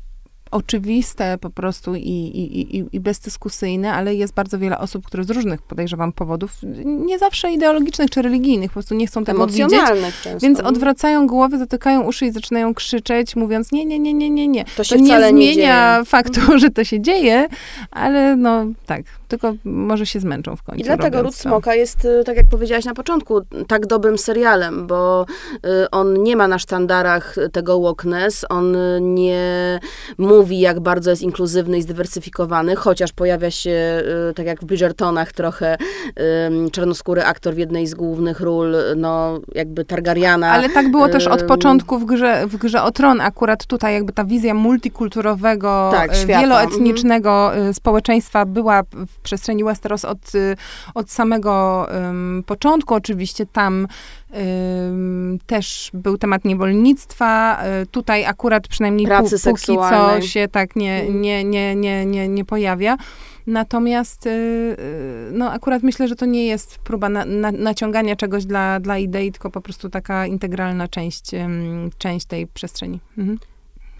oczywiste 0.51 1.38
po 1.38 1.51
prostu 1.51 1.94
i, 1.94 2.01
i, 2.01 2.76
i, 2.76 2.84
i 2.92 3.01
bezdyskusyjne, 3.01 3.92
ale 3.92 4.14
jest 4.14 4.34
bardzo 4.34 4.59
wiele 4.59 4.78
osób, 4.78 5.07
które 5.07 5.24
z 5.24 5.30
różnych, 5.30 5.62
podejrzewam, 5.62 6.12
powodów, 6.12 6.53
nie 6.84 7.18
zawsze 7.18 7.53
ideologicznych 7.53 8.11
czy 8.11 8.22
religijnych, 8.22 8.70
po 8.70 8.72
prostu 8.72 8.94
nie 8.94 9.07
chcą 9.07 9.24
tego 9.24 9.46
widzieć. 9.46 9.70
Często. 10.22 10.46
Więc 10.46 10.61
odwracają 10.61 11.26
głowy, 11.26 11.59
zatykają 11.59 12.03
uszy 12.03 12.26
i 12.26 12.32
zaczynają 12.32 12.74
krzyczeć, 12.74 13.36
mówiąc 13.36 13.72
nie, 13.72 13.84
nie, 13.84 13.98
nie, 13.98 14.14
nie, 14.14 14.30
nie, 14.30 14.48
nie. 14.48 14.64
To, 14.76 14.84
się 14.84 14.96
to 14.96 15.03
nie 15.03 15.28
zmienia 15.28 15.98
nie 15.98 16.05
faktu, 16.05 16.40
mhm. 16.40 16.59
że 16.59 16.70
to 16.70 16.84
się 16.84 17.01
dzieje, 17.01 17.48
ale 17.90 18.36
no 18.36 18.64
tak, 18.86 19.03
tylko 19.31 19.55
może 19.64 20.07
się 20.07 20.20
zmęczą 20.20 20.57
w 20.57 20.62
końcu. 20.62 20.81
I 20.81 20.85
dlatego 20.85 21.22
Ród 21.22 21.35
Smoka 21.35 21.74
jest, 21.74 22.05
y, 22.05 22.24
tak 22.24 22.37
jak 22.37 22.47
powiedziałaś 22.51 22.85
na 22.85 22.95
początku, 22.95 23.41
tak 23.68 23.87
dobrym 23.87 24.18
serialem, 24.18 24.87
bo 24.87 25.26
y, 25.55 25.91
on 25.91 26.22
nie 26.22 26.37
ma 26.37 26.49
na 26.49 26.59
sztandarach 26.59 27.37
tego 27.53 27.81
wokeness, 27.81 28.45
on 28.49 28.76
nie 29.01 29.81
mówi, 30.18 30.61
jak 30.61 30.81
bardzo 30.81 31.11
jest 31.11 31.22
inkluzywny 31.22 31.78
i 31.78 31.83
zdywersyfikowany, 31.83 32.76
chociaż 32.76 33.12
pojawia 33.12 33.51
się, 33.51 34.03
y, 34.31 34.35
tak 34.35 34.47
jak 34.47 34.61
w 34.61 34.64
Bridgertonach, 34.64 35.33
trochę 35.33 35.76
czarnoskóry 36.72 37.24
aktor 37.24 37.55
w 37.55 37.59
jednej 37.59 37.87
z 37.87 37.95
głównych 37.95 38.41
ról, 38.41 38.74
no 38.97 39.41
jakby 39.55 39.85
Targaryena. 39.85 40.51
Ale 40.51 40.68
tak 40.68 40.91
było 40.91 41.09
też 41.09 41.26
od 41.26 41.43
początku 41.43 41.99
w 41.99 42.05
grze, 42.05 42.47
w 42.47 42.57
grze 42.57 42.83
o 42.83 42.93
Tron, 42.93 43.20
akurat 43.20 43.66
tutaj 43.66 43.95
jakby 43.95 44.12
ta 44.12 44.24
wizja 44.24 44.55
multikulturowego, 44.55 45.91
tak, 45.93 46.11
wieloetnicznego 46.26 47.53
społeczeństwa 47.72 48.47
była 48.47 48.83
w 48.83 49.20
przestrzeni 49.23 49.64
Westeros 49.64 50.05
od, 50.05 50.35
y, 50.35 50.57
od 50.95 51.11
samego 51.11 51.87
um, 51.95 52.43
początku. 52.47 52.95
Oczywiście 52.95 53.47
tam 53.47 53.87
um, 54.33 55.39
też 55.47 55.91
był 55.95 56.18
temat 56.18 56.45
niewolnictwa. 56.45 57.62
Y, 57.83 57.87
tutaj 57.87 58.25
akurat 58.25 58.68
przynajmniej 58.68 59.07
Pracy 59.07 59.51
póki 59.51 59.77
co 59.91 60.21
się 60.21 60.49
tak 60.49 60.77
nie, 60.77 60.95
mhm. 61.01 61.21
nie, 61.21 61.45
nie, 61.45 61.77
nie, 61.77 62.07
nie, 62.07 62.29
nie 62.29 62.45
pojawia. 62.45 62.97
Natomiast 63.47 64.27
y, 64.27 64.77
no, 65.33 65.53
akurat 65.53 65.83
myślę, 65.83 66.09
że 66.09 66.16
to 66.16 66.27
nie 66.27 66.47
jest 66.47 66.79
próba 66.79 67.09
na, 67.09 67.25
na, 67.25 67.53
naciągania 67.53 68.16
czegoś 68.16 68.47
dla, 68.47 68.81
dla 68.81 68.99
idei, 68.99 69.33
tylko 69.33 69.51
po 69.51 69.61
prostu 69.61 69.89
taka 69.89 70.27
integralna 70.27 70.89
część, 70.89 71.31
część 71.99 72.27
tej 72.27 72.47
przestrzeni. 72.47 73.01
Mhm. 73.18 73.39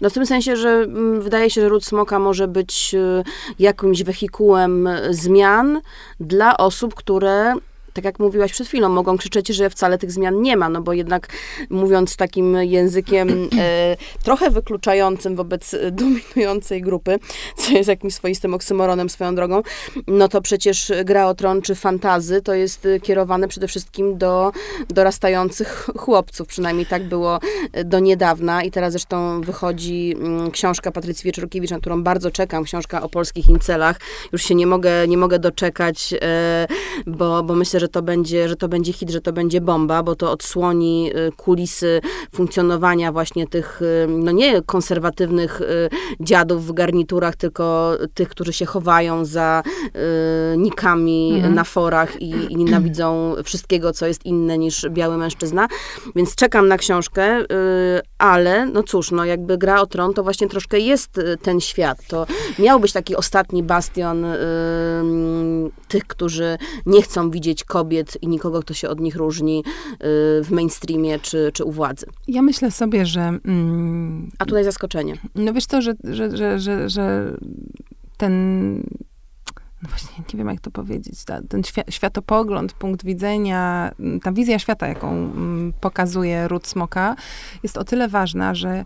No 0.01 0.09
w 0.09 0.13
tym 0.13 0.25
sensie, 0.25 0.55
że 0.55 0.69
mm, 0.69 1.21
wydaje 1.21 1.49
się, 1.49 1.61
że 1.61 1.69
ród 1.69 1.85
smoka 1.85 2.19
może 2.19 2.47
być 2.47 2.95
y, 2.95 3.23
jakimś 3.59 4.03
wehikułem 4.03 4.89
zmian 5.09 5.81
dla 6.19 6.57
osób, 6.57 6.95
które 6.95 7.53
tak 7.93 8.05
jak 8.05 8.19
mówiłaś 8.19 8.51
przed 8.51 8.67
chwilą, 8.67 8.89
mogą 8.89 9.17
krzyczeć, 9.17 9.47
że 9.47 9.69
wcale 9.69 9.97
tych 9.97 10.11
zmian 10.11 10.41
nie 10.41 10.57
ma, 10.57 10.69
no 10.69 10.81
bo 10.81 10.93
jednak 10.93 11.27
mówiąc 11.69 12.15
takim 12.15 12.55
językiem 12.55 13.49
e, 13.59 13.97
trochę 14.23 14.49
wykluczającym 14.49 15.35
wobec 15.35 15.75
dominującej 15.91 16.81
grupy, 16.81 17.19
co 17.57 17.71
jest 17.71 17.89
jakimś 17.89 18.13
swoistym 18.13 18.53
oksymoronem 18.53 19.09
swoją 19.09 19.35
drogą, 19.35 19.61
no 20.07 20.27
to 20.27 20.41
przecież 20.41 20.91
gra 21.05 21.27
o 21.27 21.35
tron 21.35 21.61
czy 21.61 21.75
fantazy 21.75 22.41
to 22.41 22.53
jest 22.53 22.87
kierowane 23.03 23.47
przede 23.47 23.67
wszystkim 23.67 24.17
do 24.17 24.51
dorastających 24.89 25.89
chłopców, 25.97 26.47
przynajmniej 26.47 26.85
tak 26.85 27.03
było 27.03 27.39
do 27.85 27.99
niedawna. 27.99 28.63
I 28.63 28.71
teraz 28.71 28.91
zresztą 28.91 29.41
wychodzi 29.41 30.15
mm, 30.17 30.51
książka 30.51 30.91
Patrycji 30.91 31.23
Wieczorkiewicz, 31.23 31.71
na 31.71 31.79
którą 31.79 32.03
bardzo 32.03 32.31
czekam, 32.31 32.63
książka 32.63 33.01
o 33.01 33.09
polskich 33.09 33.47
incelach. 33.47 33.99
Już 34.31 34.43
się 34.43 34.55
nie 34.55 34.67
mogę, 34.67 35.07
nie 35.07 35.17
mogę 35.17 35.39
doczekać, 35.39 36.13
e, 36.21 36.67
bo, 37.07 37.43
bo 37.43 37.55
myślę, 37.55 37.79
że 37.81 37.87
to 37.87 38.01
będzie, 38.01 38.49
że 38.49 38.55
to 38.55 38.67
będzie 38.67 38.93
hit, 38.93 39.09
że 39.09 39.21
to 39.21 39.33
będzie 39.33 39.61
bomba, 39.61 40.03
bo 40.03 40.15
to 40.15 40.31
odsłoni 40.31 41.11
y, 41.15 41.31
kulisy 41.31 42.01
funkcjonowania 42.35 43.11
właśnie 43.11 43.47
tych, 43.47 43.81
y, 43.81 44.07
no 44.07 44.31
nie 44.31 44.61
konserwatywnych 44.61 45.61
y, 45.61 45.89
dziadów 46.19 46.67
w 46.67 46.73
garniturach, 46.73 47.35
tylko 47.35 47.97
tych, 48.13 48.29
którzy 48.29 48.53
się 48.53 48.65
chowają 48.65 49.25
za 49.25 49.63
nikami 50.57 51.33
mhm. 51.35 51.55
na 51.55 51.63
forach 51.63 52.21
i, 52.21 52.53
i 52.53 52.55
nienawidzą 52.55 53.35
wszystkiego, 53.43 53.93
co 53.93 54.07
jest 54.07 54.25
inne 54.25 54.57
niż 54.57 54.85
biały 54.89 55.17
mężczyzna. 55.17 55.67
Więc 56.15 56.35
czekam 56.35 56.67
na 56.67 56.77
książkę, 56.77 57.45
ale 58.21 58.65
no 58.65 58.83
cóż, 58.83 59.11
no 59.11 59.25
jakby 59.25 59.57
Gra 59.57 59.81
o 59.81 59.85
Tron 59.85 60.13
to 60.13 60.23
właśnie 60.23 60.47
troszkę 60.47 60.79
jest 60.79 61.19
ten 61.41 61.61
świat. 61.61 62.07
To 62.07 62.25
miał 62.59 62.79
być 62.79 62.93
taki 62.93 63.15
ostatni 63.15 63.63
bastion 63.63 64.25
tych, 65.87 66.07
którzy 66.07 66.57
nie 66.85 67.01
chcą 67.01 67.31
widzieć 67.31 67.63
kobiet 67.63 68.17
i 68.21 68.27
nikogo, 68.27 68.61
kto 68.61 68.73
się 68.73 68.89
od 68.89 68.99
nich 68.99 69.15
różni 69.15 69.63
y, 69.93 69.97
w 70.43 70.47
mainstreamie 70.51 71.19
czy, 71.19 71.51
czy 71.53 71.63
u 71.63 71.71
władzy. 71.71 72.05
Ja 72.27 72.41
myślę 72.41 72.71
sobie, 72.71 73.05
że... 73.05 73.21
Mm, 73.21 74.31
A 74.39 74.45
tutaj 74.45 74.63
zaskoczenie. 74.63 75.17
No 75.35 75.53
wiesz 75.53 75.65
to, 75.65 75.81
że, 75.81 75.93
że, 76.03 76.37
że, 76.37 76.59
że, 76.59 76.89
że 76.89 77.33
ten 78.17 78.83
właśnie, 79.89 80.23
nie 80.33 80.37
wiem 80.37 80.47
jak 80.47 80.61
to 80.61 80.71
powiedzieć, 80.71 81.25
ta, 81.25 81.41
ten 81.41 81.61
światopogląd, 81.89 82.73
punkt 82.73 83.05
widzenia, 83.05 83.91
ta 84.23 84.31
wizja 84.31 84.59
świata, 84.59 84.87
jaką 84.87 85.09
mm, 85.11 85.73
pokazuje 85.79 86.47
Ruth 86.47 86.67
Smoka, 86.67 87.15
jest 87.63 87.77
o 87.77 87.83
tyle 87.83 88.07
ważna, 88.07 88.55
że 88.55 88.85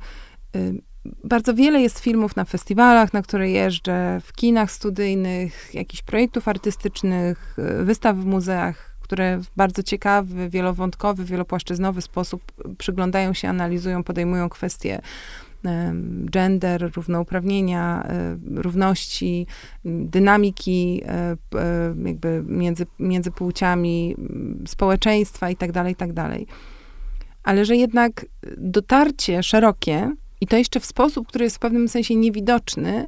y, 0.55 0.81
bardzo 1.23 1.53
wiele 1.53 1.81
jest 1.81 1.99
filmów 1.99 2.35
na 2.35 2.45
festiwalach, 2.45 3.13
na 3.13 3.21
które 3.21 3.49
jeżdżę, 3.49 4.21
w 4.23 4.33
kinach 4.33 4.71
studyjnych, 4.71 5.69
jakichś 5.73 6.03
projektów 6.03 6.47
artystycznych, 6.47 7.57
wystaw 7.83 8.17
w 8.17 8.25
muzeach, 8.25 8.95
które 9.01 9.37
w 9.37 9.45
bardzo 9.55 9.83
ciekawy, 9.83 10.49
wielowątkowy, 10.49 11.25
wielopłaszczyznowy 11.25 12.01
sposób 12.01 12.41
przyglądają 12.77 13.33
się, 13.33 13.49
analizują, 13.49 14.03
podejmują 14.03 14.49
kwestie 14.49 15.01
gender, 16.31 16.91
równouprawnienia, 16.95 18.03
e, 18.03 18.37
równości, 18.55 19.47
dynamiki 19.85 21.01
e, 21.05 21.37
jakby 22.05 22.43
między, 22.47 22.85
między 22.99 23.31
płciami, 23.31 24.15
społeczeństwa 24.67 25.49
itd., 25.49 25.73
tak 25.73 25.87
itd. 25.87 26.13
Tak 26.13 26.39
Ale 27.43 27.65
że 27.65 27.75
jednak 27.75 28.25
dotarcie 28.57 29.43
szerokie 29.43 30.11
i 30.41 30.47
to 30.47 30.57
jeszcze 30.57 30.79
w 30.79 30.85
sposób, 30.85 31.27
który 31.27 31.43
jest 31.43 31.55
w 31.55 31.59
pewnym 31.59 31.87
sensie 31.87 32.15
niewidoczny, 32.15 33.07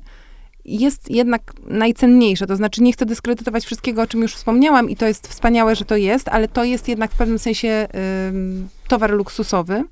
jest 0.67 1.11
jednak 1.11 1.53
najcenniejsze. 1.67 2.47
To 2.47 2.55
znaczy, 2.55 2.83
nie 2.83 2.93
chcę 2.93 3.05
dyskredytować 3.05 3.65
wszystkiego, 3.65 4.01
o 4.01 4.07
czym 4.07 4.21
już 4.21 4.35
wspomniałam, 4.35 4.89
i 4.89 4.95
to 4.95 5.07
jest 5.07 5.27
wspaniałe, 5.27 5.75
że 5.75 5.85
to 5.85 5.97
jest, 5.97 6.29
ale 6.29 6.47
to 6.47 6.63
jest 6.63 6.87
jednak 6.87 7.11
w 7.11 7.17
pewnym 7.17 7.39
sensie 7.39 7.87
um, 7.93 8.67
towar 8.87 9.11
luksusowy. 9.11 9.83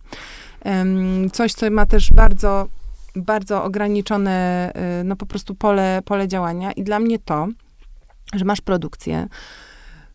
Coś, 1.32 1.54
co 1.54 1.72
ma 1.72 1.86
też 1.86 2.12
bardzo, 2.12 2.68
bardzo 3.16 3.64
ograniczone, 3.64 4.72
y, 5.02 5.04
no 5.04 5.16
po 5.16 5.26
prostu 5.26 5.56
pole, 5.56 6.02
pole 6.06 6.28
działania. 6.28 6.72
I 6.72 6.84
dla 6.84 7.00
mnie 7.00 7.20
to, 7.20 7.48
że 8.36 8.46
masz 8.46 8.62
produkcję, 8.62 9.28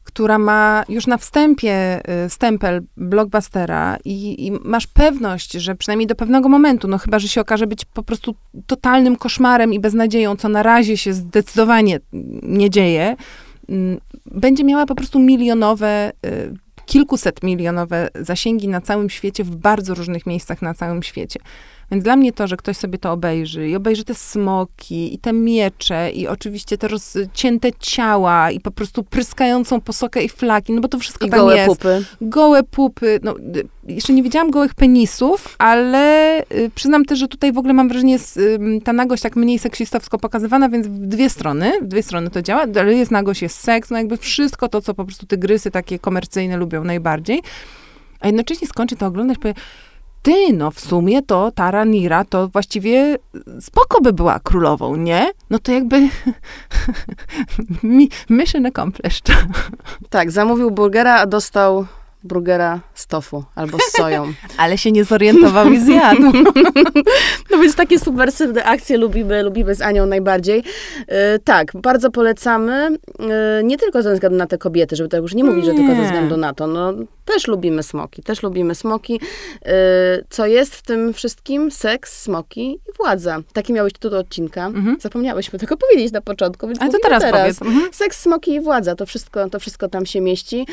która 0.05 0.39
ma 0.39 0.85
już 0.89 1.07
na 1.07 1.19
wstępie 1.19 2.01
y, 2.27 2.31
stempel 2.31 2.83
blockbustera 2.97 3.97
i, 4.05 4.47
i, 4.47 4.53
masz 4.53 4.87
pewność, 4.87 5.53
że 5.53 5.75
przynajmniej 5.75 6.07
do 6.07 6.15
pewnego 6.15 6.49
momentu, 6.49 6.89
no 6.89 6.99
chyba, 6.99 7.19
że 7.19 7.29
się 7.29 7.41
okaże 7.41 7.67
być 7.67 7.85
po 7.85 8.03
prostu 8.03 8.35
totalnym 8.67 9.17
koszmarem 9.17 9.73
i 9.73 9.81
beznadzieją, 9.81 10.37
co 10.37 10.49
na 10.49 10.63
razie 10.63 10.97
się 10.97 11.13
zdecydowanie 11.13 12.01
nie 12.43 12.71
dzieje, 12.71 13.17
mm, 13.69 14.01
będzie 14.27 14.65
miała 14.65 14.87
po 14.87 14.95
prostu 14.95 15.19
milionowe, 15.19 16.13
y, 16.27 16.55
kilkuset 16.91 17.43
milionowe 17.43 18.09
zasięgi 18.15 18.69
na 18.69 18.81
całym 18.81 19.11
świecie, 19.11 19.45
w 19.45 19.57
bardzo 19.57 19.95
różnych 19.95 20.27
miejscach 20.27 20.63
na 20.63 20.75
całym 20.75 21.03
świecie. 21.03 21.41
Więc 21.91 22.05
dla 22.05 22.17
mnie 22.17 22.33
to, 22.33 22.47
że 22.47 22.57
ktoś 22.57 22.77
sobie 22.77 22.99
to 22.99 23.13
obejrzy 23.13 23.69
i 23.69 23.77
obejrzy 23.77 24.05
te 24.05 24.15
smoki 24.15 25.15
i 25.15 25.19
te 25.19 25.33
miecze 25.33 26.11
i 26.11 26.29
oczywiście 26.29 26.79
te 26.79 26.89
rozcięte 26.89 27.69
ciała 27.79 28.51
i 28.51 28.61
po 28.61 28.71
prostu 28.71 29.05
pryskającą 29.05 29.81
posokę 29.81 30.23
i 30.23 30.29
flaki, 30.29 30.73
no 30.73 30.81
bo 30.81 30.89
to 30.89 30.99
wszystko 30.99 31.27
I 31.27 31.31
tam 31.31 31.41
gołe 31.41 31.57
jest. 31.57 31.69
pupy. 31.69 32.05
Gołe 32.21 32.63
pupy. 32.63 33.21
No, 33.23 33.35
jeszcze 33.89 34.13
nie 34.13 34.23
widziałam 34.23 34.51
gołych 34.51 34.75
penisów, 34.75 35.57
ale 35.59 36.41
y, 36.41 36.71
przyznam 36.75 37.05
też, 37.05 37.19
że 37.19 37.29
tutaj 37.29 37.53
w 37.53 37.59
ogóle 37.59 37.75
mam 37.75 37.89
wrażenie, 37.89 38.13
jest 38.13 38.41
ta 38.85 38.93
nagość 38.93 39.23
tak 39.23 39.37
mniej 39.37 39.59
seksistowsko 39.59 40.19
pokazywana, 40.19 40.69
więc 40.69 40.87
w 40.87 41.07
dwie 41.07 41.31
strony, 41.31 41.73
w 41.83 41.87
dwie 41.87 42.03
strony 42.03 42.31
to 42.31 42.43
działa, 42.43 42.67
ale 42.81 42.95
jest 42.95 43.11
nagość, 43.11 43.43
jest 43.43 43.61
seks, 43.61 43.91
no 43.91 43.99
jakby 43.99 44.17
wszystko 44.17 44.69
to, 44.69 44.81
co 44.81 44.95
po 44.95 45.05
prostu 45.05 45.27
tygrysy 45.27 45.71
takie 45.71 45.99
komercyjne 45.99 46.57
lubią 46.57 46.85
najbardziej. 46.85 47.43
A 48.21 48.27
jednocześnie 48.27 48.69
skończy 48.69 48.97
to 48.97 49.07
oglądać, 49.07 49.39
powie, 49.39 49.55
ty, 50.23 50.53
no 50.53 50.71
w 50.71 50.81
sumie 50.81 51.23
to 51.23 51.53
ta 51.55 51.71
Ranira 51.71 52.25
to 52.25 52.49
właściwie 52.49 53.17
spoko 53.61 54.01
by 54.01 54.13
była 54.13 54.39
królową, 54.39 54.97
nie? 54.97 55.31
No 55.51 55.59
to 55.59 55.73
jakby 55.73 56.09
mission 58.31 58.67
accomplished. 58.67 59.25
Tak, 60.11 60.31
zamówił 60.31 60.71
burgera, 60.71 61.15
a 61.15 61.27
dostał 61.27 61.87
burgera 62.25 62.81
z 62.95 63.07
tofu 63.07 63.45
albo 63.55 63.79
z 63.79 63.97
soją. 63.97 64.33
Ale 64.59 64.79
się 64.79 64.93
nie 64.93 65.05
zorientował 65.05 65.73
i 65.73 65.81
zjadł. 65.81 66.23
no 67.51 67.59
więc 67.59 67.77
takie 67.77 67.99
subwersywne 67.99 68.65
akcje 68.65 68.99
lubimy, 68.99 69.43
lubimy 69.43 69.75
z 69.75 69.83
Anią 69.83 70.07
najbardziej. 70.07 70.65
Yy, 70.99 71.15
tak, 71.45 71.73
bardzo 71.75 72.11
polecamy. 72.11 72.89
Yy, 73.19 73.27
nie 73.65 73.79
tylko 73.79 74.03
ze 74.03 74.15
względu 74.15 74.39
na 74.39 74.47
te 74.47 74.59
kobiety, 74.59 74.97
żeby 74.97 75.09
tak 75.09 75.23
już 75.23 75.35
nie 75.35 75.45
mówić, 75.45 75.65
nie. 75.65 75.71
że 75.71 75.77
tylko 75.77 75.95
ze 75.95 76.03
względu 76.03 76.37
na 76.37 76.55
to. 76.55 76.67
No, 76.67 76.93
też 77.35 77.47
lubimy 77.47 77.83
smoki, 77.83 78.23
też 78.23 78.43
lubimy 78.43 78.75
smoki. 78.75 79.13
Yy, 79.13 79.71
co 80.31 80.47
jest 80.47 80.75
w 80.75 80.83
tym 80.83 81.13
wszystkim? 81.13 81.71
Seks, 81.71 82.23
smoki 82.23 82.73
i 82.73 82.97
władza. 82.99 83.39
Taki 83.53 83.73
miałeś 83.73 83.93
tytuł 83.93 84.19
odcinka. 84.19 84.67
Mhm. 84.67 84.97
Zapomniałyśmy 85.01 85.59
tego 85.59 85.77
powiedzieć 85.77 86.13
na 86.13 86.21
początku, 86.21 86.67
więc 86.67 86.83
A 86.83 86.89
to 86.89 86.99
teraz, 87.03 87.23
teraz. 87.23 87.63
Mhm. 87.63 87.93
Seks, 87.93 88.21
smoki 88.21 88.55
i 88.55 88.61
władza. 88.61 88.95
To 88.95 89.07
wszystko, 89.07 89.51
to 89.51 89.61
wszystko 89.61 89.89
tam 89.89 90.07
się 90.07 90.21
mieści. 90.21 90.67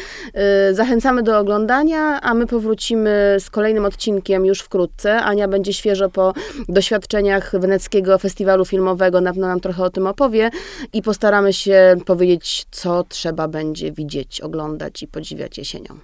Zachęcamy 0.71 1.23
do 1.23 1.39
oglądania, 1.39 2.21
a 2.21 2.33
my 2.33 2.47
powrócimy 2.47 3.37
z 3.39 3.49
kolejnym 3.49 3.85
odcinkiem 3.85 4.45
już 4.45 4.59
wkrótce. 4.59 5.21
Ania 5.21 5.47
będzie 5.47 5.73
świeżo 5.73 6.09
po 6.09 6.33
doświadczeniach 6.69 7.59
Weneckiego 7.59 8.17
Festiwalu 8.17 8.65
Filmowego, 8.65 9.21
na 9.21 9.31
pewno 9.31 9.47
nam 9.47 9.59
trochę 9.59 9.83
o 9.83 9.89
tym 9.89 10.07
opowie 10.07 10.49
i 10.93 11.01
postaramy 11.01 11.53
się 11.53 11.95
powiedzieć, 12.05 12.65
co 12.71 13.03
trzeba 13.03 13.47
będzie 13.47 13.91
widzieć, 13.91 14.41
oglądać 14.41 15.03
i 15.03 15.07
podziwiać 15.07 15.57
jesienią. 15.57 15.99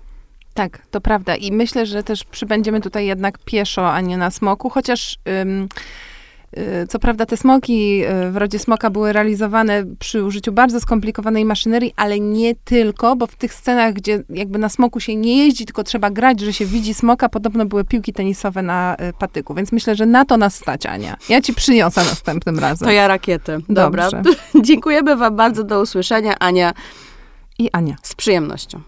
Tak, 0.53 0.87
to 0.91 1.01
prawda. 1.01 1.35
I 1.35 1.51
myślę, 1.51 1.85
że 1.85 2.03
też 2.03 2.23
przybędziemy 2.23 2.81
tutaj 2.81 3.05
jednak 3.05 3.37
pieszo, 3.37 3.93
a 3.93 4.01
nie 4.01 4.17
na 4.17 4.31
smoku, 4.31 4.69
chociaż. 4.69 5.17
Ym 5.41 5.67
Y, 6.57 6.87
co 6.87 6.99
prawda 6.99 7.25
te 7.25 7.37
smoki 7.37 8.03
y, 8.27 8.31
w 8.31 8.37
rodzie 8.37 8.59
smoka 8.59 8.89
były 8.89 9.13
realizowane 9.13 9.83
przy 9.99 10.23
użyciu 10.23 10.51
bardzo 10.51 10.79
skomplikowanej 10.79 11.45
maszynerii, 11.45 11.93
ale 11.95 12.19
nie 12.19 12.55
tylko, 12.55 13.15
bo 13.15 13.27
w 13.27 13.35
tych 13.35 13.53
scenach, 13.53 13.93
gdzie 13.93 14.23
jakby 14.29 14.59
na 14.59 14.69
smoku 14.69 14.99
się 14.99 15.15
nie 15.15 15.37
jeździ, 15.37 15.65
tylko 15.65 15.83
trzeba 15.83 16.09
grać, 16.09 16.39
że 16.39 16.53
się 16.53 16.65
widzi 16.65 16.93
smoka, 16.93 17.29
podobno 17.29 17.65
były 17.65 17.83
piłki 17.83 18.13
tenisowe 18.13 18.61
na 18.61 18.95
y, 19.09 19.13
patyku. 19.13 19.53
Więc 19.53 19.71
myślę, 19.71 19.95
że 19.95 20.05
na 20.05 20.25
to 20.25 20.37
nas 20.37 20.55
stać, 20.55 20.85
Ania. 20.85 21.17
Ja 21.29 21.41
ci 21.41 21.53
przyniosę 21.53 22.01
następnym 22.03 22.59
razem. 22.59 22.85
To 22.87 22.91
ja 22.91 23.07
rakiety. 23.07 23.57
Dobra. 23.69 24.09
Dziękujemy 24.61 25.15
wam 25.15 25.35
bardzo. 25.35 25.63
Do 25.63 25.81
usłyszenia. 25.81 26.39
Ania 26.39 26.73
i 27.59 27.69
Ania. 27.71 27.95
Z 28.03 28.15
przyjemnością. 28.15 28.81